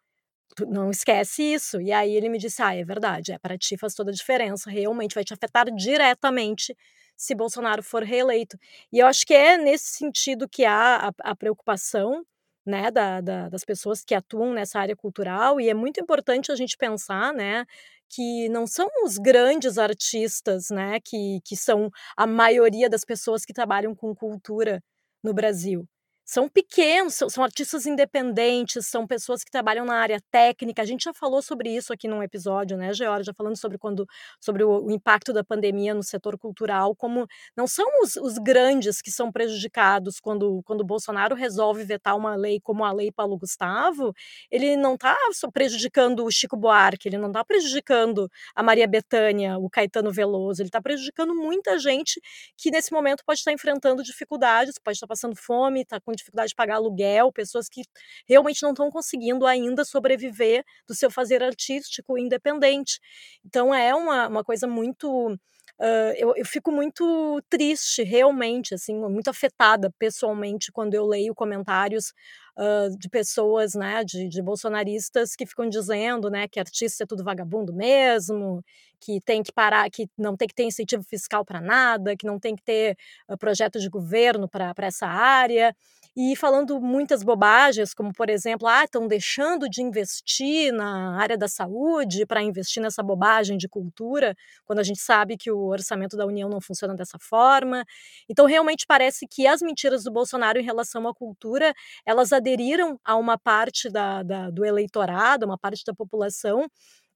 não 0.68 0.92
esquece 0.92 1.44
isso. 1.44 1.82
E 1.82 1.92
aí 1.92 2.14
ele 2.16 2.30
me 2.30 2.38
disse: 2.38 2.62
ah, 2.62 2.76
é 2.76 2.84
verdade, 2.84 3.34
é, 3.34 3.40
para 3.40 3.58
ti 3.58 3.78
faz 3.78 3.94
toda 3.96 4.12
a 4.12 4.14
diferença, 4.14 4.70
realmente 4.70 5.16
vai 5.16 5.24
te 5.24 5.34
afetar 5.34 5.66
diretamente 5.74 6.76
se 7.18 7.36
Bolsonaro 7.36 7.84
for 7.84 8.04
reeleito. 8.04 8.58
E 8.92 9.00
eu 9.00 9.08
acho 9.08 9.26
que 9.26 9.34
é 9.34 9.58
nesse 9.58 9.86
sentido 9.98 10.50
que 10.50 10.66
há 10.66 11.10
a, 11.10 11.32
a 11.32 11.36
preocupação 11.36 12.26
né, 12.66 12.92
da, 12.92 13.22
da, 13.22 13.50
das 13.50 13.64
pessoas 13.66 14.04
que 14.04 14.16
atuam 14.16 14.54
nessa 14.54 14.80
área 14.80 14.96
cultural, 14.96 15.60
e 15.60 15.70
é 15.70 15.74
muito 15.74 16.00
importante 16.00 16.52
a 16.52 16.56
gente 16.56 16.78
pensar, 16.78 17.34
né, 17.34 17.66
que 18.10 18.50
não 18.50 18.68
são 18.68 18.88
os 19.04 19.18
grandes 19.18 19.78
artistas, 19.78 20.70
né, 20.70 21.00
que, 21.04 21.40
que 21.46 21.56
são 21.58 21.90
a 22.18 22.28
maioria 22.28 22.90
das 22.90 23.04
pessoas 23.06 23.46
que 23.46 23.54
trabalham 23.54 23.96
com 23.96 24.16
cultura 24.16 24.84
no 25.24 25.34
Brasil 25.34 25.88
são 26.32 26.48
pequenos, 26.48 27.15
são, 27.15 27.30
são, 27.30 27.44
artistas 27.44 27.86
independentes, 27.86 28.88
são 28.88 29.06
pessoas 29.06 29.44
que 29.44 29.52
trabalham 29.52 29.84
na 29.84 29.96
área 29.96 30.17
técnica. 30.32 30.82
A 30.82 30.86
gente 30.86 31.04
já 31.04 31.13
falou 31.13 31.41
sobre 31.41 31.70
isso 31.76 31.91
aqui 31.91 32.08
num 32.08 32.24
episódio, 32.24 32.78
né, 32.78 32.94
Georgia, 32.94 33.26
já 33.26 33.34
falando 33.34 33.58
sobre 33.58 33.78
quando 33.78 34.08
sobre 34.39 34.63
o, 34.63 34.86
o, 34.86 34.91
impacto 34.91 35.34
da 35.34 35.44
pandemia 35.44 35.94
no 35.94 36.02
setor 36.02 36.38
cultural, 36.38 36.96
como 36.96 37.28
não 37.54 37.67
são 37.67 37.86
os, 38.02 38.15
os, 38.15 38.38
grandes 38.38 39.02
que 39.02 39.12
são 39.12 39.30
prejudicados 39.30 40.22
quando, 40.22 40.62
quando 40.63 40.86
Bolsonaro 40.86 41.36
resolve 41.36 41.84
vetar 41.84 42.15
uma 42.15 42.34
lei 42.34 42.62
como 42.62 42.86
a 42.86 42.94
lei 42.94 43.12
Paulo 43.12 43.38
Gustavo, 43.38 44.13
ele 44.50 44.78
não 44.78 44.94
está 44.94 45.17
prejudicando 45.52 46.24
o 46.24 46.32
Chico 46.32 46.56
Buarque, 46.56 47.10
ele 47.10 47.17
não 47.17 47.28
está 47.28 47.44
prejudicando 47.44 48.32
a 48.56 48.63
Maria 48.63 48.88
Bethânia, 48.88 49.58
o 49.58 49.70
Caetano 49.70 50.13
Veloso, 50.13 50.62
ele 50.62 50.70
está 50.70 50.82
prejudicando 50.82 51.36
muita 51.36 51.78
gente 51.78 52.22
que 52.56 52.72
nesse 52.72 52.94
momento 52.94 53.22
pode 53.26 53.39
estar 53.39 53.52
enfrentando 53.52 54.02
dificuldades, 54.02 54.76
pode 54.82 54.96
estar 54.96 55.08
passando 55.08 55.36
fome, 55.36 55.82
está 55.82 56.00
com 56.00 56.21
dificuldade 56.22 56.50
de 56.50 56.56
pagar 56.56 56.76
aluguel, 56.76 57.32
pessoas 57.32 57.68
que 57.68 57.82
realmente 58.28 58.64
não 58.64 58.72
estão 58.72 58.90
conseguindo 58.90 59.46
ainda 59.46 59.84
sobreviver 59.84 60.64
do 60.88 60.96
seu 60.96 61.12
fazer 61.12 61.44
artístico 61.44 62.18
independente. 62.18 63.00
Então 63.46 63.74
é 63.74 63.94
uma, 63.94 64.28
uma 64.28 64.44
coisa 64.44 64.68
muito 64.68 65.38
Uh, 65.80 66.14
eu, 66.16 66.34
eu, 66.36 66.46
fico 66.46 66.72
muito 66.72 67.42
triste, 67.50 68.04
realmente, 68.04 68.76
assim, 68.76 68.94
muito 68.96 69.30
afetada 69.30 69.92
pessoalmente 69.98 70.72
quando 70.72 70.94
eu 70.94 71.08
leio 71.08 71.34
comentários 71.34 72.14
uh, 72.56 72.96
de 73.00 73.10
pessoas, 73.10 73.74
né, 73.74 74.04
de, 74.04 74.28
de, 74.28 74.44
bolsonaristas 74.44 75.36
que 75.36 75.44
ficam 75.44 75.68
dizendo, 75.68 76.30
né, 76.30 76.48
que 76.48 76.60
artista 76.60 77.04
é 77.04 77.08
tudo 77.08 77.24
vagabundo 77.24 77.74
mesmo, 77.74 78.64
que 79.02 79.20
tem 79.22 79.44
que 79.44 79.52
parar, 79.52 79.90
que 79.90 80.08
não 80.18 80.38
tem 80.38 80.48
que 80.48 80.54
ter 80.56 80.64
incentivo 80.64 81.04
fiscal 81.04 81.44
para 81.44 81.60
nada, 81.62 82.16
que 82.16 82.26
não 82.26 82.40
tem 82.40 82.56
que 82.56 82.64
ter 82.64 82.96
projeto 83.40 83.80
de 83.80 83.90
governo 83.90 84.48
para 84.50 84.74
essa 84.80 85.08
área. 85.08 85.76
e 86.16 86.36
falando 86.36 86.80
muitas 86.82 87.23
bobagens, 87.23 87.94
como 87.94 88.12
por 88.13 88.30
exemplo, 88.30 88.67
ah, 88.67 88.84
estão 88.84 89.08
deixando 89.08 89.69
de 89.69 89.82
investir 89.82 90.73
na 90.73 91.17
área 91.17 91.38
da 91.38 91.48
saúde 91.48 92.25
para 92.25 92.42
investir 92.44 92.84
nessa 92.84 93.02
bobagem 93.02 93.58
de 93.58 93.69
cultura, 93.69 94.36
quando 94.65 94.80
a 94.80 94.84
gente 94.84 95.00
sabe 95.00 95.38
que 95.38 95.50
o 95.50 95.60
orçamento 95.67 96.17
da 96.17 96.25
União 96.25 96.50
não 96.50 96.60
funciona 96.60 96.94
dessa 96.96 97.17
forma. 97.19 97.86
Então, 98.30 98.46
realmente 98.46 98.86
parece 98.86 99.25
que 99.28 99.48
as 99.48 99.62
mentiras 99.62 100.04
do 100.04 100.12
Bolsonaro 100.12 100.60
em 100.60 100.63
relação 100.63 101.08
à 101.08 101.13
cultura, 101.13 101.73
elas 102.06 102.34
aderiram 102.34 103.00
a 103.06 103.15
uma 103.15 103.38
parte 103.38 103.90
da, 103.90 104.21
da 104.23 104.50
do 104.50 104.65
eleitorado, 104.65 105.46
uma 105.46 105.58
parte 105.58 105.84
da 105.86 105.94
população 105.94 106.67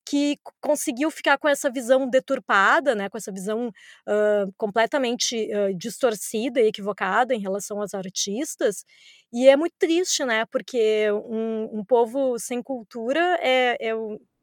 que 0.05 0.37
conseguiu 0.61 1.09
ficar 1.09 1.37
com 1.37 1.49
essa 1.49 1.69
visão 1.69 2.07
deturpada, 2.07 2.93
né, 2.93 3.09
com 3.09 3.17
essa 3.17 3.31
visão 3.31 3.69
uh, 3.69 4.53
completamente 4.55 5.49
uh, 5.51 5.75
distorcida 5.75 6.61
e 6.61 6.67
equivocada 6.67 7.33
em 7.33 7.39
relação 7.39 7.81
aos 7.81 7.93
artistas. 7.93 8.85
E 9.33 9.47
é 9.47 9.57
muito 9.57 9.73
triste, 9.79 10.23
né, 10.23 10.45
porque 10.45 11.11
um, 11.11 11.79
um 11.79 11.83
povo 11.83 12.37
sem 12.37 12.61
cultura 12.61 13.37
é, 13.41 13.77
é 13.89 13.93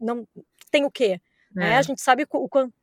não 0.01 0.27
tem 0.71 0.85
o 0.85 0.91
quê? 0.91 1.21
É. 1.57 1.61
Né? 1.61 1.77
A 1.77 1.83
gente 1.83 2.01
sabe 2.03 2.27
o 2.29 2.49
quanto 2.49 2.75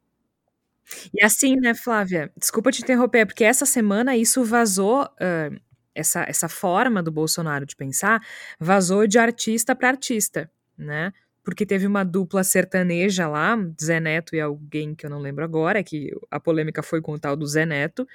e 1.13 1.23
assim, 1.23 1.55
né, 1.57 1.75
Flávia? 1.75 2.31
Desculpa 2.35 2.71
te 2.71 2.81
interromper, 2.81 3.25
porque 3.25 3.43
essa 3.43 3.63
semana 3.63 4.17
isso 4.17 4.43
vazou, 4.43 5.03
uh, 5.03 5.59
essa, 5.93 6.23
essa 6.27 6.49
forma 6.49 7.03
do 7.03 7.11
Bolsonaro 7.11 7.63
de 7.63 7.75
pensar, 7.75 8.19
vazou 8.59 9.05
de 9.05 9.19
artista 9.19 9.75
para 9.75 9.89
artista, 9.89 10.49
né? 10.75 11.13
Porque 11.49 11.65
teve 11.65 11.87
uma 11.87 12.03
dupla 12.03 12.43
sertaneja 12.43 13.27
lá, 13.27 13.57
Zé 13.81 13.99
Neto 13.99 14.35
e 14.35 14.39
alguém 14.39 14.93
que 14.93 15.03
eu 15.03 15.09
não 15.09 15.17
lembro 15.17 15.43
agora, 15.43 15.83
que 15.83 16.11
a 16.29 16.39
polêmica 16.39 16.83
foi 16.83 17.01
com 17.01 17.13
o 17.13 17.19
tal 17.19 17.35
do 17.35 17.47
Zé 17.47 17.65
Neto, 17.65 18.07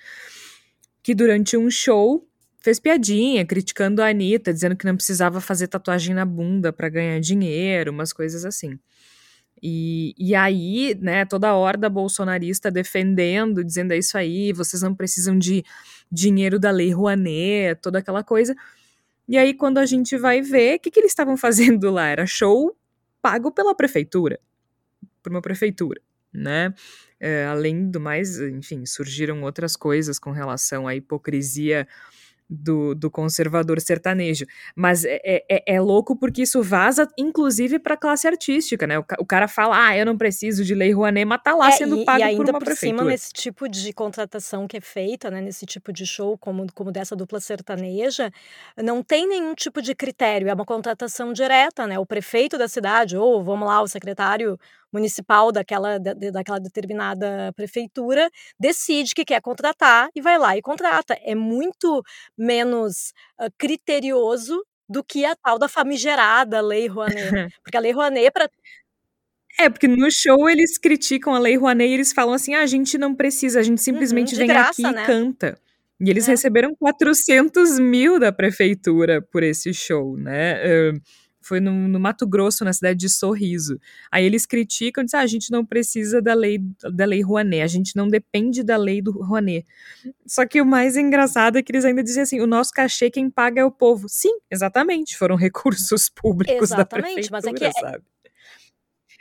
que 1.02 1.16
durante 1.16 1.56
um 1.56 1.68
show 1.68 2.24
fez 2.60 2.78
piadinha, 2.78 3.44
criticando 3.44 4.00
a 4.00 4.08
Anitta, 4.08 4.52
dizendo 4.52 4.76
que 4.76 4.86
não 4.86 4.94
precisava 4.94 5.40
fazer 5.40 5.66
tatuagem 5.66 6.14
na 6.14 6.24
bunda 6.24 6.72
para 6.72 6.88
ganhar 6.88 7.18
dinheiro, 7.18 7.90
umas 7.90 8.12
coisas 8.12 8.44
assim. 8.44 8.78
E, 9.60 10.14
e 10.16 10.32
aí, 10.34 10.96
né, 11.00 11.24
toda 11.24 11.48
a 11.48 11.56
horda 11.56 11.90
bolsonarista 11.90 12.70
defendendo, 12.70 13.64
dizendo 13.64 13.92
é 13.92 13.98
isso 13.98 14.16
aí, 14.16 14.52
vocês 14.52 14.80
não 14.80 14.94
precisam 14.94 15.36
de 15.36 15.64
dinheiro 16.10 16.56
da 16.56 16.70
Lei 16.70 16.92
Rouanet, 16.92 17.80
toda 17.82 17.98
aquela 17.98 18.22
coisa. 18.22 18.54
E 19.28 19.36
aí, 19.36 19.54
quando 19.54 19.78
a 19.78 19.86
gente 19.86 20.16
vai 20.16 20.40
ver, 20.40 20.76
o 20.76 20.80
que, 20.80 20.90
que 20.92 21.00
eles 21.00 21.10
estavam 21.10 21.36
fazendo 21.36 21.90
lá? 21.90 22.06
Era 22.06 22.26
show 22.26 22.76
pago 23.24 23.50
pela 23.50 23.74
prefeitura, 23.74 24.38
por 25.22 25.32
uma 25.32 25.40
prefeitura, 25.40 25.98
né? 26.30 26.74
É, 27.18 27.46
além 27.46 27.90
do 27.90 27.98
mais, 27.98 28.38
enfim, 28.38 28.84
surgiram 28.84 29.42
outras 29.44 29.76
coisas 29.76 30.18
com 30.18 30.30
relação 30.30 30.86
à 30.86 30.94
hipocrisia 30.94 31.88
do, 32.48 32.94
do 32.94 33.10
conservador 33.10 33.80
sertanejo. 33.80 34.44
Mas 34.74 35.04
é, 35.04 35.20
é, 35.24 35.44
é, 35.48 35.74
é 35.74 35.80
louco 35.80 36.16
porque 36.16 36.42
isso 36.42 36.62
vaza, 36.62 37.08
inclusive, 37.18 37.78
para 37.78 37.94
a 37.94 37.96
classe 37.96 38.26
artística, 38.26 38.86
né? 38.86 38.98
O, 38.98 39.04
o, 39.18 39.26
cara 39.26 39.48
fala, 39.48 39.88
ah, 39.88 39.96
eu 39.96 40.04
não 40.04 40.16
preciso 40.16 40.64
de 40.64 40.74
lei 40.74 40.92
Rouanet, 40.92 41.24
mas 41.24 41.42
tá 41.42 41.54
lá 41.54 41.68
é, 41.68 41.72
sendo 41.72 41.98
e, 41.98 42.04
pago 42.04 42.20
e 42.20 42.22
ainda 42.22 42.44
por 42.44 42.50
uma 42.50 42.58
por 42.58 42.64
prefeitura. 42.66 42.98
cima, 42.98 43.10
nesse 43.10 43.32
tipo 43.32 43.68
de 43.68 43.92
contratação 43.92 44.66
que 44.66 44.76
é 44.76 44.80
feita, 44.80 45.30
né, 45.30 45.40
nesse 45.40 45.66
tipo 45.66 45.92
de 45.92 46.06
show, 46.06 46.36
como, 46.38 46.66
como 46.74 46.92
dessa 46.92 47.16
dupla 47.16 47.40
sertaneja, 47.40 48.30
não 48.82 49.02
tem 49.02 49.26
nenhum 49.26 49.54
tipo 49.54 49.80
de 49.80 49.94
critério, 49.94 50.48
é 50.48 50.54
uma 50.54 50.64
contratação 50.64 51.32
direta, 51.32 51.86
né? 51.86 51.98
O 51.98 52.06
prefeito 52.06 52.58
da 52.58 52.68
cidade, 52.68 53.16
ou, 53.16 53.42
vamos 53.42 53.66
lá, 53.66 53.80
o 53.80 53.88
secretário 53.88 54.58
municipal 54.94 55.50
daquela, 55.50 55.98
da, 55.98 56.14
daquela 56.14 56.60
determinada 56.60 57.52
prefeitura 57.56 58.30
decide 58.58 59.12
que 59.14 59.24
quer 59.24 59.40
contratar 59.40 60.08
e 60.14 60.20
vai 60.20 60.38
lá 60.38 60.56
e 60.56 60.62
contrata. 60.62 61.18
É 61.22 61.34
muito 61.34 62.02
menos 62.38 63.12
uh, 63.40 63.50
criterioso 63.58 64.64
do 64.88 65.02
que 65.02 65.24
a 65.24 65.34
tal 65.34 65.58
da 65.58 65.68
famigerada 65.68 66.60
Lei 66.60 66.86
Rouanet. 66.86 67.52
Porque 67.62 67.76
a 67.76 67.80
Lei 67.80 67.92
Rouanet, 67.92 68.30
para 68.30 68.48
é, 69.56 69.70
porque 69.70 69.86
no 69.86 70.10
show 70.10 70.50
eles 70.50 70.76
criticam 70.78 71.32
a 71.32 71.38
Lei 71.38 71.56
Rouanet 71.56 71.88
e 71.88 71.94
eles 71.94 72.12
falam 72.12 72.34
assim: 72.34 72.54
ah, 72.54 72.62
a 72.62 72.66
gente 72.66 72.98
não 72.98 73.14
precisa, 73.14 73.60
a 73.60 73.62
gente 73.62 73.78
uhum, 73.78 73.84
simplesmente 73.84 74.32
uhum, 74.32 74.38
vem 74.38 74.48
graça, 74.48 74.70
aqui 74.70 74.96
né? 74.96 75.02
e 75.02 75.06
canta. 75.06 75.58
E 76.00 76.10
eles 76.10 76.26
é. 76.26 76.32
receberam 76.32 76.74
400 76.74 77.78
mil 77.78 78.18
da 78.18 78.32
prefeitura 78.32 79.22
por 79.22 79.44
esse 79.44 79.72
show, 79.72 80.16
né? 80.16 80.56
Uh, 80.90 81.00
foi 81.44 81.60
no, 81.60 81.72
no, 81.86 82.00
Mato 82.00 82.26
Grosso, 82.26 82.64
na 82.64 82.72
cidade 82.72 82.98
de 82.98 83.10
Sorriso. 83.10 83.78
Aí 84.10 84.24
eles 84.24 84.46
criticam, 84.46 85.04
dizem, 85.04 85.20
ah, 85.20 85.22
a 85.22 85.26
gente 85.26 85.50
não 85.50 85.64
precisa 85.64 86.22
da 86.22 86.32
lei, 86.32 86.58
da 86.92 87.04
lei 87.04 87.20
Rouanet, 87.20 87.62
a 87.62 87.66
gente 87.66 87.94
não 87.94 88.08
depende 88.08 88.62
da 88.62 88.76
lei 88.76 89.02
do 89.02 89.12
Rouanet. 89.12 89.66
Só 90.26 90.46
que 90.46 90.60
o 90.60 90.66
mais 90.66 90.96
engraçado 90.96 91.58
é 91.58 91.62
que 91.62 91.70
eles 91.70 91.84
ainda 91.84 92.02
dizem 92.02 92.22
assim, 92.22 92.40
o 92.40 92.46
nosso 92.46 92.72
cachê 92.72 93.10
quem 93.10 93.28
paga 93.28 93.60
é 93.60 93.64
o 93.64 93.70
povo. 93.70 94.08
Sim, 94.08 94.38
exatamente, 94.50 95.16
foram 95.16 95.36
recursos 95.36 96.08
públicos 96.08 96.70
exatamente, 96.70 96.78
da 96.78 96.86
prefeitura, 96.86 97.28
mas 97.32 97.44
é 97.44 97.52
que 97.52 97.64
é 97.64 97.72
sabe? 97.72 98.04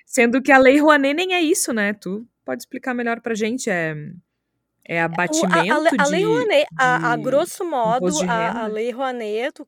Sendo 0.05 0.41
que 0.41 0.51
a 0.51 0.57
lei 0.57 0.80
Rouanet 0.80 1.13
nem 1.13 1.34
é 1.34 1.41
isso, 1.41 1.74
né? 1.74 1.93
Tu 1.93 2.26
pode 2.45 2.61
explicar 2.61 2.93
melhor 2.93 3.19
pra 3.19 3.36
gente, 3.36 3.69
é... 3.69 3.95
É 4.86 5.02
abatimento 5.02 5.54
a, 6.00 6.02
a, 6.02 6.06
a 6.06 6.08
Lei 6.08 6.26
Rouanet, 6.26 6.68
a, 6.78 7.14
a, 7.14 7.16
grosso 7.16 7.64
modo, 7.64 8.08
a, 8.30 8.64
a 8.64 8.68
Lei 8.68 8.92
Rouanet, 8.92 9.54
tu, 9.54 9.68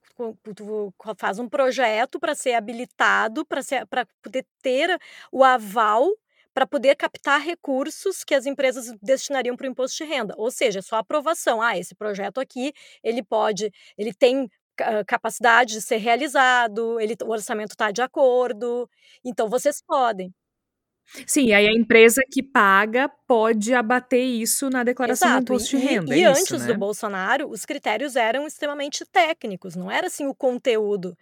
tu, 0.53 0.93
faz 1.17 1.39
um 1.39 1.47
projeto 1.47 2.19
para 2.19 2.35
ser 2.35 2.53
habilitado, 2.53 3.45
para 3.45 4.05
poder 4.21 4.45
ter 4.61 4.99
o 5.31 5.43
aval 5.43 6.09
para 6.53 6.65
poder 6.65 6.95
captar 6.95 7.41
recursos 7.41 8.23
que 8.23 8.33
as 8.33 8.45
empresas 8.45 8.89
destinariam 9.01 9.57
para 9.57 9.67
o 9.67 9.69
imposto 9.69 10.01
de 10.01 10.09
renda. 10.09 10.33
Ou 10.37 10.49
seja, 10.49 10.81
só 10.81 10.95
aprovação. 10.95 11.61
Ah, 11.61 11.77
esse 11.77 11.93
projeto 11.93 12.39
aqui, 12.39 12.71
ele 13.03 13.21
pode, 13.21 13.69
ele 13.97 14.13
tem 14.13 14.49
capacidade 15.05 15.73
de 15.73 15.81
ser 15.81 15.97
realizado, 15.97 16.99
ele, 16.99 17.15
o 17.23 17.29
orçamento 17.29 17.71
está 17.71 17.91
de 17.91 18.01
acordo, 18.01 18.89
então 19.23 19.49
vocês 19.49 19.81
podem. 19.81 20.33
Sim, 21.25 21.53
aí 21.53 21.67
a 21.67 21.73
empresa 21.73 22.21
que 22.29 22.41
paga 22.43 23.09
pode 23.27 23.73
abater 23.73 24.23
isso 24.23 24.69
na 24.69 24.83
declaração 24.83 25.29
Exato. 25.29 25.45
do 25.45 25.53
imposto 25.53 25.77
de 25.77 25.83
renda. 25.83 26.15
E, 26.15 26.19
e 26.19 26.23
é 26.23 26.27
antes 26.27 26.43
isso, 26.43 26.57
né? 26.57 26.67
do 26.67 26.77
Bolsonaro, 26.77 27.49
os 27.49 27.65
critérios 27.65 28.15
eram 28.15 28.45
extremamente 28.45 29.05
técnicos, 29.05 29.75
não 29.75 29.89
era 29.89 30.07
assim 30.07 30.25
o 30.27 30.35
conteúdo. 30.35 31.17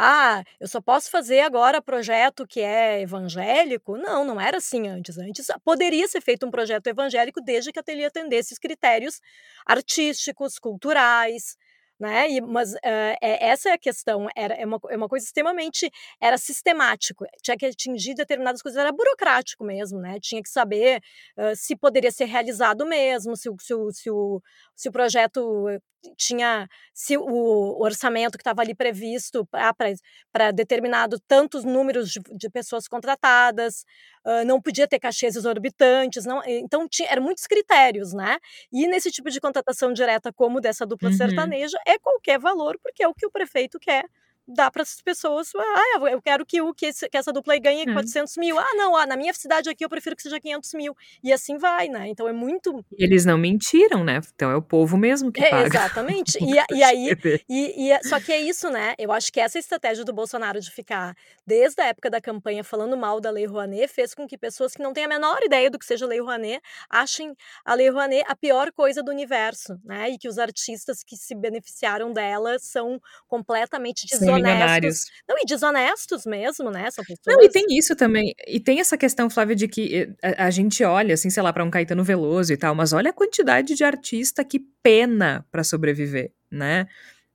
Ah, 0.00 0.44
eu 0.60 0.68
só 0.68 0.80
posso 0.80 1.10
fazer 1.10 1.40
agora 1.40 1.82
projeto 1.82 2.46
que 2.46 2.60
é 2.60 3.00
evangélico? 3.00 3.96
Não, 3.96 4.24
não 4.24 4.40
era 4.40 4.58
assim 4.58 4.86
antes. 4.86 5.18
Antes 5.18 5.48
poderia 5.64 6.06
ser 6.06 6.20
feito 6.20 6.46
um 6.46 6.52
projeto 6.52 6.86
evangélico 6.86 7.40
desde 7.40 7.72
que 7.72 7.80
ele 7.88 8.04
atendesse 8.04 8.48
esses 8.48 8.58
critérios 8.60 9.20
artísticos, 9.66 10.56
culturais, 10.56 11.56
né? 11.98 12.30
E, 12.30 12.40
mas 12.40 12.72
uh, 12.74 12.78
é, 12.84 13.48
essa 13.48 13.70
é 13.70 13.72
a 13.72 13.78
questão, 13.78 14.28
era, 14.36 14.54
é, 14.54 14.64
uma, 14.64 14.80
é 14.90 14.96
uma 14.96 15.08
coisa 15.08 15.24
extremamente, 15.26 15.90
era 16.20 16.38
sistemático, 16.38 17.24
tinha 17.42 17.56
que 17.56 17.66
atingir 17.66 18.14
determinadas 18.14 18.62
coisas, 18.62 18.78
era 18.78 18.92
burocrático 18.92 19.64
mesmo, 19.64 19.98
né? 20.00 20.18
Tinha 20.20 20.42
que 20.42 20.48
saber 20.48 21.00
uh, 21.36 21.56
se 21.56 21.76
poderia 21.76 22.12
ser 22.12 22.26
realizado 22.26 22.86
mesmo, 22.86 23.36
se, 23.36 23.48
se, 23.60 23.74
se, 23.92 23.92
se, 24.02 24.10
o, 24.10 24.42
se 24.74 24.88
o 24.88 24.92
projeto 24.92 25.80
tinha 26.16 26.68
se 26.94 27.16
o 27.16 27.82
orçamento 27.82 28.36
que 28.36 28.42
estava 28.42 28.62
ali 28.62 28.74
previsto 28.74 29.46
para 29.46 30.50
determinado 30.52 31.18
tantos 31.26 31.64
números 31.64 32.10
de, 32.10 32.20
de 32.36 32.50
pessoas 32.50 32.88
contratadas, 32.88 33.84
uh, 34.24 34.44
não 34.44 34.60
podia 34.60 34.86
ter 34.86 34.98
cachês 34.98 35.36
exorbitantes, 35.36 36.24
não, 36.24 36.42
então 36.44 36.88
tinha, 36.88 37.08
eram 37.08 37.22
muitos 37.22 37.46
critérios, 37.46 38.12
né? 38.12 38.38
E 38.72 38.86
nesse 38.86 39.10
tipo 39.10 39.30
de 39.30 39.40
contratação 39.40 39.92
direta 39.92 40.32
como 40.32 40.60
dessa 40.60 40.86
dupla 40.86 41.10
uhum. 41.10 41.16
sertaneja 41.16 41.78
é 41.88 41.98
qualquer 41.98 42.38
valor, 42.38 42.78
porque 42.82 43.02
é 43.02 43.08
o 43.08 43.14
que 43.14 43.26
o 43.26 43.30
prefeito 43.30 43.78
quer 43.80 44.04
dá 44.48 44.70
para 44.70 44.82
as 44.82 45.00
pessoas, 45.02 45.50
ah, 45.54 46.08
eu 46.10 46.22
quero 46.22 46.46
que, 46.46 46.62
o, 46.62 46.72
que, 46.72 46.86
esse, 46.86 47.08
que 47.08 47.16
essa 47.16 47.32
dupla 47.32 47.52
aí 47.52 47.60
ganhe 47.60 47.84
400 47.84 48.36
hum. 48.36 48.40
mil. 48.40 48.58
Ah, 48.58 48.74
não, 48.74 48.96
ah, 48.96 49.06
na 49.06 49.16
minha 49.16 49.34
cidade 49.34 49.68
aqui 49.68 49.84
eu 49.84 49.88
prefiro 49.88 50.16
que 50.16 50.22
seja 50.22 50.40
500 50.40 50.74
mil. 50.74 50.96
E 51.22 51.32
assim 51.32 51.58
vai, 51.58 51.88
né? 51.88 52.08
Então 52.08 52.26
é 52.26 52.32
muito... 52.32 52.84
Eles 52.96 53.26
não 53.26 53.36
mentiram, 53.36 54.02
né? 54.02 54.20
Então 54.34 54.50
é 54.50 54.56
o 54.56 54.62
povo 54.62 54.96
mesmo 54.96 55.30
que 55.30 55.42
é, 55.42 55.50
paga. 55.50 55.66
Exatamente. 55.66 56.38
e, 56.42 56.54
e 56.74 56.82
aí, 56.82 57.16
e, 57.48 57.92
e, 57.92 58.08
só 58.08 58.18
que 58.18 58.32
é 58.32 58.40
isso, 58.40 58.70
né? 58.70 58.94
Eu 58.98 59.12
acho 59.12 59.30
que 59.30 59.38
essa 59.38 59.58
estratégia 59.58 60.04
do 60.04 60.12
Bolsonaro 60.12 60.58
de 60.60 60.70
ficar, 60.70 61.14
desde 61.46 61.82
a 61.82 61.86
época 61.86 62.08
da 62.08 62.20
campanha, 62.20 62.64
falando 62.64 62.96
mal 62.96 63.20
da 63.20 63.30
Lei 63.30 63.44
Rouanet, 63.44 63.88
fez 63.88 64.14
com 64.14 64.26
que 64.26 64.38
pessoas 64.38 64.72
que 64.72 64.82
não 64.82 64.94
têm 64.94 65.04
a 65.04 65.08
menor 65.08 65.40
ideia 65.42 65.70
do 65.70 65.78
que 65.78 65.84
seja 65.84 66.06
a 66.06 66.08
Lei 66.08 66.20
Rouanet, 66.20 66.62
achem 66.88 67.34
a 67.64 67.74
Lei 67.74 67.90
Rouanet 67.90 68.24
a 68.26 68.34
pior 68.34 68.72
coisa 68.72 69.02
do 69.02 69.10
universo, 69.10 69.78
né? 69.84 70.08
E 70.10 70.18
que 70.18 70.28
os 70.28 70.38
artistas 70.38 71.02
que 71.04 71.16
se 71.16 71.34
beneficiaram 71.34 72.12
dela 72.12 72.58
são 72.58 73.00
completamente 73.26 74.06
desonestos 74.06 74.37
desonestos. 74.42 75.10
Não, 75.28 75.36
e 75.38 75.44
desonestos 75.44 76.26
mesmo, 76.26 76.70
né? 76.70 76.90
São 76.90 77.04
pessoas. 77.04 77.36
Não, 77.36 77.42
e 77.42 77.48
tem 77.48 77.64
isso 77.70 77.94
também. 77.96 78.34
E 78.46 78.60
tem 78.60 78.80
essa 78.80 78.96
questão, 78.96 79.28
Flávia, 79.28 79.56
de 79.56 79.68
que 79.68 80.14
eh, 80.22 80.34
a, 80.38 80.46
a 80.46 80.50
gente 80.50 80.82
olha, 80.84 81.14
assim, 81.14 81.30
sei 81.30 81.42
lá, 81.42 81.52
para 81.52 81.64
um 81.64 81.70
Caetano 81.70 82.04
Veloso 82.04 82.52
e 82.52 82.56
tal, 82.56 82.74
mas 82.74 82.92
olha 82.92 83.10
a 83.10 83.12
quantidade 83.12 83.74
de 83.74 83.84
artista 83.84 84.44
que 84.44 84.60
pena 84.82 85.46
para 85.50 85.64
sobreviver, 85.64 86.32
né? 86.50 86.86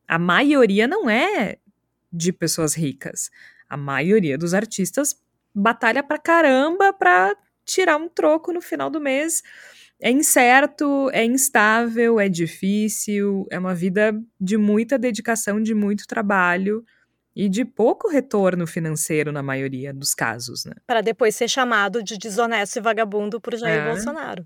A 0.07 0.19
maioria 0.19 0.87
não 0.87 1.09
é 1.09 1.57
de 2.11 2.31
pessoas 2.31 2.75
ricas. 2.75 3.29
A 3.69 3.75
maioria 3.75 4.37
dos 4.37 4.53
artistas 4.53 5.15
batalha 5.53 6.03
pra 6.03 6.17
caramba 6.17 6.93
pra 6.93 7.35
tirar 7.65 7.97
um 7.97 8.09
troco 8.09 8.51
no 8.51 8.61
final 8.61 8.89
do 8.89 8.99
mês 8.99 9.41
é 10.03 10.11
incerto, 10.11 11.09
é 11.13 11.23
instável, 11.23 12.19
é 12.19 12.27
difícil, 12.27 13.47
é 13.49 13.57
uma 13.57 13.73
vida 13.73 14.13
de 14.37 14.57
muita 14.57 14.99
dedicação, 14.99 15.63
de 15.63 15.73
muito 15.73 16.05
trabalho 16.05 16.83
e 17.33 17.47
de 17.47 17.63
pouco 17.63 18.09
retorno 18.09 18.67
financeiro 18.67 19.31
na 19.31 19.41
maioria 19.41 19.93
dos 19.93 20.13
casos, 20.13 20.65
né? 20.65 20.73
Para 20.85 20.99
depois 20.99 21.33
ser 21.37 21.47
chamado 21.47 22.03
de 22.03 22.17
desonesto 22.17 22.75
e 22.75 22.81
vagabundo 22.81 23.39
por 23.39 23.55
Jair 23.55 23.79
é. 23.79 23.85
Bolsonaro. 23.87 24.45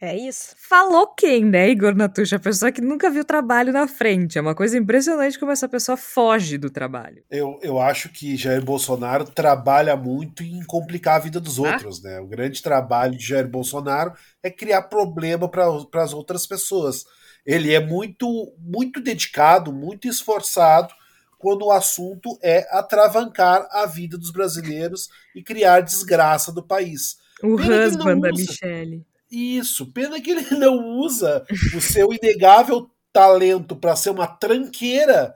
É 0.00 0.16
isso. 0.16 0.54
Falou 0.56 1.08
quem, 1.08 1.44
né, 1.44 1.68
Igor 1.70 1.92
Natucha? 1.92 2.36
A 2.36 2.40
pessoa 2.40 2.70
que 2.70 2.80
nunca 2.80 3.10
viu 3.10 3.24
trabalho 3.24 3.72
na 3.72 3.88
frente. 3.88 4.38
É 4.38 4.40
uma 4.40 4.54
coisa 4.54 4.78
impressionante 4.78 5.38
como 5.38 5.50
essa 5.50 5.68
pessoa 5.68 5.96
foge 5.96 6.56
do 6.56 6.70
trabalho. 6.70 7.24
Eu, 7.28 7.58
eu 7.62 7.80
acho 7.80 8.08
que 8.08 8.36
Jair 8.36 8.62
Bolsonaro 8.62 9.24
trabalha 9.24 9.96
muito 9.96 10.44
em 10.44 10.62
complicar 10.64 11.16
a 11.16 11.24
vida 11.24 11.40
dos 11.40 11.58
ah? 11.58 11.62
outros, 11.72 12.00
né? 12.00 12.20
O 12.20 12.28
grande 12.28 12.62
trabalho 12.62 13.16
de 13.16 13.26
Jair 13.26 13.48
Bolsonaro 13.48 14.12
é 14.40 14.50
criar 14.50 14.82
problema 14.82 15.48
para 15.48 15.66
as 16.02 16.12
outras 16.12 16.46
pessoas. 16.46 17.04
Ele 17.44 17.74
é 17.74 17.84
muito, 17.84 18.54
muito 18.58 19.00
dedicado, 19.00 19.72
muito 19.72 20.06
esforçado 20.06 20.94
quando 21.38 21.66
o 21.66 21.72
assunto 21.72 22.38
é 22.42 22.68
atravancar 22.70 23.66
a 23.72 23.86
vida 23.86 24.16
dos 24.16 24.30
brasileiros 24.30 25.08
e 25.34 25.42
criar 25.42 25.80
desgraça 25.80 26.52
do 26.52 26.62
país. 26.62 27.16
O 27.42 27.54
husband 27.54 28.20
da 28.20 28.30
Michelle. 28.30 29.04
Isso, 29.30 29.92
pena 29.92 30.20
que 30.20 30.30
ele 30.30 30.50
não 30.56 30.98
usa 30.98 31.44
o 31.76 31.80
seu 31.80 32.12
inegável 32.12 32.90
talento 33.12 33.76
para 33.76 33.96
ser 33.96 34.10
uma 34.10 34.26
tranqueira 34.26 35.34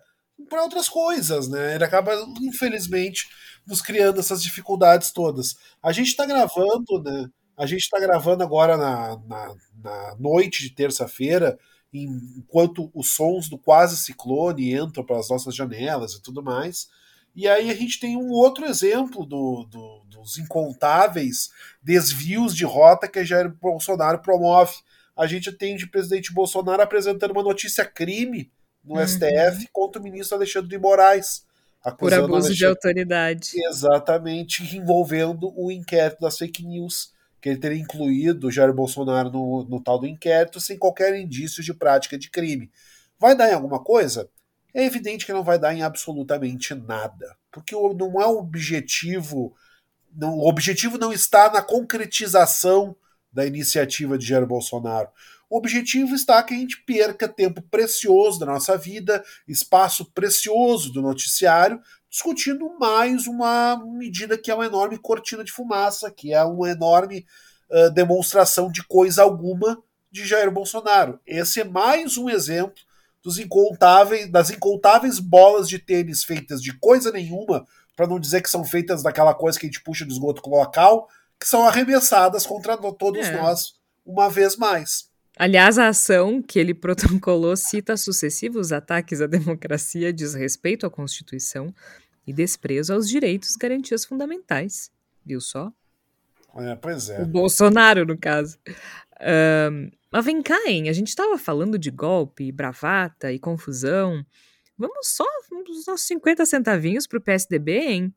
para 0.49 0.62
outras 0.62 0.88
coisas, 0.88 1.49
né? 1.49 1.74
Ele 1.74 1.84
acaba, 1.84 2.14
infelizmente, 2.40 3.28
nos 3.66 3.80
criando 3.80 4.20
essas 4.20 4.43
dificuldades 4.43 5.11
todas. 5.11 5.57
A 5.82 5.93
gente 5.93 6.09
está 6.09 6.26
gravando, 6.26 7.03
né? 7.03 7.28
A 7.57 7.66
gente 7.66 7.82
está 7.82 7.99
gravando 8.01 8.43
agora 8.43 8.76
na, 8.76 9.16
na, 9.26 9.55
na 9.82 10.16
noite 10.18 10.62
de 10.62 10.70
terça-feira, 10.70 11.59
enquanto 11.93 12.90
os 12.95 13.11
sons 13.12 13.49
do 13.49 13.59
quase 13.59 13.97
ciclone 13.99 14.74
entram 14.74 15.05
para 15.05 15.18
as 15.18 15.28
nossas 15.28 15.55
janelas 15.55 16.14
e 16.14 16.22
tudo 16.22 16.43
mais. 16.43 16.88
E 17.35 17.49
aí 17.49 17.70
a 17.70 17.74
gente 17.74 17.99
tem 17.99 18.16
um 18.16 18.30
outro 18.30 18.66
exemplo 18.66 19.24
do, 19.24 19.64
do, 19.64 20.03
dos 20.11 20.39
incontáveis 20.39 21.51
desvios 21.83 22.55
de 22.55 22.64
rota 22.64 23.09
que 23.09 23.24
Jair 23.24 23.51
Bolsonaro 23.51 24.18
promove. 24.20 24.74
A 25.16 25.26
gente 25.26 25.51
tem 25.51 25.76
de 25.76 25.87
presidente 25.87 26.33
Bolsonaro 26.33 26.83
apresentando 26.83 27.33
uma 27.33 27.43
notícia 27.43 27.85
crime 27.85 28.51
no 28.85 28.97
uhum. 28.97 29.07
STF 29.07 29.68
contra 29.72 30.01
o 30.01 30.05
ministro 30.05 30.37
Alexandre 30.37 30.68
de 30.68 30.78
Moraes. 30.78 31.45
Por 31.99 32.12
abuso 32.12 32.33
Alexandre... 32.33 32.57
de 32.57 32.66
autoridade. 32.66 33.51
Exatamente, 33.68 34.76
envolvendo 34.76 35.53
o 35.57 35.70
inquérito 35.70 36.20
das 36.20 36.39
fake 36.39 36.64
news, 36.64 37.12
que 37.41 37.49
ele 37.49 37.59
teria 37.59 37.78
incluído 37.78 38.51
Jair 38.51 38.72
Bolsonaro 38.72 39.30
no, 39.30 39.64
no 39.64 39.83
tal 39.83 39.99
do 39.99 40.07
inquérito 40.07 40.61
sem 40.61 40.78
qualquer 40.78 41.18
indício 41.18 41.62
de 41.62 41.74
prática 41.74 42.16
de 42.16 42.30
crime. 42.30 42.70
Vai 43.18 43.37
dar 43.37 43.51
em 43.51 43.55
alguma 43.55 43.83
coisa? 43.83 44.28
É 44.75 44.85
evidente 44.85 45.27
que 45.27 45.33
não 45.33 45.45
vai 45.45 45.59
dar 45.59 45.75
em 45.75 45.83
absolutamente 45.83 46.75
nada, 46.75 47.37
porque 47.51 47.75
não 47.75 48.20
é 48.20 48.27
o 48.27 48.39
objetivo, 48.39 49.55
não, 50.14 50.39
o 50.39 50.49
objetivo 50.49 50.97
não 50.97 51.12
está 51.12 51.53
na 51.53 51.61
concretização 51.61 52.97
da 53.31 53.47
iniciativa 53.47 54.16
de 54.16 54.27
Jair 54.27 54.47
Bolsonaro. 54.47 55.09
O 55.49 55.59
objetivo 55.59 56.14
está 56.14 56.43
que 56.43 56.55
a 56.55 56.57
gente 56.57 56.83
perca 56.85 57.29
tempo 57.29 57.61
precioso 57.61 58.39
da 58.39 58.47
nossa 58.47 58.77
vida, 58.79 59.23
espaço 59.47 60.11
precioso 60.12 60.91
do 60.91 61.03
noticiário, 61.03 61.79
discutindo 62.09 62.79
mais 62.79 63.27
uma 63.27 63.77
medida 63.85 64.39
que 64.39 64.51
é 64.51 64.55
uma 64.55 64.64
enorme 64.64 64.97
cortina 64.97 65.45
de 65.45 65.53
fumaça, 65.53 66.11
que 66.11 66.33
é 66.33 66.43
uma 66.43 66.70
enorme 66.70 67.27
uh, 67.70 67.91
demonstração 67.91 68.73
de 68.73 68.83
coisa 68.83 69.23
alguma 69.23 69.83
de 70.11 70.27
Jair 70.27 70.51
Bolsonaro. 70.51 71.20
Esse 71.27 71.61
é 71.61 71.64
mais 71.64 72.16
um 72.16 72.31
exemplo 72.31 72.75
dos 73.23 73.39
incontáveis, 73.39 74.31
das 74.31 74.51
incontáveis 74.51 75.18
bolas 75.18 75.68
de 75.68 75.79
tênis 75.79 76.25
feitas 76.25 76.61
de 76.61 76.77
coisa 76.79 77.12
nenhuma, 77.12 77.66
para 77.97 78.07
não 78.07 78.18
dizer 78.18 78.43
que 78.43 78.51
são 78.51 78.64
feitas 78.64 79.03
daquela 79.03 79.35
coisa 79.35 79.59
que 79.59 79.66
a 79.66 79.68
gente 79.68 79.83
puxa 79.83 80.05
do 80.05 80.12
esgoto 80.12 80.49
local, 80.49 81.09
que 81.39 81.49
são 81.49 81.66
arremessadas 81.66 82.47
contra 82.47 82.77
todos 82.77 83.27
é. 83.27 83.37
nós 83.37 83.75
uma 84.05 84.29
vez 84.29 84.57
mais. 84.57 85.11
Aliás, 85.39 85.79
a 85.79 85.89
ação 85.89 86.43
que 86.43 86.59
ele 86.59 86.75
protocolou 86.75 87.57
cita 87.57 87.97
sucessivos 87.97 88.73
ataques 88.73 89.20
à 89.20 89.27
democracia, 89.27 90.12
desrespeito 90.12 90.87
à 90.87 90.91
Constituição 90.91 91.75
e 92.27 92.33
desprezo 92.33 92.93
aos 92.93 93.09
direitos 93.09 93.55
e 93.55 93.59
garantias 93.59 94.05
fundamentais. 94.05 94.91
Viu 95.25 95.41
só? 95.41 95.73
É, 96.57 96.75
pois 96.77 97.09
é. 97.09 97.23
O 97.23 97.27
Bolsonaro, 97.27 98.05
no 98.05 98.16
caso. 98.16 98.59
Um, 99.20 99.91
mas 100.12 100.24
vem 100.24 100.42
cá, 100.42 100.58
hein? 100.66 100.88
A 100.88 100.92
gente 100.92 101.08
estava 101.08 101.38
falando 101.38 101.78
de 101.78 101.90
golpe, 101.90 102.52
bravata 102.52 103.32
e 103.32 103.38
confusão. 103.38 104.24
Vamos 104.76 105.08
só 105.08 105.24
uns 105.88 106.02
50 106.02 106.44
centavinhos 106.44 107.06
pro 107.06 107.20
PSDB, 107.20 107.78
hein? 107.78 108.14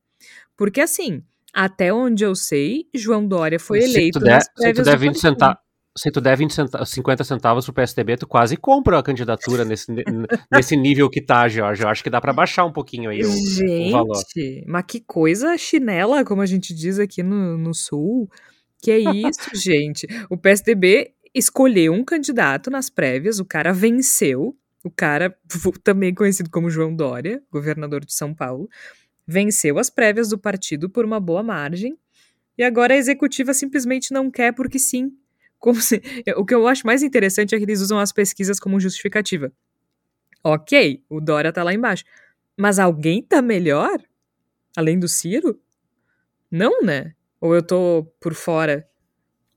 Porque 0.58 0.82
assim, 0.82 1.24
até 1.54 1.94
onde 1.94 2.24
eu 2.24 2.36
sei, 2.36 2.88
João 2.94 3.26
Dória 3.28 3.60
foi 3.60 3.82
se 3.82 3.90
eleito 3.90 4.20
tu 4.20 4.26
der, 4.26 4.42
se 4.42 4.74
tu 4.74 4.84
der 4.84 4.98
20 4.98 5.20
centavos 5.20 5.66
se 5.98 6.12
tu 6.12 6.20
der 6.20 6.36
20 6.36 6.54
centavos, 6.54 6.90
50 6.90 7.24
centavos 7.24 7.66
pro 7.66 7.74
PSDB, 7.74 8.18
tu 8.18 8.28
quase 8.28 8.58
compra 8.58 9.00
a 9.00 9.04
candidatura 9.04 9.64
nesse, 9.66 9.88
nesse 10.52 10.76
nível 10.76 11.10
que 11.10 11.22
tá, 11.22 11.48
Jorge. 11.48 11.84
Eu 11.84 11.88
acho 11.88 12.04
que 12.04 12.10
dá 12.10 12.20
para 12.20 12.34
baixar 12.34 12.66
um 12.66 12.72
pouquinho 12.72 13.10
aí 13.10 13.22
o, 13.22 13.32
gente, 13.32 13.90
o 13.90 13.92
valor. 13.92 14.22
mas 14.68 14.84
que 14.86 15.00
coisa 15.00 15.58
chinela, 15.58 16.26
como 16.26 16.42
a 16.42 16.46
gente 16.46 16.74
diz 16.74 17.00
aqui 17.00 17.24
no, 17.24 17.58
no 17.58 17.74
Sul. 17.74 18.30
Que 18.82 18.92
é 18.92 19.00
isso, 19.00 19.50
gente? 19.56 20.06
O 20.30 20.38
PSDB 20.38 21.15
escolheu 21.36 21.92
um 21.92 22.04
candidato 22.04 22.72
nas 22.72 22.90
prévias, 22.90 23.40
o 23.40 23.46
cara 23.46 23.74
venceu, 23.74 24.58
o 24.84 24.90
cara, 24.90 25.38
também 25.84 26.14
conhecido 26.14 26.50
como 26.50 26.70
João 26.70 26.96
Dória, 26.96 27.44
governador 27.52 28.06
de 28.06 28.14
São 28.14 28.34
Paulo, 28.34 28.70
venceu 29.28 29.78
as 29.78 29.90
prévias 29.90 30.30
do 30.30 30.38
partido 30.38 30.90
por 30.90 31.04
uma 31.04 31.20
boa 31.20 31.44
margem, 31.44 31.98
e 32.58 32.64
agora 32.64 32.94
a 32.94 32.98
executiva 32.98 33.54
simplesmente 33.54 34.14
não 34.14 34.32
quer 34.32 34.54
porque 34.54 34.80
sim. 34.80 35.12
Se, 35.82 36.02
o 36.38 36.46
que 36.46 36.54
eu 36.54 36.68
acho 36.68 36.86
mais 36.86 37.04
interessante 37.04 37.54
é 37.54 37.58
que 37.58 37.64
eles 37.66 37.82
usam 37.82 38.00
as 38.00 38.12
pesquisas 38.12 38.60
como 38.60 38.80
justificativa. 38.80 39.52
Ok, 40.44 41.04
o 41.10 41.20
Dória 41.20 41.52
tá 41.52 41.64
lá 41.64 41.74
embaixo. 41.74 42.06
Mas 42.56 42.78
alguém 42.78 43.22
tá 43.22 43.42
melhor? 43.42 44.00
Além 44.78 45.00
do 45.00 45.08
Ciro? 45.08 45.60
Não, 46.52 46.84
né? 46.84 47.14
Ou 47.42 47.56
eu 47.56 47.64
tô 47.64 48.06
por 48.20 48.36
fora? 48.36 48.88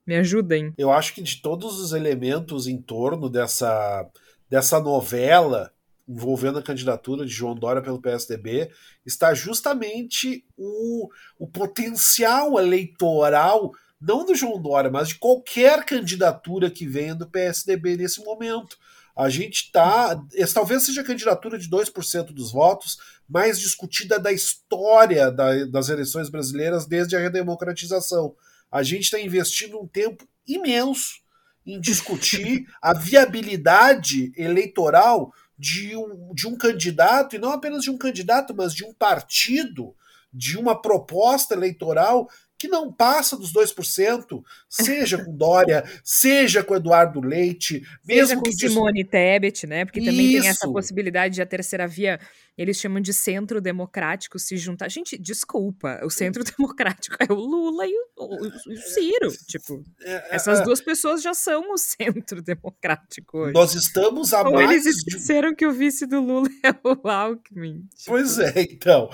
Me 0.09 0.17
ajudem. 0.17 0.73
Eu 0.79 0.91
acho 0.91 1.13
que 1.13 1.21
de 1.21 1.43
todos 1.43 1.79
os 1.79 1.93
elementos 1.93 2.67
em 2.67 2.81
torno 2.81 3.29
dessa, 3.29 4.09
dessa 4.49 4.81
novela 4.81 5.71
envolvendo 6.09 6.59
a 6.59 6.63
candidatura 6.63 7.27
de 7.27 7.31
João 7.31 7.55
Dória 7.55 7.83
pelo 7.83 8.01
PSDB, 8.01 8.71
está 9.05 9.35
justamente 9.35 10.47
o, 10.57 11.11
o 11.39 11.47
potencial 11.47 12.59
eleitoral, 12.59 13.71
não 14.01 14.25
do 14.25 14.35
João 14.35 14.59
Dória, 14.59 14.91
mas 14.91 15.09
de 15.09 15.17
qualquer 15.17 15.85
candidatura 15.85 16.71
que 16.71 16.87
venha 16.87 17.15
do 17.15 17.29
PSDB 17.29 17.99
nesse 17.99 18.25
momento. 18.25 18.79
A 19.15 19.29
gente 19.29 19.65
está. 19.65 20.19
Talvez 20.55 20.85
seja 20.85 21.03
a 21.03 21.05
candidatura 21.05 21.59
de 21.59 21.69
2% 21.69 22.33
dos 22.33 22.51
votos 22.51 22.97
mais 23.29 23.61
discutida 23.61 24.19
da 24.19 24.33
história 24.33 25.31
da, 25.31 25.67
das 25.67 25.91
eleições 25.91 26.31
brasileiras 26.31 26.87
desde 26.87 27.15
a 27.15 27.19
redemocratização 27.19 28.35
a 28.71 28.83
gente 28.83 29.05
está 29.05 29.21
investindo 29.21 29.81
um 29.81 29.87
tempo 29.87 30.27
imenso 30.47 31.21
em 31.64 31.81
discutir 31.81 32.66
a 32.83 32.95
viabilidade 32.95 34.33
eleitoral 34.37 35.33
de 35.59 35.97
um, 35.97 36.33
de 36.35 36.47
um 36.47 36.57
candidato, 36.57 37.35
e 37.35 37.39
não 37.39 37.51
apenas 37.51 37.83
de 37.83 37.91
um 37.91 37.99
candidato, 37.99 38.55
mas 38.55 38.73
de 38.73 38.85
um 38.85 38.95
partido, 38.95 39.95
de 40.33 40.57
uma 40.57 40.81
proposta 40.81 41.55
eleitoral 41.55 42.29
que 42.59 42.67
não 42.67 42.93
passa 42.93 43.37
dos 43.37 43.53
2%, 43.53 44.43
seja 44.69 45.25
com 45.25 45.35
Dória, 45.35 45.85
seja 46.03 46.65
com 46.65 46.75
Eduardo 46.75 47.21
Leite, 47.21 47.83
mesmo 48.05 48.27
seja 48.27 48.37
com 48.37 48.53
Simone 48.53 49.03
diz... 49.03 49.11
Tebet, 49.11 49.67
né? 49.67 49.85
Porque 49.85 50.01
também 50.01 50.33
Isso. 50.33 50.41
tem 50.41 50.51
essa 50.51 50.69
possibilidade 50.69 51.37
de 51.37 51.43
a 51.43 51.47
terceira 51.47 51.87
via, 51.87 52.19
eles 52.57 52.77
chamam 52.77 53.01
de 53.01 53.15
centro 53.15 53.61
democrático 53.61 54.39
se 54.39 54.57
juntar. 54.57 54.89
Gente, 54.91 55.17
desculpa, 55.17 56.01
o 56.03 56.11
centro 56.11 56.43
democrático 56.59 57.17
é 57.21 57.33
o 57.33 57.37
Lula 57.37 57.87
e 57.87 57.95
o, 57.95 58.25
o, 58.25 58.47
o 58.47 58.77
Ciro, 58.77 59.31
tipo, 59.47 59.85
é, 60.03 60.13
é, 60.13 60.29
essas 60.35 60.61
é, 60.61 60.65
duas 60.65 60.81
pessoas 60.81 61.23
já 61.23 61.35
são 61.35 61.73
o 61.73 61.79
centro 61.79 62.43
democrático 62.43 63.39
hoje. 63.39 63.55
Nós 63.55 63.75
estamos 63.75 64.35
a 64.35 64.43
Ou 64.43 64.53
mais 64.53 64.85
eles 64.85 64.87
esqueceram 64.87 65.51
de... 65.51 65.57
que 65.57 65.67
o 65.67 65.73
vice 65.73 66.07
do 66.07 66.21
Lula 66.21 66.49
é 66.65 66.71
o 66.83 67.09
Alckmin. 67.09 67.87
Tipo... 67.97 68.11
Pois 68.11 68.39
é, 68.41 68.63
então, 68.63 69.09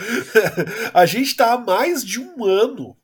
a 0.95 1.05
gente 1.05 1.27
está 1.27 1.53
há 1.53 1.59
mais 1.59 2.03
de 2.03 2.21
um 2.21 2.43
ano 2.43 2.97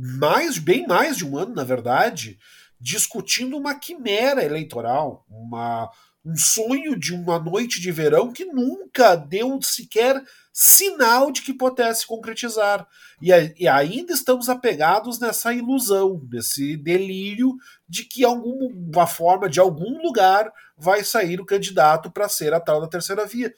mais, 0.00 0.56
bem 0.56 0.86
mais 0.86 1.16
de 1.18 1.26
um 1.26 1.36
ano, 1.36 1.54
na 1.54 1.64
verdade, 1.64 2.38
discutindo 2.80 3.56
uma 3.56 3.74
quimera 3.74 4.42
eleitoral, 4.42 5.26
uma, 5.28 5.90
um 6.24 6.34
sonho 6.34 6.98
de 6.98 7.14
uma 7.14 7.38
noite 7.38 7.80
de 7.80 7.92
verão 7.92 8.32
que 8.32 8.46
nunca 8.46 9.14
deu 9.14 9.60
sequer 9.60 10.22
sinal 10.52 11.30
de 11.30 11.42
que 11.42 11.52
pudesse 11.52 12.06
concretizar. 12.06 12.88
E, 13.20 13.30
e, 13.58 13.68
ainda 13.68 14.14
estamos 14.14 14.48
apegados 14.48 15.20
nessa 15.20 15.52
ilusão, 15.52 16.26
nesse 16.32 16.78
delírio 16.78 17.54
de 17.86 18.04
que 18.04 18.24
alguma 18.24 19.06
forma, 19.06 19.50
de 19.50 19.60
algum 19.60 20.02
lugar, 20.02 20.50
vai 20.78 21.04
sair 21.04 21.40
o 21.40 21.46
candidato 21.46 22.10
para 22.10 22.28
ser 22.28 22.54
a 22.54 22.60
tal 22.60 22.80
da 22.80 22.88
terceira 22.88 23.26
via. 23.26 23.54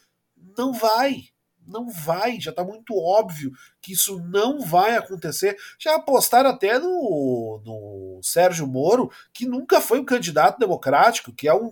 Não 0.58 0.72
vai. 0.72 1.31
Não 1.66 1.88
vai, 1.88 2.40
já 2.40 2.50
está 2.50 2.64
muito 2.64 2.96
óbvio 2.96 3.52
que 3.80 3.92
isso 3.92 4.18
não 4.20 4.60
vai 4.60 4.96
acontecer. 4.96 5.56
Já 5.78 5.94
apostaram 5.94 6.50
até 6.50 6.78
no, 6.78 7.60
no 7.64 8.20
Sérgio 8.22 8.66
Moro, 8.66 9.10
que 9.32 9.46
nunca 9.46 9.80
foi 9.80 10.00
um 10.00 10.04
candidato 10.04 10.58
democrático, 10.58 11.32
que 11.32 11.48
é 11.48 11.54
um 11.54 11.70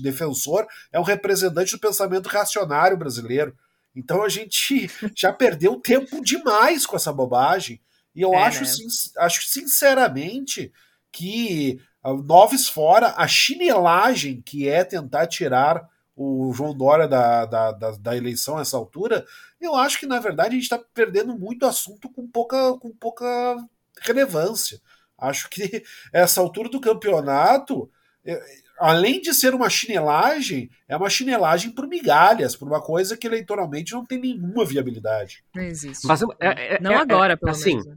defensor, 0.00 0.66
é 0.92 0.98
um 0.98 1.04
representante 1.04 1.72
do 1.72 1.80
pensamento 1.80 2.28
racionário 2.28 2.96
brasileiro. 2.96 3.56
Então 3.94 4.22
a 4.22 4.28
gente 4.28 4.90
já 5.16 5.32
perdeu 5.32 5.76
tempo 5.76 6.22
demais 6.22 6.86
com 6.86 6.96
essa 6.96 7.12
bobagem. 7.12 7.80
E 8.14 8.22
eu 8.22 8.34
é, 8.34 8.42
acho, 8.42 8.62
né? 8.62 8.88
acho 9.18 9.48
sinceramente 9.48 10.72
que 11.12 11.80
ah, 12.02 12.12
noves 12.12 12.68
fora 12.68 13.14
a 13.16 13.26
chinelagem 13.26 14.40
que 14.40 14.68
é 14.68 14.84
tentar 14.84 15.26
tirar 15.26 15.88
o 16.18 16.52
João 16.52 16.74
Dória 16.76 17.06
da, 17.06 17.46
da, 17.46 17.70
da, 17.70 17.90
da, 17.92 18.16
eleição 18.16 18.58
a 18.58 18.62
essa 18.62 18.76
altura, 18.76 19.24
eu 19.60 19.76
acho 19.76 20.00
que, 20.00 20.06
na 20.06 20.18
verdade, 20.18 20.50
a 20.50 20.52
gente 20.54 20.64
está 20.64 20.76
perdendo 20.92 21.38
muito 21.38 21.64
assunto 21.64 22.10
com 22.10 22.26
pouca, 22.26 22.76
com 22.78 22.90
pouca 22.90 23.56
relevância. 24.00 24.80
Acho 25.16 25.48
que 25.48 25.84
essa 26.12 26.40
altura 26.40 26.68
do 26.68 26.80
campeonato, 26.80 27.88
é, 28.24 28.42
além 28.80 29.20
de 29.20 29.32
ser 29.32 29.54
uma 29.54 29.70
chinelagem, 29.70 30.68
é 30.88 30.96
uma 30.96 31.08
chinelagem 31.08 31.70
por 31.70 31.86
migalhas, 31.86 32.56
por 32.56 32.66
uma 32.66 32.82
coisa 32.82 33.16
que 33.16 33.28
eleitoralmente 33.28 33.92
não 33.92 34.04
tem 34.04 34.18
nenhuma 34.18 34.64
viabilidade. 34.64 35.44
Não 35.54 35.62
existe. 35.62 36.04
Mas, 36.04 36.20
é, 36.40 36.74
é, 36.74 36.80
não 36.80 36.92
é, 36.92 36.96
agora, 36.96 37.36
pelo 37.36 37.52
assim, 37.52 37.76
menos. 37.76 37.86
Né? 37.86 37.96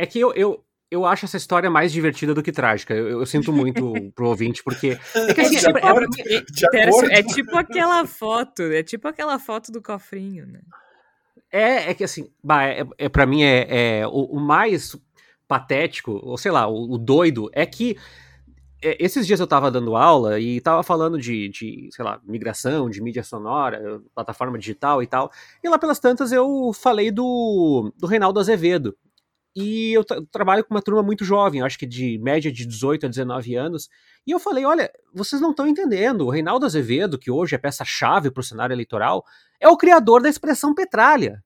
É 0.00 0.04
que 0.04 0.18
eu, 0.18 0.34
eu, 0.34 0.64
eu 0.90 1.04
acho 1.04 1.24
essa 1.24 1.36
história 1.36 1.68
mais 1.68 1.92
divertida 1.92 2.32
do 2.32 2.42
que 2.42 2.52
trágica. 2.52 2.94
Eu, 2.94 3.20
eu 3.20 3.26
sinto 3.26 3.52
muito 3.52 3.92
pro 4.14 4.28
ouvinte, 4.28 4.62
porque. 4.62 4.98
É, 5.14 5.34
que, 5.34 5.40
assim, 5.40 5.58
tipo, 5.58 5.78
é, 5.78 7.14
é, 7.14 7.18
é, 7.18 7.22
tipo 7.22 7.56
aquela 7.56 8.06
foto, 8.06 8.62
é 8.62 8.82
tipo 8.82 9.08
aquela 9.08 9.38
foto 9.38 9.72
do 9.72 9.82
cofrinho, 9.82 10.46
né? 10.46 10.60
É, 11.50 11.90
é 11.90 11.94
que 11.94 12.04
assim, 12.04 12.28
bah, 12.42 12.64
é, 12.64 12.86
é, 12.98 13.08
para 13.08 13.24
mim 13.24 13.42
é, 13.42 14.00
é 14.00 14.06
o, 14.06 14.24
o, 14.24 14.40
mais 14.40 14.96
patético, 15.46 16.20
ou 16.22 16.36
sei 16.36 16.50
lá, 16.50 16.66
o, 16.66 16.94
o 16.94 16.98
doido, 16.98 17.48
é 17.52 17.64
que 17.64 17.96
é, 18.82 18.96
esses 19.02 19.26
dias 19.26 19.40
eu 19.40 19.46
tava 19.46 19.70
dando 19.70 19.96
aula 19.96 20.38
e 20.38 20.60
tava 20.60 20.82
falando 20.82 21.18
de, 21.18 21.48
de, 21.48 21.88
sei 21.92 22.04
lá, 22.04 22.20
migração, 22.24 22.90
de 22.90 23.00
mídia 23.00 23.22
sonora, 23.22 24.00
plataforma 24.14 24.58
digital 24.58 25.02
e 25.02 25.06
tal. 25.06 25.30
E 25.62 25.68
lá 25.68 25.78
pelas 25.78 25.98
tantas 25.98 26.32
eu 26.32 26.72
falei 26.74 27.10
do, 27.10 27.92
do 27.96 28.06
Reinaldo 28.06 28.40
Azevedo, 28.40 28.96
e 29.56 29.96
eu 29.96 30.04
trabalho 30.30 30.62
com 30.62 30.74
uma 30.74 30.82
turma 30.82 31.02
muito 31.02 31.24
jovem, 31.24 31.62
acho 31.62 31.78
que 31.78 31.86
de 31.86 32.18
média 32.18 32.52
de 32.52 32.66
18 32.66 33.06
a 33.06 33.08
19 33.08 33.56
anos. 33.56 33.88
E 34.26 34.30
eu 34.30 34.38
falei: 34.38 34.66
olha, 34.66 34.92
vocês 35.14 35.40
não 35.40 35.52
estão 35.52 35.66
entendendo. 35.66 36.26
O 36.26 36.30
Reinaldo 36.30 36.66
Azevedo, 36.66 37.18
que 37.18 37.30
hoje 37.30 37.54
é 37.54 37.58
peça-chave 37.58 38.30
para 38.30 38.42
o 38.42 38.44
cenário 38.44 38.74
eleitoral, 38.74 39.24
é 39.58 39.66
o 39.66 39.76
criador 39.78 40.20
da 40.20 40.28
expressão 40.28 40.74
petralha. 40.74 41.42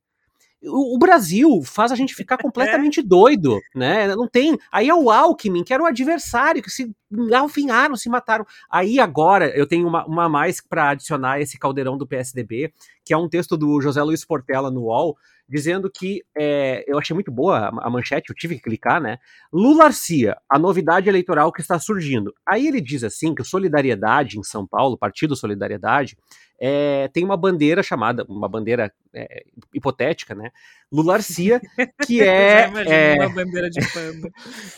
O, 0.63 0.99
Brasil 0.99 1.63
faz 1.65 1.91
a 1.91 1.95
gente 1.95 2.15
ficar 2.15 2.37
completamente 2.43 3.01
doido, 3.01 3.59
né? 3.75 4.15
Não 4.17 4.29
tem. 4.29 4.59
Aí 4.73 4.89
é 4.89 4.95
o 4.95 5.09
Alckmin, 5.09 5.63
que 5.63 5.73
era 5.73 5.83
o 5.83 5.87
adversário, 5.87 6.63
que 6.63 6.69
se 6.69 6.91
alfinharam, 7.33 7.95
se 7.95 8.11
mataram. 8.11 8.45
Aí 8.69 8.99
agora 8.99 9.57
eu 9.57 9.67
tenho 9.67 9.87
uma, 9.87 10.05
uma 10.05 10.29
mais 10.29 10.61
para 10.61 10.91
adicionar 10.91 11.41
esse 11.41 11.59
caldeirão 11.59 11.97
do 11.97 12.07
PSDB, 12.07 12.75
que 13.05 13.15
é 13.15 13.17
um 13.17 13.29
texto 13.29 13.57
do 13.57 13.81
José 13.81 14.03
Luiz 14.03 14.25
Portela 14.25 14.71
no 14.71 14.83
UOL, 14.83 15.17
dizendo 15.51 15.91
que 15.93 16.23
é, 16.39 16.85
eu 16.87 16.97
achei 16.97 17.13
muito 17.13 17.33
boa 17.33 17.71
a, 17.83 17.91
manchete, 17.91 18.31
eu 18.31 18.37
tive 18.37 18.55
que 18.55 18.63
clicar, 18.63 19.01
né? 19.01 19.19
Lula 19.53 19.87
Arcia, 19.87 20.37
a 20.49 20.59
novidade 20.59 21.09
eleitoral 21.09 21.51
que 21.51 21.61
está 21.61 21.77
surgindo. 21.79 22.33
Aí 22.49 22.69
ele 22.69 22.81
diz 22.81 23.03
assim 23.03 23.35
que 23.35 23.43
o 23.43 23.45
Solidariedade 23.45 24.39
em 24.39 24.45
São 24.45 24.65
Paulo, 24.65 24.97
Partido 24.97 25.35
Solidariedade, 25.35 26.17
é, 26.61 27.09
tem 27.09 27.25
uma 27.25 27.39
bandeira 27.39 27.83
chamada, 27.83 28.25
uma 28.29 28.47
bandeira 28.47 28.93
é, 29.15 29.45
hipotética, 29.73 30.35
né? 30.35 30.51
Lula 30.93 31.15
Arcia, 31.15 31.59
que 32.07 32.21
é, 32.21 32.71
é 32.87 33.15
uma 33.15 33.35
bandeira 33.35 33.71
de 33.71 33.81
panda. 33.93 34.31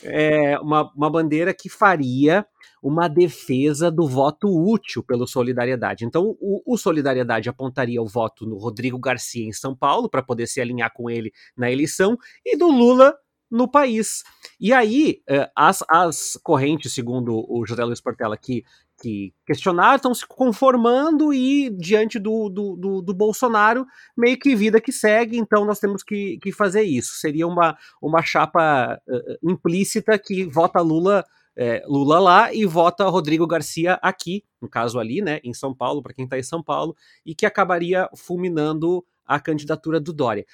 é 0.05 0.59
uma, 0.63 0.93
uma 0.95 1.11
bandeira 1.11 1.53
que 1.53 1.69
faria 1.69 2.47
uma 2.81 3.09
defesa 3.09 3.91
do 3.91 4.07
voto 4.09 4.49
útil 4.49 5.03
pelo 5.03 5.27
Solidariedade. 5.27 6.05
Então, 6.05 6.37
o, 6.41 6.63
o 6.65 6.77
Solidariedade 6.77 7.49
apontaria 7.49 8.01
o 8.01 8.09
voto 8.09 8.47
no 8.47 8.59
Rodrigo 8.59 8.99
Garcia 8.99 9.47
em 9.47 9.53
São 9.53 9.75
Paulo 9.75 10.09
para 10.09 10.23
poder 10.23 10.47
se 10.47 10.61
alinhar 10.61 10.93
com 10.93 11.11
ele 11.11 11.33
na 11.57 11.71
eleição 11.71 12.17
e 12.45 12.57
do 12.57 12.69
Lula 12.69 13.15
no 13.53 13.71
país. 13.71 14.25
E 14.59 14.73
aí, 14.73 15.21
as, 15.55 15.85
as 15.89 16.39
correntes, 16.43 16.95
segundo 16.95 17.45
o 17.49 17.67
José 17.67 17.85
Luiz 17.85 18.01
Portela, 18.01 18.37
que, 18.37 18.65
que 19.03 19.35
questionaram, 19.45 19.97
estão 19.97 20.15
se 20.15 20.25
conformando 20.25 21.35
e, 21.35 21.69
diante 21.71 22.21
do, 22.21 22.49
do, 22.49 22.77
do, 22.77 23.03
do, 23.03 23.13
Bolsonaro, 23.13 23.85
meio 24.17 24.39
que 24.39 24.55
vida 24.55 24.81
que 24.81 24.93
segue, 24.93 25.37
então 25.37 25.65
nós 25.65 25.81
temos 25.81 26.05
que, 26.05 26.39
que 26.41 26.53
fazer 26.53 26.83
isso. 26.83 27.15
Seria 27.15 27.49
uma, 27.49 27.77
uma 28.01 28.23
chapa 28.23 29.01
uh, 29.09 29.51
implícita 29.51 30.17
que 30.17 30.45
vota 30.45 30.81
Lula 30.81 31.25
é, 31.55 31.83
Lula 31.87 32.19
lá 32.19 32.55
e 32.55 32.65
vota 32.65 33.05
Rodrigo 33.09 33.47
Garcia 33.47 33.95
aqui, 34.01 34.43
no 34.61 34.69
caso 34.69 34.99
ali, 34.99 35.21
né, 35.21 35.39
em 35.45 35.53
São 35.53 35.75
Paulo, 35.75 36.03
para 36.03 36.15
quem 36.15 36.25
está 36.25 36.39
em 36.39 36.43
São 36.43 36.63
Paulo, 36.63 36.97
e 37.27 37.35
que 37.35 37.45
acabaria 37.45 38.09
fulminando 38.17 39.05
a 39.27 39.39
candidatura 39.39 40.01
do 40.01 40.15
Dória. 40.15 40.47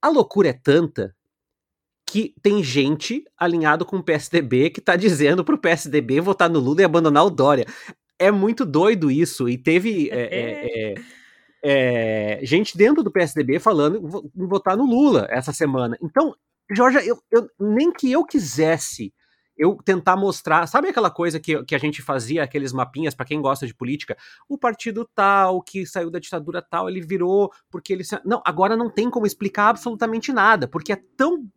A 0.00 0.10
loucura 0.10 0.48
é 0.48 0.52
tanta 0.52 1.14
que 2.12 2.34
tem 2.42 2.62
gente 2.62 3.24
alinhado 3.38 3.86
com 3.86 3.96
o 3.96 4.02
PSDB 4.02 4.68
que 4.68 4.80
está 4.80 4.96
dizendo 4.96 5.42
para 5.42 5.54
o 5.54 5.58
PSDB 5.58 6.20
votar 6.20 6.50
no 6.50 6.58
Lula 6.58 6.82
e 6.82 6.84
abandonar 6.84 7.24
o 7.24 7.30
Dória. 7.30 7.64
É 8.18 8.30
muito 8.30 8.66
doido 8.66 9.10
isso, 9.10 9.48
e 9.48 9.56
teve 9.56 10.10
é, 10.10 10.20
é, 10.20 10.94
é, 11.62 12.40
é 12.42 12.44
gente 12.44 12.76
dentro 12.76 13.02
do 13.02 13.10
PSDB 13.10 13.58
falando 13.58 14.30
em 14.36 14.46
votar 14.46 14.76
no 14.76 14.84
Lula 14.84 15.26
essa 15.30 15.54
semana. 15.54 15.96
Então, 16.02 16.34
Jorge, 16.70 16.98
eu, 17.08 17.16
eu, 17.30 17.48
nem 17.58 17.90
que 17.90 18.12
eu 18.12 18.26
quisesse 18.26 19.10
eu 19.56 19.78
tentar 19.82 20.14
mostrar, 20.14 20.66
sabe 20.66 20.88
aquela 20.88 21.10
coisa 21.10 21.40
que, 21.40 21.64
que 21.64 21.74
a 21.74 21.78
gente 21.78 22.02
fazia, 22.02 22.42
aqueles 22.42 22.74
mapinhas 22.74 23.14
para 23.14 23.24
quem 23.24 23.40
gosta 23.40 23.66
de 23.66 23.74
política? 23.74 24.18
O 24.46 24.58
partido 24.58 25.08
tal, 25.14 25.62
que 25.62 25.86
saiu 25.86 26.10
da 26.10 26.18
ditadura 26.18 26.60
tal, 26.60 26.90
ele 26.90 27.00
virou 27.00 27.50
porque 27.70 27.94
ele. 27.94 28.04
Não, 28.22 28.42
agora 28.44 28.76
não 28.76 28.90
tem 28.90 29.08
como 29.08 29.26
explicar 29.26 29.70
absolutamente 29.70 30.30
nada, 30.30 30.68
porque 30.68 30.92
é 30.92 31.00
tão 31.16 31.48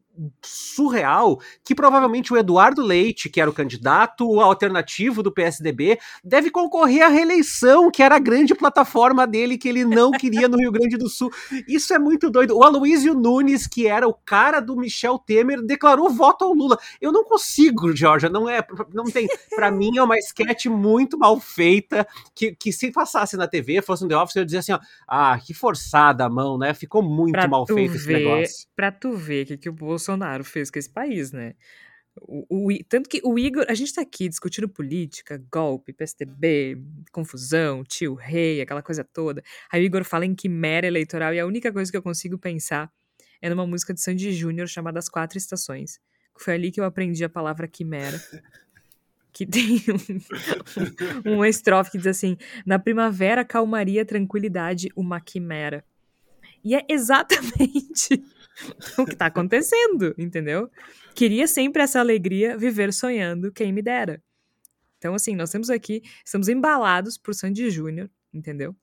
surreal 0.41 1.39
que 1.63 1.75
provavelmente 1.75 2.33
o 2.33 2.37
Eduardo 2.37 2.81
Leite, 2.81 3.29
que 3.29 3.41
era 3.41 3.49
o 3.49 3.53
candidato 3.53 4.39
alternativo 4.39 5.21
do 5.21 5.31
PSDB, 5.31 5.99
deve 6.23 6.49
concorrer 6.49 7.03
à 7.03 7.07
reeleição, 7.07 7.91
que 7.91 8.01
era 8.01 8.15
a 8.15 8.19
grande 8.19 8.55
plataforma 8.55 9.27
dele 9.27 9.57
que 9.57 9.69
ele 9.69 9.83
não 9.83 10.11
queria 10.13 10.47
no 10.47 10.57
Rio 10.57 10.71
Grande 10.71 10.97
do 10.97 11.09
Sul. 11.09 11.31
Isso 11.67 11.93
é 11.93 11.99
muito 11.99 12.29
doido. 12.29 12.57
O 12.57 12.63
Aloysio 12.63 13.13
Nunes, 13.13 13.67
que 13.67 13.87
era 13.87 14.07
o 14.07 14.13
cara 14.13 14.59
do 14.59 14.75
Michel 14.75 15.19
Temer, 15.19 15.61
declarou 15.61 16.09
voto 16.09 16.45
ao 16.45 16.53
Lula. 16.53 16.77
Eu 17.01 17.11
não 17.11 17.23
consigo, 17.23 17.95
Georgia, 17.95 18.29
não 18.29 18.49
é, 18.49 18.65
não 18.93 19.05
tem. 19.05 19.27
Para 19.55 19.71
mim 19.71 19.97
é 19.97 20.03
uma 20.03 20.17
sketch 20.17 20.65
muito 20.67 21.17
mal 21.17 21.39
feita, 21.39 22.07
que, 22.33 22.55
que 22.55 22.71
se 22.71 22.91
passasse 22.91 23.37
na 23.37 23.47
TV, 23.47 23.81
fosse 23.81 24.03
um 24.03 24.07
The 24.07 24.17
Office, 24.17 24.35
eu 24.35 24.45
dizia 24.45 24.59
assim, 24.59 24.73
ó, 24.73 24.79
ah, 25.07 25.39
que 25.39 25.53
forçada 25.53 26.25
a 26.25 26.29
mão, 26.29 26.57
né? 26.57 26.73
Ficou 26.73 27.01
muito 27.01 27.33
pra 27.33 27.47
mal 27.47 27.65
feito 27.65 27.91
ver, 27.91 27.97
esse 27.97 28.07
negócio. 28.07 28.67
Pra 28.75 28.91
tu 28.91 29.13
ver 29.13 29.43
o 29.43 29.47
que, 29.47 29.57
que 29.57 29.69
o 29.69 29.73
Bolsonaro 29.73 30.04
Bolsonaro 30.05 30.43
fez 30.43 30.69
com 30.69 30.77
esse 30.77 30.89
país, 30.89 31.31
né? 31.31 31.55
O, 32.21 32.69
o, 32.69 32.83
tanto 32.87 33.09
que 33.09 33.19
o 33.23 33.37
Igor, 33.37 33.65
a 33.67 33.73
gente 33.73 33.93
tá 33.93 34.01
aqui 34.01 34.29
discutindo 34.29 34.69
política, 34.69 35.43
golpe, 35.51 35.91
PSDB, 35.91 36.81
confusão, 37.11 37.83
tio 37.83 38.13
rei, 38.13 38.61
aquela 38.61 38.81
coisa 38.81 39.03
toda. 39.03 39.43
Aí 39.71 39.81
o 39.81 39.85
Igor 39.85 40.03
fala 40.05 40.25
em 40.25 40.33
quimera 40.33 40.87
eleitoral 40.87 41.33
e 41.33 41.39
a 41.39 41.45
única 41.45 41.73
coisa 41.73 41.91
que 41.91 41.97
eu 41.97 42.01
consigo 42.01 42.37
pensar 42.37 42.89
é 43.41 43.49
numa 43.49 43.67
música 43.67 43.93
de 43.93 43.99
Sandy 43.99 44.31
Júnior 44.31 44.67
chamada 44.67 44.99
As 44.99 45.09
Quatro 45.09 45.37
Estações. 45.37 45.99
Foi 46.37 46.53
ali 46.53 46.71
que 46.71 46.79
eu 46.79 46.85
aprendi 46.85 47.23
a 47.23 47.29
palavra 47.29 47.67
quimera. 47.67 48.21
que 49.33 49.45
tem 49.45 49.83
um, 49.89 51.31
um, 51.31 51.35
uma 51.35 51.49
estrofe 51.49 51.91
que 51.91 51.97
diz 51.97 52.07
assim: 52.07 52.37
Na 52.65 52.79
primavera, 52.79 53.43
calmaria, 53.43 54.05
tranquilidade, 54.05 54.89
uma 54.95 55.19
quimera. 55.19 55.83
E 56.63 56.75
é 56.75 56.85
exatamente 56.89 58.23
o 58.97 59.05
que 59.05 59.13
está 59.13 59.27
acontecendo, 59.27 60.15
entendeu? 60.17 60.69
Queria 61.13 61.47
sempre 61.47 61.81
essa 61.81 61.99
alegria, 61.99 62.57
viver 62.57 62.93
sonhando, 62.93 63.51
quem 63.51 63.71
me 63.71 63.81
dera. 63.81 64.21
Então, 64.97 65.13
assim, 65.13 65.35
nós 65.35 65.51
temos 65.51 65.69
aqui, 65.69 66.01
estamos 66.25 66.47
embalados 66.47 67.17
por 67.17 67.33
Sandy 67.35 67.69
Júnior, 67.69 68.09
entendeu? 68.33 68.75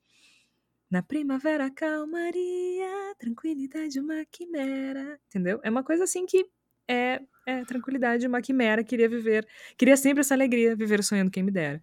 Na 0.90 1.02
primavera, 1.02 1.70
calmaria, 1.70 3.14
tranquilidade, 3.18 3.98
uma 3.98 4.24
quimera, 4.30 5.18
entendeu? 5.26 5.58
É 5.62 5.70
uma 5.70 5.82
coisa 5.82 6.04
assim 6.04 6.26
que 6.26 6.46
é, 6.86 7.20
é 7.46 7.64
tranquilidade, 7.64 8.26
uma 8.26 8.42
quimera, 8.42 8.84
queria 8.84 9.08
viver, 9.08 9.46
queria 9.76 9.96
sempre 9.96 10.20
essa 10.20 10.34
alegria, 10.34 10.76
viver 10.76 11.02
sonhando 11.02 11.30
quem 11.30 11.42
me 11.42 11.50
dera. 11.50 11.80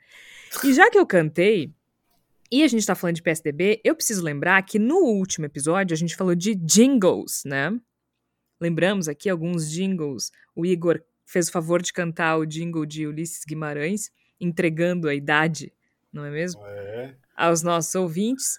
E 0.64 0.74
já 0.74 0.90
que 0.92 1.00
eu 1.00 1.08
cantei, 1.08 1.74
e 2.52 2.64
a 2.64 2.68
gente 2.68 2.86
tá 2.86 2.96
falando 2.96 3.16
de 3.16 3.22
PSDB, 3.22 3.80
eu 3.84 3.96
preciso 3.96 4.24
lembrar 4.24 4.64
que 4.64 4.80
no 4.80 4.98
último 4.98 5.46
episódio 5.46 5.94
a 5.94 5.98
gente 5.98 6.16
falou 6.16 6.34
de 6.34 6.56
jingles, 6.56 7.44
né? 7.46 7.80
Lembramos 8.60 9.08
aqui 9.08 9.30
alguns 9.30 9.70
jingles. 9.70 10.32
O 10.56 10.66
Igor 10.66 11.00
fez 11.26 11.48
o 11.48 11.52
favor 11.52 11.82
de 11.82 11.94
cantar 11.94 12.38
o 12.38 12.46
jingle 12.46 12.86
de 12.86 13.06
Ulisses 13.06 13.46
Guimarães, 13.46 14.12
entregando 14.40 15.08
a 15.08 15.14
idade, 15.14 15.72
não 16.12 16.26
é 16.26 16.32
mesmo? 16.32 16.62
É. 16.66 17.16
Aos 17.36 17.62
nossos 17.62 17.94
ouvintes. 17.94 18.58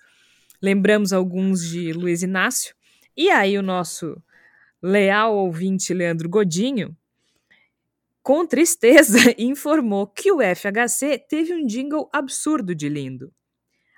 Lembramos 0.63 1.13
alguns 1.13 1.69
de 1.69 1.93
Luiz 1.93 2.23
Inácio. 2.23 2.75
E 3.17 3.29
aí 3.29 3.59
o 3.59 3.63
nosso 3.63 4.23
leal 4.81 5.35
ouvinte 5.37 5.93
Leandro 5.93 6.29
Godinho, 6.29 6.97
com 8.23 8.47
tristeza, 8.47 9.19
informou 9.37 10.07
que 10.07 10.31
o 10.31 10.39
FHC 10.41 11.19
teve 11.19 11.55
um 11.55 11.67
jingle 11.67 12.09
absurdo 12.13 12.75
de 12.75 12.89
lindo. 12.89 13.33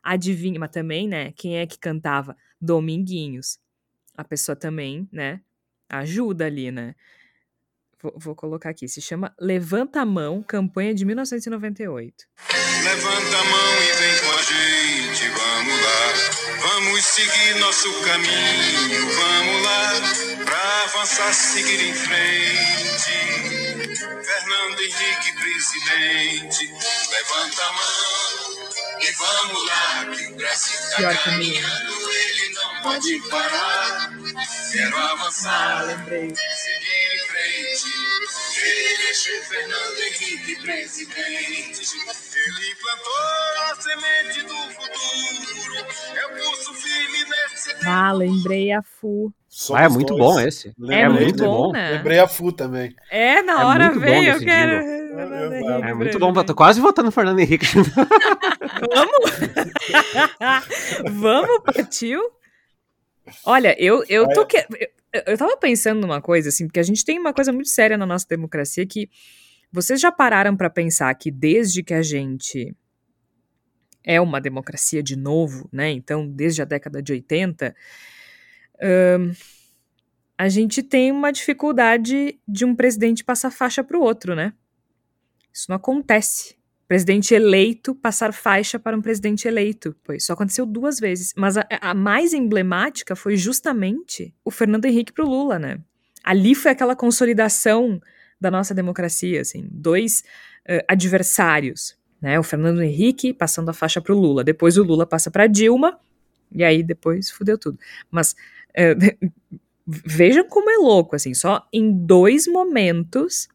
Adivinha, 0.03 0.59
mas 0.59 0.71
também, 0.71 1.07
né? 1.07 1.33
Quem 1.33 1.59
é 1.59 1.67
que 1.67 1.79
cantava? 1.79 2.37
Dominguinhos. 2.61 3.59
A 4.17 4.25
pessoa 4.25 4.57
também, 4.57 5.09
né? 5.13 5.41
Ajuda 5.89 6.47
ali, 6.47 6.71
né? 6.73 6.95
Vou, 8.03 8.13
vou, 8.17 8.35
colocar 8.35 8.71
aqui. 8.71 8.89
Se 8.89 9.01
chama 9.01 9.33
Levanta 9.39 10.01
a 10.01 10.05
Mão, 10.05 10.43
campanha 10.43 10.93
de 10.93 11.05
1998. 11.05 12.27
Levanta 12.83 13.39
a 13.39 13.45
mão 13.45 13.75
e 13.81 13.93
vem 13.93 14.19
com 14.19 14.33
a 14.33 14.43
gente, 14.43 15.29
vamos 15.29 15.81
lá. 15.83 16.13
Vamos 16.61 17.05
seguir 17.05 17.61
nosso 17.61 17.89
caminho, 18.03 19.07
vamos 19.07 19.63
lá. 19.63 20.45
Pra 20.45 20.85
avançar, 20.85 21.33
seguir 21.33 21.81
em 21.81 21.95
frente. 21.95 23.13
Fernando 24.25 24.81
Henrique, 24.81 25.33
presidente. 25.39 26.73
Levanta 27.13 27.63
a 27.63 27.73
mão 27.73 28.32
e 29.03 29.13
vamos 29.13 29.67
lá. 29.67 30.07
Que 30.15 30.27
o 30.27 30.37
Brasil 30.37 30.81
tá 30.97 31.17
caminhando, 31.25 32.11
ele 32.11 32.55
não 32.55 32.83
pode 32.83 33.21
parar. 33.29 34.11
Quero 34.73 34.97
avançar, 34.97 35.79
ah, 35.79 35.83
lembrei. 35.83 36.35
seguir 36.35 37.15
em 37.15 37.29
frente. 37.29 38.13
Ele 38.65 39.13
Fernando 39.45 39.99
Henrique 39.99 40.57
presidente. 40.63 41.97
Ele 42.35 42.75
plantou 42.77 43.71
a 43.71 43.77
semente 43.81 44.43
do 44.43 44.57
futuro. 44.73 45.87
É 46.17 46.27
o 46.27 46.31
pulso 46.31 46.75
firme 46.75 47.25
nesse 47.25 47.75
Ah, 47.87 48.13
lembrei 48.13 48.73
a 48.73 48.83
FU. 48.83 49.33
Somos 49.55 49.83
ah, 49.83 49.85
é 49.85 49.89
muito 49.91 50.17
dois. 50.17 50.19
bom 50.19 50.41
esse. 50.41 50.73
É, 50.89 51.07
muito 51.11 51.45
bom, 51.45 51.73
né? 51.73 51.91
Lembrei 51.91 52.19
a 52.19 52.27
FU 52.27 52.53
também. 52.53 52.97
É, 53.11 53.43
na 53.43 53.69
hora 53.69 53.85
é 53.85 53.91
veio, 53.91 54.33
eu 54.33 54.41
quero. 54.41 54.73
É, 54.73 55.91
é 55.91 55.95
muito 55.95 56.19
bom, 56.19 56.33
tô 56.43 56.55
quase 56.55 56.81
votando 56.81 57.07
no 57.07 57.13
Fernando 57.13 57.39
Henrique. 57.39 57.67
Vamos? 58.95 59.31
Vamos, 61.13 61.63
partiu? 61.67 62.23
Olha, 63.45 63.77
eu, 63.79 64.03
eu 64.09 64.27
tô 64.31 64.47
que... 64.47 64.57
Eu 65.27 65.37
tava 65.37 65.55
pensando 65.59 66.01
numa 66.01 66.23
coisa, 66.23 66.49
assim, 66.49 66.67
porque 66.67 66.81
a 66.81 66.83
gente 66.83 67.05
tem 67.05 67.19
uma 67.19 67.35
coisa 67.35 67.53
muito 67.53 67.69
séria 67.69 67.99
na 67.99 68.07
nossa 68.07 68.27
democracia 68.27 68.87
que 68.87 69.11
vocês 69.71 70.01
já 70.01 70.11
pararam 70.11 70.57
para 70.57 70.71
pensar 70.71 71.15
que 71.15 71.31
desde 71.31 71.83
que 71.83 71.93
a 71.93 72.01
gente 72.01 72.75
é 74.03 74.19
uma 74.19 74.41
democracia 74.41 75.03
de 75.03 75.15
novo, 75.15 75.69
né? 75.71 75.91
Então, 75.91 76.27
desde 76.27 76.63
a 76.63 76.65
década 76.65 77.03
de 77.03 77.13
80, 77.13 77.77
a 80.37 80.49
gente 80.49 80.83
tem 80.83 81.13
uma 81.13 81.33
dificuldade 81.33 82.39
de 82.47 82.65
um 82.65 82.75
presidente 82.75 83.23
passar 83.23 83.51
faixa 83.51 83.85
para 83.85 83.99
o 83.99 84.03
outro, 84.03 84.35
né? 84.35 84.53
Isso 85.53 85.67
não 85.69 85.77
acontece 85.77 86.57
presidente 86.93 87.33
eleito 87.33 87.95
passar 87.95 88.35
faixa 88.35 88.79
para 88.79 88.95
um 88.95 89.01
presidente 89.01 89.49
eleito. 89.49 89.97
Pois 90.05 90.27
só 90.27 90.35
aconteceu 90.35 90.67
duas 90.67 91.01
vezes. 91.01 91.33
Mas 91.35 91.57
a, 91.57 91.67
a 91.81 91.95
mais 91.95 92.35
emblemática 92.35 93.17
foi 93.17 93.35
justamente 93.35 94.35
o 94.45 94.51
Fernando 94.51 94.85
Henrique 94.85 95.11
para 95.11 95.25
o 95.25 95.29
Lula, 95.29 95.59
né? 95.59 95.79
Ali 96.23 96.55
foi 96.55 96.71
aquela 96.71 96.95
consolidação 96.95 97.99
da 98.39 98.51
nossa 98.51 98.75
democracia, 98.75 99.41
assim, 99.41 99.69
dois 99.71 100.23
uh, 100.69 100.85
adversários, 100.87 101.97
né? 102.21 102.39
O 102.39 102.43
Fernando 102.43 102.83
Henrique 102.83 103.33
passando 103.33 103.71
a 103.71 103.73
faixa 103.73 104.01
para 104.01 104.13
o 104.13 104.19
Lula, 104.19 104.45
depois 104.45 104.77
o 104.77 104.83
Lula 104.83 105.07
passa 105.07 105.31
para 105.31 105.47
Dilma 105.47 105.99
e 106.55 106.63
aí 106.63 106.83
depois 106.83 107.31
fudeu 107.31 107.57
tudo. 107.57 107.79
Mas 108.11 108.37
uh, 108.79 109.31
vejam 109.87 110.47
como 110.49 110.71
é 110.71 110.77
louco, 110.77 111.17
assim, 111.17 111.35
só 111.35 111.67
em 111.73 111.93
dois 111.93 112.47
momentos 112.47 113.49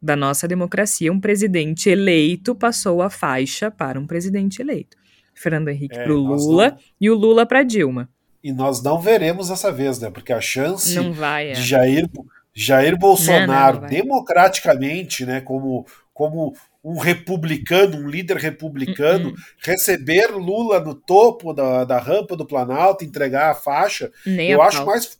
da 0.00 0.16
nossa 0.16 0.48
democracia, 0.48 1.12
um 1.12 1.20
presidente 1.20 1.90
eleito 1.90 2.54
passou 2.54 3.02
a 3.02 3.10
faixa 3.10 3.70
para 3.70 4.00
um 4.00 4.06
presidente 4.06 4.62
eleito. 4.62 4.96
Fernando 5.34 5.68
Henrique 5.68 5.96
é, 5.96 6.04
para 6.04 6.12
o 6.12 6.16
Lula 6.16 6.70
não... 6.70 6.78
e 7.00 7.10
o 7.10 7.14
Lula 7.14 7.44
para 7.44 7.62
Dilma. 7.62 8.08
E 8.42 8.52
nós 8.52 8.82
não 8.82 8.98
veremos 8.98 9.48
dessa 9.48 9.70
vez, 9.70 9.98
né? 9.98 10.10
Porque 10.10 10.32
a 10.32 10.40
chance 10.40 10.98
vai, 11.10 11.50
é. 11.50 11.52
de 11.52 11.62
Jair, 11.62 12.08
Jair 12.54 12.98
Bolsonaro 12.98 13.76
não, 13.76 13.82
não, 13.82 13.88
democraticamente, 13.88 15.26
né, 15.26 15.40
como, 15.42 15.86
como 16.14 16.54
um 16.82 16.98
republicano, 16.98 17.98
um 17.98 18.08
líder 18.08 18.36
republicano, 18.36 19.30
uh 19.30 19.32
-uh. 19.32 19.38
receber 19.58 20.28
Lula 20.32 20.80
no 20.80 20.94
topo 20.94 21.52
da, 21.52 21.84
da 21.84 21.98
rampa 21.98 22.36
do 22.36 22.46
Planalto, 22.46 23.04
entregar 23.04 23.50
a 23.50 23.54
faixa, 23.54 24.10
Nem 24.24 24.50
eu 24.50 24.62
a 24.62 24.66
acho 24.66 24.78
pau. 24.78 24.86
mais 24.86 25.18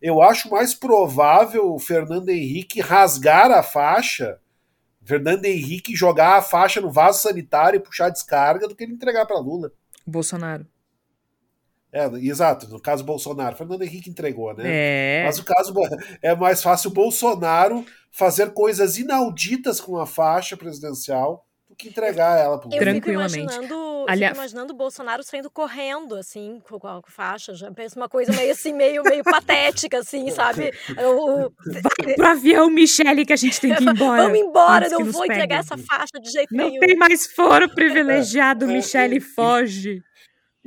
eu 0.00 0.22
acho 0.22 0.50
mais 0.50 0.74
provável 0.74 1.74
o 1.74 1.78
Fernando 1.78 2.28
Henrique 2.28 2.80
rasgar 2.80 3.50
a 3.50 3.62
faixa, 3.62 4.38
Fernando 5.04 5.44
Henrique 5.44 5.96
jogar 5.96 6.36
a 6.36 6.42
faixa 6.42 6.80
no 6.80 6.90
vaso 6.90 7.22
sanitário 7.22 7.78
e 7.78 7.82
puxar 7.82 8.06
a 8.06 8.10
descarga 8.10 8.68
do 8.68 8.74
que 8.74 8.84
ele 8.84 8.92
entregar 8.92 9.24
para 9.26 9.38
Lula. 9.38 9.72
Bolsonaro. 10.06 10.66
É, 11.96 12.10
exato, 12.18 12.68
no 12.68 12.80
caso 12.80 13.04
Bolsonaro, 13.04 13.56
Fernando 13.56 13.82
Henrique 13.82 14.10
entregou, 14.10 14.54
né? 14.54 14.64
É. 14.66 15.22
Mas 15.24 15.38
o 15.38 15.44
caso 15.44 15.72
é 16.20 16.34
mais 16.34 16.62
fácil 16.62 16.90
o 16.90 16.94
Bolsonaro 16.94 17.84
fazer 18.10 18.52
coisas 18.52 18.98
inauditas 18.98 19.80
com 19.80 19.98
a 19.98 20.06
faixa 20.06 20.56
presidencial 20.56 21.46
que 21.76 21.88
entregar 21.88 22.38
ela 22.38 22.58
pro 22.58 22.70
Eu 22.72 22.78
Tranquilamente. 22.78 23.32
Fico 23.34 23.52
imaginando, 23.52 24.06
Aliás... 24.08 24.32
fico 24.32 24.40
imaginando 24.40 24.72
o 24.72 24.76
Bolsonaro 24.76 25.22
saindo 25.22 25.50
correndo, 25.50 26.14
assim, 26.14 26.60
com, 26.66 26.78
com 26.78 26.88
a 26.88 27.02
faixa. 27.06 27.54
Já 27.54 27.70
penso 27.70 27.96
uma 27.96 28.08
coisa 28.08 28.32
meio 28.32 28.52
assim, 28.52 28.72
meio, 28.72 29.02
meio 29.02 29.22
patética, 29.22 29.98
assim, 29.98 30.30
sabe? 30.32 30.72
O... 30.98 31.50
Vai 31.70 32.14
pro 32.14 32.26
avião, 32.26 32.70
Michele, 32.70 33.26
que 33.26 33.32
a 33.32 33.36
gente 33.36 33.60
tem 33.60 33.74
que 33.74 33.84
ir 33.84 33.88
embora. 33.88 34.22
Vamos 34.24 34.38
embora, 34.38 34.88
não 34.88 35.04
vou 35.04 35.24
entregar 35.24 35.58
essa 35.58 35.76
faixa 35.76 36.18
de 36.20 36.30
jeito 36.30 36.54
não 36.54 36.64
nenhum. 36.64 36.80
Não 36.80 36.86
tem 36.86 36.96
mais 36.96 37.26
foro 37.26 37.68
privilegiado, 37.74 38.66
Michele, 38.66 39.20
foge. 39.20 40.02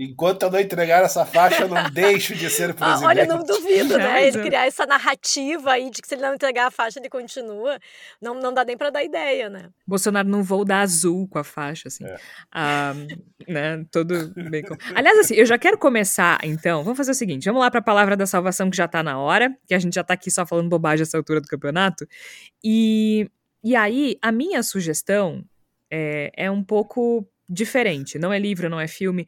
Enquanto 0.02 0.44
eu 0.44 0.52
não 0.52 0.60
entregar 0.62 1.04
essa 1.04 1.26
faixa, 1.26 1.64
eu 1.64 1.68
não 1.68 1.90
deixo 1.92 2.34
de 2.34 2.50
ser 2.50 2.74
presidente. 2.74 2.80
Ah, 3.04 3.08
olha, 3.08 3.26
não 3.26 3.44
duvido, 3.44 3.98
né? 3.98 4.28
Ele 4.28 4.42
criar 4.42 4.66
essa 4.66 4.86
narrativa 4.86 5.72
aí 5.72 5.90
de 5.90 6.02
que 6.02 6.08
se 6.08 6.16
ele 6.16 6.22
não 6.22 6.34
entregar 6.34 6.68
a 6.68 6.72
faixa, 6.72 7.00
ele 7.00 7.10
continua. 7.10 7.78
Não, 8.22 8.34
não 8.34 8.54
dá 8.54 8.64
nem 8.64 8.78
para 8.78 8.90
dar 8.90 9.04
ideia, 9.04 9.50
né? 9.50 9.70
Bolsonaro 9.86 10.28
não 10.28 10.42
vou 10.42 10.64
dar 10.64 10.82
azul 10.82 11.28
com 11.28 11.38
a 11.38 11.44
faixa, 11.44 11.90
assim. 11.90 12.06
É. 12.06 12.18
Ah, 12.52 12.94
né? 13.48 13.86
Todo 13.92 14.34
bem. 14.50 14.64
Aliás, 14.96 15.20
assim, 15.20 15.36
eu 15.36 15.46
já 15.46 15.58
quero 15.58 15.78
começar, 15.78 16.40
então. 16.44 16.84
Vamos 16.84 16.98
fazer 16.98 17.12
o 17.12 17.16
seguinte: 17.16 17.46
vamos 17.46 17.62
lá 17.62 17.70
para 17.70 17.82
a 17.82 17.84
palavra 17.84 18.16
da 18.16 18.26
salvação, 18.26 18.70
que 18.70 18.78
já 18.78 18.88
tá 18.88 19.04
na 19.04 19.20
hora, 19.20 19.54
que 19.68 19.74
a 19.74 19.80
gente 19.80 19.96
já 19.96 20.04
tá 20.04 20.14
aqui 20.14 20.32
só 20.32 20.46
falando 20.46 20.70
bobagem 20.70 21.04
essa 21.04 21.18
altura 21.18 21.42
do 21.42 21.48
campeonato. 21.48 22.08
E, 22.64 23.30
e 23.62 23.76
aí, 23.76 24.18
a 24.22 24.32
minha 24.32 24.64
sugestão 24.64 25.44
é, 25.92 26.32
é 26.36 26.50
um 26.50 26.64
pouco 26.64 27.28
diferente. 27.50 28.18
Não 28.18 28.32
é 28.32 28.40
livro, 28.40 28.70
não 28.70 28.80
é 28.80 28.88
filme 28.88 29.28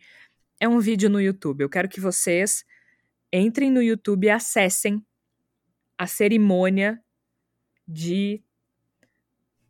é 0.62 0.68
um 0.68 0.80
vídeo 0.80 1.10
no 1.10 1.20
YouTube. 1.20 1.62
Eu 1.62 1.70
quero 1.70 1.90
que 1.90 2.00
vocês 2.00 2.64
entrem 3.34 3.72
no 3.72 3.82
YouTube 3.82 4.26
e 4.26 4.30
acessem 4.30 5.04
a 5.98 6.06
cerimônia 6.06 7.04
de 7.88 8.44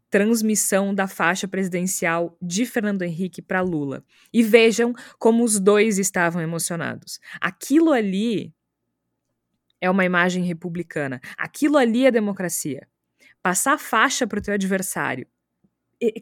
transmissão 0.09 0.93
da 0.93 1.07
faixa 1.07 1.47
presidencial 1.47 2.37
de 2.41 2.65
Fernando 2.65 3.03
Henrique 3.03 3.41
para 3.41 3.61
Lula 3.61 4.03
e 4.33 4.43
vejam 4.43 4.93
como 5.17 5.45
os 5.45 5.57
dois 5.61 5.97
estavam 5.97 6.41
emocionados. 6.41 7.21
Aquilo 7.39 7.93
ali 7.93 8.53
é 9.79 9.89
uma 9.89 10.03
imagem 10.03 10.43
republicana. 10.43 11.21
Aquilo 11.37 11.77
ali 11.77 12.05
é 12.05 12.11
democracia. 12.11 12.85
Passar 13.41 13.79
faixa 13.79 14.27
para 14.27 14.39
o 14.39 14.41
teu 14.41 14.53
adversário, 14.53 15.25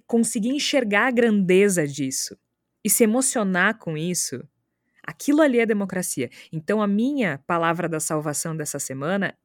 conseguir 0.06 0.50
enxergar 0.50 1.08
a 1.08 1.12
grandeza 1.12 1.88
disso 1.88 2.38
e 2.86 2.90
se 2.90 3.04
emocionar 3.04 3.80
com 3.80 3.98
isso 3.98 4.48
Aquilo 5.10 5.42
ali 5.42 5.60
é 5.60 5.66
democracia. 5.66 6.30
Então, 6.52 6.84
a 6.84 6.88
minha 6.88 7.40
palavra 7.48 7.90
da 7.90 8.00
salvação 8.00 8.56
dessa 8.56 8.78
semana 8.78 9.36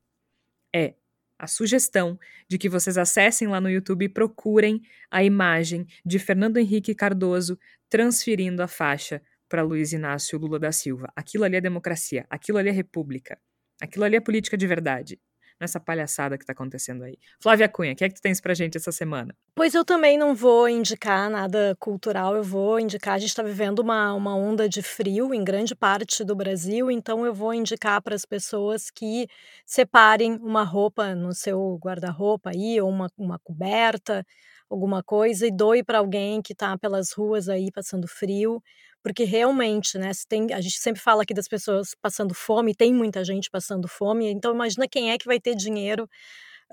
é 0.76 0.92
a 1.38 1.46
sugestão 1.46 2.18
de 2.46 2.58
que 2.58 2.68
vocês 2.68 2.98
acessem 2.98 3.48
lá 3.48 3.62
no 3.62 3.70
YouTube 3.70 4.04
e 4.04 4.08
procurem 4.10 4.82
a 5.10 5.24
imagem 5.24 5.86
de 6.04 6.18
Fernando 6.18 6.58
Henrique 6.58 6.94
Cardoso 6.94 7.58
transferindo 7.88 8.62
a 8.62 8.68
faixa 8.68 9.22
para 9.48 9.62
Luiz 9.62 9.94
Inácio 9.94 10.38
Lula 10.38 10.58
da 10.58 10.70
Silva. 10.70 11.10
Aquilo 11.16 11.44
ali 11.44 11.56
é 11.56 11.62
democracia, 11.62 12.26
aquilo 12.28 12.58
ali 12.58 12.68
é 12.68 12.72
república, 12.72 13.40
aquilo 13.80 14.04
ali 14.04 14.16
é 14.16 14.20
política 14.20 14.58
de 14.58 14.66
verdade. 14.66 15.18
Nessa 15.60 15.80
palhaçada 15.80 16.36
que 16.36 16.44
tá 16.44 16.52
acontecendo 16.52 17.04
aí. 17.04 17.16
Flávia 17.40 17.68
Cunha, 17.68 17.92
o 17.92 17.96
que 17.96 18.04
é 18.04 18.08
que 18.08 18.14
tu 18.14 18.22
tens 18.22 18.40
pra 18.40 18.54
gente 18.54 18.76
essa 18.76 18.92
semana? 18.92 19.34
Pois 19.54 19.74
eu 19.74 19.84
também 19.84 20.18
não 20.18 20.34
vou 20.34 20.68
indicar 20.68 21.30
nada 21.30 21.76
cultural, 21.78 22.34
eu 22.34 22.42
vou 22.42 22.80
indicar, 22.80 23.14
a 23.14 23.18
gente 23.18 23.28
está 23.28 23.42
vivendo 23.42 23.78
uma, 23.78 24.12
uma 24.12 24.34
onda 24.34 24.68
de 24.68 24.82
frio 24.82 25.32
em 25.32 25.44
grande 25.44 25.74
parte 25.74 26.24
do 26.24 26.34
Brasil, 26.34 26.90
então 26.90 27.24
eu 27.24 27.32
vou 27.32 27.54
indicar 27.54 28.02
para 28.02 28.14
as 28.14 28.24
pessoas 28.24 28.90
que 28.90 29.26
separem 29.64 30.34
uma 30.42 30.64
roupa 30.64 31.14
no 31.14 31.32
seu 31.32 31.78
guarda-roupa 31.82 32.50
aí, 32.50 32.80
ou 32.80 32.90
uma, 32.90 33.08
uma 33.16 33.38
coberta, 33.38 34.26
alguma 34.68 35.02
coisa, 35.02 35.46
e 35.46 35.52
doe 35.52 35.84
para 35.84 35.98
alguém 35.98 36.42
que 36.42 36.52
está 36.52 36.76
pelas 36.76 37.12
ruas 37.12 37.48
aí 37.48 37.70
passando 37.70 38.08
frio, 38.08 38.60
porque 39.04 39.24
realmente, 39.24 39.98
né, 39.98 40.10
tem, 40.26 40.50
a 40.54 40.62
gente 40.62 40.78
sempre 40.78 41.00
fala 41.00 41.22
aqui 41.24 41.34
das 41.34 41.46
pessoas 41.46 41.94
passando 42.00 42.34
fome, 42.34 42.74
tem 42.74 42.94
muita 42.94 43.22
gente 43.22 43.50
passando 43.50 43.86
fome, 43.86 44.30
então 44.30 44.54
imagina 44.54 44.88
quem 44.88 45.12
é 45.12 45.18
que 45.18 45.26
vai 45.26 45.38
ter 45.38 45.54
dinheiro 45.54 46.08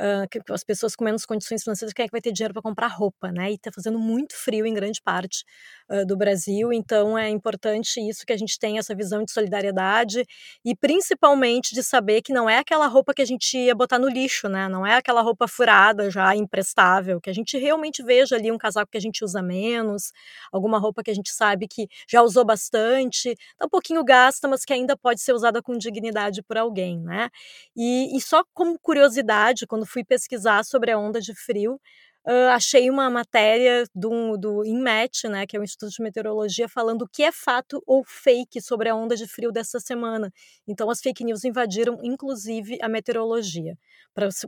Uh, 0.02 0.54
as 0.54 0.64
pessoas 0.64 0.96
com 0.96 1.04
menos 1.04 1.26
condições 1.26 1.62
financeiras, 1.62 1.94
quem 1.94 2.06
é 2.06 2.08
que 2.08 2.12
vai 2.12 2.22
ter 2.22 2.32
dinheiro 2.32 2.56
para 2.56 2.62
comprar 2.64 2.88
roupa, 2.88 3.32
né? 3.32 3.52
E 3.52 3.54
está 3.54 3.72
fazendo 3.72 4.00
muito 4.00 4.36
frio 4.36 4.66
em 4.66 4.74
grande 4.74 5.00
parte 5.00 5.44
uh, 5.92 6.04
do 6.08 6.18
Brasil, 6.18 6.74
então 6.74 7.16
é 7.16 7.30
importante 7.30 8.00
isso 8.00 8.26
que 8.26 8.34
a 8.34 8.38
gente 8.38 8.58
tenha 8.58 8.80
essa 8.80 8.96
visão 8.96 9.24
de 9.24 9.32
solidariedade 9.32 10.26
e 10.66 10.76
principalmente 10.76 11.76
de 11.76 11.84
saber 11.84 12.24
que 12.24 12.34
não 12.34 12.50
é 12.50 12.58
aquela 12.58 12.88
roupa 12.88 13.14
que 13.14 13.22
a 13.22 13.26
gente 13.26 13.56
ia 13.56 13.76
botar 13.76 14.00
no 14.00 14.10
lixo, 14.10 14.50
né? 14.50 14.68
Não 14.68 14.88
é 14.88 14.96
aquela 14.96 15.22
roupa 15.22 15.48
furada 15.48 16.10
já 16.10 16.36
imprestável, 16.36 17.22
que 17.22 17.30
a 17.30 17.34
gente 17.34 17.56
realmente 17.60 18.02
veja 18.02 18.36
ali 18.36 18.52
um 18.52 18.58
casaco 18.58 18.92
que 18.92 18.98
a 18.98 19.02
gente 19.02 19.24
usa 19.24 19.44
menos, 19.44 20.12
alguma 20.52 20.80
roupa 20.80 21.04
que 21.04 21.12
a 21.12 21.16
gente 21.16 21.32
sabe 21.32 21.68
que 21.68 21.88
já 22.10 22.24
usou 22.24 22.44
bastante, 22.44 23.36
tá 23.56 23.68
um 23.68 23.70
pouquinho 23.70 24.04
gasta, 24.04 24.48
mas 24.48 24.66
que 24.66 24.74
ainda 24.74 24.98
pode 24.98 25.22
ser 25.22 25.34
usada 25.34 25.62
com 25.62 25.78
dignidade 25.78 26.42
por 26.42 26.58
alguém, 26.58 27.00
né? 27.00 27.30
E, 27.76 28.18
e 28.18 28.22
só 28.22 28.44
como 28.54 28.80
curiosidade, 28.80 29.68
quando 29.68 29.91
fui 29.92 30.04
pesquisar 30.04 30.64
sobre 30.64 30.92
a 30.92 30.98
onda 30.98 31.20
de 31.20 31.34
frio, 31.36 31.80
uh, 32.28 32.50
achei 32.54 32.90
uma 32.90 33.10
matéria 33.10 33.84
do, 33.94 34.38
do 34.38 34.66
INMET, 34.66 35.28
né, 35.28 35.46
que 35.46 35.56
é 35.56 35.60
o 35.60 35.64
Instituto 35.64 35.92
de 35.92 36.02
Meteorologia, 36.02 36.68
falando 36.68 37.04
o 37.04 37.08
que 37.08 37.24
é 37.24 37.32
fato 37.32 37.82
ou 37.86 38.04
fake 38.06 38.62
sobre 38.62 38.90
a 38.90 38.96
onda 38.96 39.16
de 39.16 39.28
frio 39.28 39.52
dessa 39.52 39.80
semana. 39.80 40.32
Então, 40.68 40.90
as 40.90 41.02
fake 41.02 41.24
news 41.24 41.44
invadiram, 41.44 42.00
inclusive, 42.04 42.78
a 42.82 42.90
meteorologia, 42.90 43.78
para 44.14 44.28
esse 44.28 44.48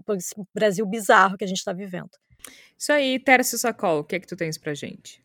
Brasil 0.54 0.86
bizarro 0.86 1.38
que 1.38 1.44
a 1.44 1.48
gente 1.48 1.58
está 1.58 1.74
vivendo. 1.74 2.12
Isso 2.78 2.92
aí, 2.92 3.20
Tércio 3.20 3.58
Sacol, 3.58 4.00
o 4.00 4.04
que 4.04 4.16
é 4.16 4.20
que 4.20 4.28
tu 4.28 4.36
tens 4.36 4.58
pra 4.58 4.74
gente? 4.74 5.23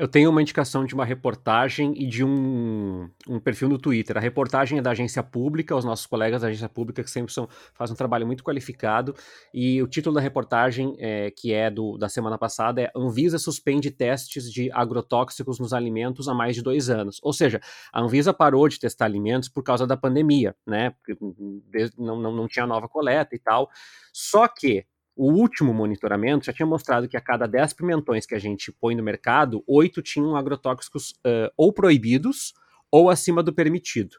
Eu 0.00 0.08
tenho 0.08 0.30
uma 0.30 0.40
indicação 0.40 0.86
de 0.86 0.94
uma 0.94 1.04
reportagem 1.04 1.92
e 1.94 2.06
de 2.06 2.24
um, 2.24 3.06
um 3.28 3.38
perfil 3.38 3.68
no 3.68 3.76
Twitter. 3.76 4.16
A 4.16 4.20
reportagem 4.20 4.78
é 4.78 4.80
da 4.80 4.92
agência 4.92 5.22
pública, 5.22 5.76
os 5.76 5.84
nossos 5.84 6.06
colegas 6.06 6.40
da 6.40 6.48
agência 6.48 6.70
pública 6.70 7.04
que 7.04 7.10
sempre 7.10 7.30
são, 7.34 7.46
fazem 7.74 7.92
um 7.92 7.96
trabalho 7.98 8.26
muito 8.26 8.42
qualificado. 8.42 9.14
E 9.52 9.82
o 9.82 9.86
título 9.86 10.14
da 10.14 10.20
reportagem, 10.22 10.96
é, 10.98 11.30
que 11.30 11.52
é 11.52 11.70
do, 11.70 11.98
da 11.98 12.08
semana 12.08 12.38
passada, 12.38 12.80
é 12.80 12.90
Anvisa 12.96 13.38
suspende 13.38 13.90
testes 13.90 14.50
de 14.50 14.72
agrotóxicos 14.72 15.60
nos 15.60 15.74
alimentos 15.74 16.28
há 16.28 16.32
mais 16.32 16.56
de 16.56 16.62
dois 16.62 16.88
anos. 16.88 17.20
Ou 17.22 17.34
seja, 17.34 17.60
a 17.92 18.00
Anvisa 18.00 18.32
parou 18.32 18.66
de 18.70 18.80
testar 18.80 19.04
alimentos 19.04 19.50
por 19.50 19.62
causa 19.62 19.86
da 19.86 19.98
pandemia, 19.98 20.56
né? 20.66 20.94
Não, 21.98 22.18
não, 22.18 22.34
não 22.34 22.48
tinha 22.48 22.66
nova 22.66 22.88
coleta 22.88 23.36
e 23.36 23.38
tal. 23.38 23.68
Só 24.14 24.48
que 24.48 24.86
o 25.20 25.30
último 25.34 25.74
monitoramento 25.74 26.46
já 26.46 26.52
tinha 26.52 26.64
mostrado 26.64 27.06
que 27.06 27.14
a 27.14 27.20
cada 27.20 27.46
10 27.46 27.74
pimentões 27.74 28.24
que 28.24 28.34
a 28.34 28.38
gente 28.38 28.72
põe 28.72 28.96
no 28.96 29.02
mercado, 29.02 29.62
8 29.66 30.00
tinham 30.00 30.34
agrotóxicos 30.34 31.10
uh, 31.10 31.52
ou 31.58 31.74
proibidos 31.74 32.54
ou 32.90 33.10
acima 33.10 33.42
do 33.42 33.52
permitido. 33.52 34.16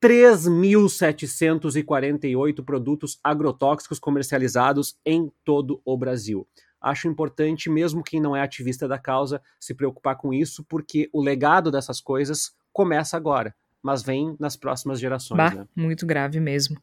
3.748 0.04 2.66
produtos 2.66 3.20
agrotóxicos 3.24 4.00
comercializados 4.00 4.98
em 5.06 5.32
todo 5.46 5.82
o 5.86 5.98
Brasil. 5.98 6.46
Acho 6.82 7.08
importante, 7.08 7.70
mesmo 7.70 8.04
quem 8.04 8.20
não 8.20 8.36
é 8.36 8.42
ativista 8.42 8.86
da 8.86 9.00
causa, 9.00 9.42
se 9.58 9.74
preocupar 9.74 10.18
com 10.18 10.34
isso, 10.34 10.66
porque 10.66 11.10
o 11.14 11.24
legado 11.24 11.72
dessas 11.72 12.02
coisas 12.02 12.54
começa 12.74 13.16
agora, 13.16 13.56
mas 13.82 14.04
vem 14.04 14.36
nas 14.38 14.58
próximas 14.58 15.00
gerações. 15.00 15.38
Bah, 15.38 15.56
né? 15.56 15.66
Muito 15.74 16.06
grave 16.06 16.42
mesmo. 16.42 16.76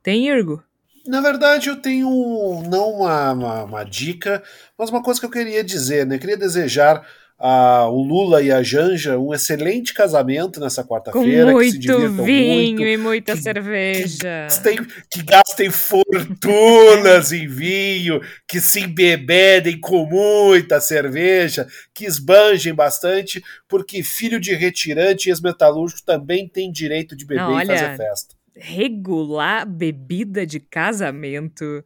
Tem, 0.00 0.28
Irgo? 0.28 0.62
Na 1.06 1.20
verdade, 1.20 1.68
eu 1.68 1.76
tenho 1.76 2.62
não 2.68 2.90
uma, 2.92 3.32
uma, 3.32 3.64
uma, 3.64 3.84
dica, 3.84 4.42
mas 4.76 4.88
uma 4.90 5.02
coisa 5.02 5.20
que 5.20 5.26
eu 5.26 5.30
queria 5.30 5.62
dizer, 5.62 6.06
né? 6.06 6.16
Eu 6.16 6.18
queria 6.18 6.36
desejar 6.36 7.06
a, 7.38 7.86
o 7.88 8.02
Lula 8.02 8.40
e 8.40 8.50
a 8.50 8.62
Janja 8.62 9.18
um 9.18 9.34
excelente 9.34 9.92
casamento 9.92 10.58
nessa 10.58 10.82
quarta-feira. 10.82 11.46
Com 11.46 11.52
muito 11.52 11.78
que 11.78 11.82
se 11.82 12.08
vinho 12.08 12.76
muito, 12.76 12.82
e 12.82 12.96
muita 12.96 13.34
que, 13.34 13.42
cerveja. 13.42 14.16
Que 14.16 14.24
gastem, 14.24 14.86
que 15.10 15.22
gastem 15.22 15.70
fortunas 15.70 17.32
em 17.32 17.46
vinho, 17.46 18.20
que 18.48 18.60
se 18.60 18.80
embebedem 18.80 19.78
com 19.78 20.06
muita 20.06 20.80
cerveja, 20.80 21.66
que 21.92 22.06
esbanjem 22.06 22.72
bastante, 22.72 23.42
porque 23.68 24.02
filho 24.02 24.40
de 24.40 24.54
retirante 24.54 25.28
e 25.28 25.30
ex-metalúrgico 25.30 26.02
também 26.02 26.48
tem 26.48 26.72
direito 26.72 27.14
de 27.14 27.26
beber 27.26 27.42
Não, 27.42 27.60
e 27.60 27.66
fazer 27.66 27.96
festa 27.96 28.34
regular 28.56 29.66
bebida 29.66 30.46
de 30.46 30.60
casamento. 30.60 31.84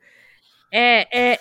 É, 0.73 1.33
é, 1.33 1.41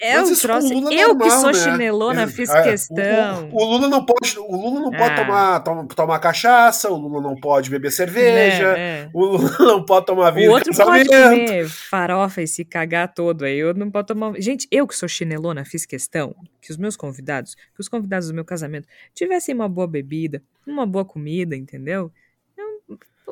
é 0.00 0.20
um 0.20 0.34
troço. 0.34 0.72
Eu 0.72 1.18
que 1.18 1.30
sou 1.30 1.46
né? 1.48 1.54
chinelona, 1.54 2.28
fiz 2.28 2.50
questão. 2.62 3.48
O, 3.50 3.56
o, 3.56 3.62
o, 3.62 3.64
Lula 3.72 3.88
não 3.88 4.04
pode, 4.04 4.38
o 4.38 4.56
Lula 4.56 4.80
não 4.80 4.90
pode 4.90 5.12
Ah. 5.12 5.16
tomar, 5.16 5.60
tom- 5.60 5.86
tomar 5.86 6.18
cachaça, 6.20 6.88
o 6.90 6.96
Lula 6.96 7.20
não 7.20 7.34
pode 7.34 7.68
beber 7.70 7.90
cerveja, 7.90 8.76
é. 8.78 9.08
o 9.12 9.24
Lula 9.24 9.50
não 9.58 9.84
pode 9.84 10.06
tomar 10.06 10.30
O 10.32 10.34
vinho 10.34 10.52
outro 10.52 10.70
de 10.70 10.76
casamento. 10.76 11.08
pode 11.08 11.36
comer 11.46 11.68
farofa 11.68 12.42
e 12.42 12.46
se 12.46 12.64
cagar 12.64 13.12
todo. 13.12 13.44
Aí 13.44 13.58
eu 13.58 13.74
não 13.74 13.90
posso 13.90 14.06
tomar. 14.06 14.40
Gente, 14.40 14.68
eu 14.70 14.86
que 14.86 14.94
sou 14.94 15.08
chinelona, 15.08 15.64
fiz 15.64 15.84
questão 15.84 16.34
que 16.60 16.70
os 16.70 16.76
meus 16.76 16.94
convidados, 16.96 17.54
que 17.54 17.80
os 17.80 17.88
convidados 17.88 18.28
do 18.28 18.34
meu 18.34 18.44
casamento 18.44 18.86
tivessem 19.14 19.54
uma 19.54 19.68
boa 19.68 19.88
bebida, 19.88 20.42
uma 20.66 20.86
boa 20.86 21.04
comida, 21.04 21.56
entendeu? 21.56 22.12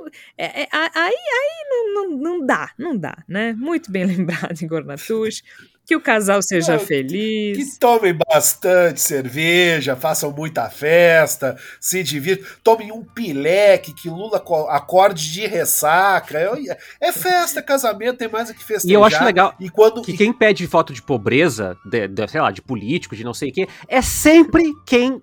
Eu- 0.04 0.10
é- 0.36 0.62
é- 0.62 0.68
aí 0.72 1.14
aí 1.14 1.68
não, 1.70 1.94
não, 1.94 2.16
não 2.18 2.46
dá, 2.46 2.70
não 2.78 2.96
dá, 2.96 3.16
né? 3.28 3.52
Muito 3.54 3.90
bem 3.90 4.04
lembrado, 4.06 4.60
Igor 4.62 4.84
Natush. 4.84 5.42
Que 5.86 5.96
o 5.96 6.00
casal 6.02 6.42
seja 6.42 6.74
Não, 6.74 6.80
feliz. 6.80 7.56
Que 7.56 7.78
tomem 7.80 8.12
bastante 8.12 9.00
cerveja, 9.00 9.96
façam 9.96 10.30
muita 10.30 10.68
festa, 10.68 11.56
se 11.80 12.02
divirtam, 12.02 12.46
tomem 12.62 12.92
um 12.92 13.02
pileque, 13.02 13.94
que 13.94 14.10
Lula 14.10 14.38
co- 14.38 14.68
acorde 14.68 15.32
de 15.32 15.46
ressaca. 15.46 16.38
É, 16.38 16.78
é 17.00 17.10
festa, 17.10 17.62
casamento, 17.62 18.18
tem 18.18 18.28
mais 18.28 18.50
o 18.50 18.54
que 18.54 18.62
festejar. 18.62 18.90
E 18.90 18.92
eu 18.92 19.02
acho 19.02 19.24
legal 19.24 19.54
E 19.58 19.70
quando, 19.70 20.02
que 20.02 20.12
quem 20.12 20.30
pede 20.30 20.66
foto 20.66 20.92
de 20.92 21.00
pobreza, 21.00 21.74
de, 21.90 22.06
de, 22.06 22.28
sei 22.28 22.42
lá, 22.42 22.50
de 22.50 22.60
político, 22.60 23.16
de 23.16 23.24
não 23.24 23.32
sei 23.32 23.48
o 23.48 23.52
quê, 23.54 23.66
é 23.88 24.02
sempre 24.02 24.62
quem 24.84 25.18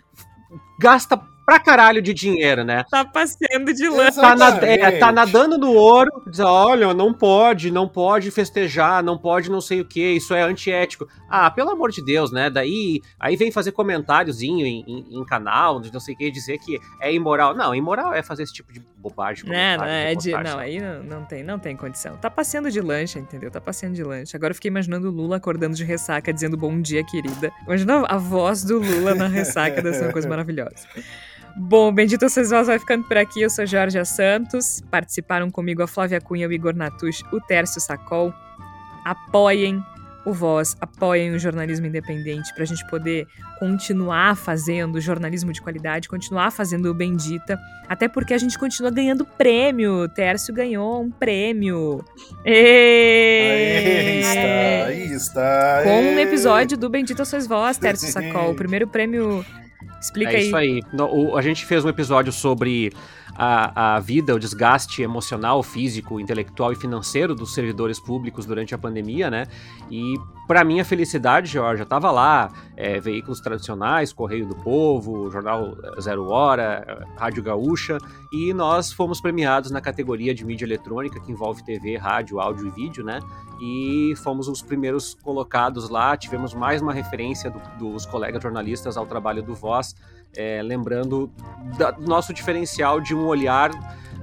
gasta 0.79 1.15
pra 1.45 1.59
caralho 1.59 2.01
de 2.01 2.13
dinheiro, 2.13 2.63
né? 2.63 2.83
Tá 2.89 3.05
passeando 3.05 3.73
de 3.73 3.87
lã. 3.87 4.09
Tá, 4.11 4.35
na- 4.35 4.57
é, 4.65 4.91
tá 4.99 5.11
nadando 5.11 5.57
no 5.57 5.71
ouro, 5.73 6.09
diz, 6.27 6.39
olha, 6.39 6.93
não 6.93 7.13
pode, 7.13 7.69
não 7.71 7.87
pode 7.87 8.31
festejar, 8.31 9.03
não 9.03 9.17
pode 9.17 9.49
não 9.51 9.61
sei 9.61 9.81
o 9.81 9.85
que, 9.85 10.01
isso 10.13 10.33
é 10.33 10.41
antiético. 10.41 11.07
Ah, 11.29 11.49
pelo 11.51 11.69
amor 11.71 11.91
de 11.91 12.03
Deus, 12.03 12.31
né? 12.31 12.49
Daí, 12.49 13.01
aí 13.19 13.35
vem 13.35 13.51
fazer 13.51 13.71
comentáriozinho 13.71 14.65
em, 14.65 14.83
em- 14.87 15.19
em 15.19 15.25
canal, 15.25 15.79
de 15.79 15.91
não 15.93 15.99
sei 15.99 16.15
o 16.15 16.17
que, 16.17 16.31
dizer 16.31 16.57
que 16.59 16.79
é 17.01 17.13
imoral. 17.13 17.53
Não, 17.55 17.73
imoral 17.75 18.13
é 18.13 18.21
fazer 18.23 18.43
esse 18.43 18.53
tipo 18.53 18.73
de 18.73 18.81
bobagem. 18.97 19.45
Não, 19.45 19.53
não, 19.77 19.85
é 19.85 20.15
de, 20.15 20.31
não 20.31 20.59
aí 20.59 20.79
não, 20.81 21.03
não 21.03 21.25
tem, 21.25 21.43
não 21.43 21.59
tem 21.59 21.75
condição. 21.75 22.17
Tá 22.17 22.29
passeando 22.29 22.71
de 22.71 22.81
lancha, 22.81 23.19
entendeu? 23.19 23.51
Tá 23.51 23.61
passeando 23.61 23.95
de 23.95 24.03
lancha. 24.03 24.35
Agora 24.37 24.51
eu 24.51 24.55
fiquei 24.55 24.69
imaginando 24.69 25.09
o 25.09 25.11
Lula 25.11 25.35
acordando 25.37 25.75
de 25.75 25.83
ressaca, 25.83 26.33
dizendo 26.33 26.57
bom 26.57 26.81
dia, 26.81 27.03
querida. 27.05 27.51
Imagina 27.65 28.03
a 28.07 28.17
voz 28.17 28.63
do 28.63 28.79
Lula 28.79 29.13
na 29.13 29.27
ressaca, 29.27 29.81
uma 29.81 30.11
coisa 30.11 30.27
maravilhosa. 30.27 30.87
Bom, 31.57 31.93
Bendito 31.93 32.27
Vocês 32.27 32.49
Vós 32.49 32.67
vai 32.67 32.77
ficando 32.77 33.05
por 33.05 33.17
aqui. 33.17 33.41
Eu 33.41 33.49
sou 33.49 33.65
Jorge 33.65 34.03
Santos. 34.05 34.81
Participaram 34.91 35.49
comigo 35.49 35.81
a 35.81 35.87
Flávia 35.87 36.19
Cunha, 36.19 36.47
o 36.47 36.51
Igor 36.51 36.75
Natush, 36.75 37.23
o 37.31 37.39
Tércio 37.39 37.79
Sacol. 37.79 38.33
Apoiem 39.05 39.81
o 40.25 40.33
Voz, 40.33 40.75
apoiem 40.81 41.31
o 41.31 41.39
jornalismo 41.39 41.85
independente 41.85 42.51
para 42.53 42.63
a 42.63 42.65
gente 42.65 42.85
poder 42.87 43.27
continuar 43.59 44.35
fazendo 44.35 44.99
jornalismo 44.99 45.53
de 45.53 45.61
qualidade, 45.61 46.09
continuar 46.09 46.51
fazendo 46.51 46.89
o 46.89 46.93
Bendita, 46.93 47.59
até 47.87 48.07
porque 48.07 48.33
a 48.33 48.37
gente 48.37 48.57
continua 48.57 48.89
ganhando 48.89 49.23
prêmio. 49.23 50.03
O 50.03 50.09
Tércio 50.09 50.53
ganhou 50.53 51.01
um 51.01 51.11
prêmio. 51.11 52.03
Aí 52.43 54.19
está, 54.19 54.85
aí 54.87 55.11
está. 55.13 55.81
Com 55.83 56.01
um 56.01 56.19
episódio 56.19 56.75
do 56.75 56.89
Bendita 56.89 57.23
Sois 57.23 57.45
Vós, 57.45 57.77
Tércio 57.77 58.11
Sacol. 58.11 58.51
O 58.51 58.55
primeiro 58.55 58.87
prêmio. 58.87 59.45
Explica 59.99 60.31
é 60.31 60.35
aí. 60.35 60.41
É 60.41 60.45
isso 60.45 60.55
aí. 60.55 60.83
a 61.35 61.41
gente 61.41 61.65
fez 61.65 61.83
um 61.83 61.89
episódio 61.89 62.31
sobre 62.31 62.93
a, 63.35 63.95
a 63.95 63.99
vida, 63.99 64.33
o 64.33 64.39
desgaste 64.39 65.01
emocional, 65.01 65.61
físico, 65.61 66.19
intelectual 66.19 66.71
e 66.71 66.75
financeiro 66.75 67.35
dos 67.35 67.53
servidores 67.53 67.99
públicos 67.99 68.45
durante 68.45 68.73
a 68.73 68.77
pandemia, 68.77 69.29
né? 69.29 69.47
E 69.91 70.15
para 70.47 70.63
minha 70.63 70.85
felicidade, 70.85 71.51
Jorge, 71.51 71.81
eu 71.81 71.85
tava 71.85 72.11
lá, 72.11 72.51
é, 72.77 72.99
veículos 72.99 73.39
tradicionais, 73.39 74.13
Correio 74.13 74.47
do 74.47 74.55
Povo, 74.55 75.29
Jornal 75.29 75.75
Zero 75.99 76.27
Hora, 76.27 77.05
Rádio 77.17 77.43
Gaúcha, 77.43 77.97
e 78.31 78.53
nós 78.53 78.93
fomos 78.93 79.19
premiados 79.19 79.69
na 79.69 79.81
categoria 79.81 80.33
de 80.33 80.45
mídia 80.45 80.65
eletrônica, 80.65 81.19
que 81.19 81.31
envolve 81.31 81.63
TV, 81.63 81.97
rádio, 81.97 82.39
áudio 82.39 82.67
e 82.67 82.69
vídeo, 82.69 83.03
né? 83.03 83.19
E 83.59 84.13
fomos 84.17 84.47
os 84.47 84.61
primeiros 84.61 85.13
colocados 85.15 85.89
lá, 85.89 86.15
tivemos 86.15 86.53
mais 86.53 86.81
uma 86.81 86.93
referência 86.93 87.49
do, 87.49 87.59
dos 87.77 88.05
colegas 88.05 88.41
jornalistas 88.41 88.97
ao 88.97 89.05
trabalho 89.05 89.41
do 89.41 89.55
Voz, 89.55 89.95
é, 90.35 90.61
lembrando 90.61 91.29
do 91.77 92.07
nosso 92.07 92.33
diferencial 92.33 92.99
de 92.99 93.15
um 93.15 93.25
olhar 93.25 93.71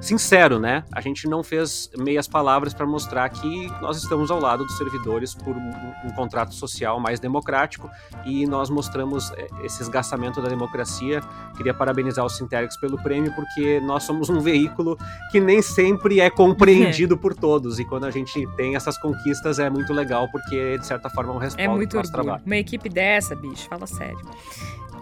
sincero, 0.02 0.58
né? 0.58 0.82
A 0.92 1.00
gente 1.00 1.28
não 1.28 1.42
fez 1.44 1.88
meias 1.96 2.26
palavras 2.26 2.74
para 2.74 2.84
mostrar 2.84 3.28
que 3.28 3.68
nós 3.80 3.96
estamos 4.02 4.30
ao 4.32 4.40
lado 4.40 4.64
dos 4.64 4.76
servidores 4.76 5.32
por 5.32 5.56
um, 5.56 5.70
um, 6.04 6.10
contrato 6.14 6.54
social 6.54 6.98
mais 6.98 7.20
democrático 7.20 7.88
e 8.26 8.44
nós 8.44 8.68
mostramos 8.68 9.30
é, 9.32 9.46
esse 9.62 9.80
esgaçamento 9.80 10.42
da 10.42 10.48
democracia. 10.48 11.20
Queria 11.56 11.72
parabenizar 11.72 12.24
o 12.24 12.28
Sinterx 12.28 12.76
pelo 12.78 13.00
prêmio 13.00 13.32
porque 13.34 13.80
nós 13.80 14.02
somos 14.02 14.28
um 14.28 14.40
veículo 14.40 14.98
que 15.30 15.40
nem 15.40 15.62
sempre 15.62 16.20
é 16.20 16.28
compreendido 16.28 17.16
por 17.16 17.32
todos 17.32 17.78
e 17.78 17.84
quando 17.84 18.04
a 18.04 18.10
gente 18.10 18.44
tem 18.56 18.74
essas 18.74 18.98
conquistas 18.98 19.60
é 19.60 19.70
muito 19.70 19.92
legal 19.92 20.28
porque 20.32 20.78
de 20.78 20.86
certa 20.86 21.08
forma 21.08 21.32
é 21.32 21.36
um 21.36 21.38
respaldo 21.38 21.72
é 21.72 21.76
muito 21.76 21.90
do 21.90 21.96
nosso 21.98 22.10
orgulho. 22.10 22.24
trabalho. 22.24 22.42
Uma 22.44 22.56
equipe 22.56 22.88
dessa, 22.88 23.36
bicho, 23.36 23.68
fala 23.68 23.86
sério. 23.86 24.18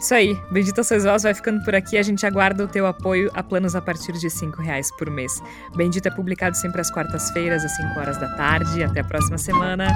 Isso 0.00 0.14
aí, 0.14 0.40
Bendita 0.50 0.82
Sois 0.82 1.04
Vós 1.04 1.24
vai 1.24 1.34
ficando 1.34 1.62
por 1.62 1.74
aqui. 1.74 1.98
A 1.98 2.02
gente 2.02 2.24
aguarda 2.24 2.64
o 2.64 2.68
teu 2.68 2.86
apoio 2.86 3.30
a 3.34 3.42
planos 3.42 3.76
a 3.76 3.82
partir 3.82 4.12
de 4.12 4.28
R$ 4.28 4.50
reais 4.58 4.90
por 4.96 5.10
mês. 5.10 5.42
Bendita 5.76 6.08
é 6.08 6.10
publicado 6.10 6.56
sempre 6.56 6.80
às 6.80 6.90
quartas-feiras, 6.90 7.62
às 7.62 7.76
5 7.76 8.00
horas 8.00 8.16
da 8.16 8.34
tarde. 8.34 8.82
Até 8.82 9.00
a 9.00 9.04
próxima 9.04 9.36
semana. 9.36 9.88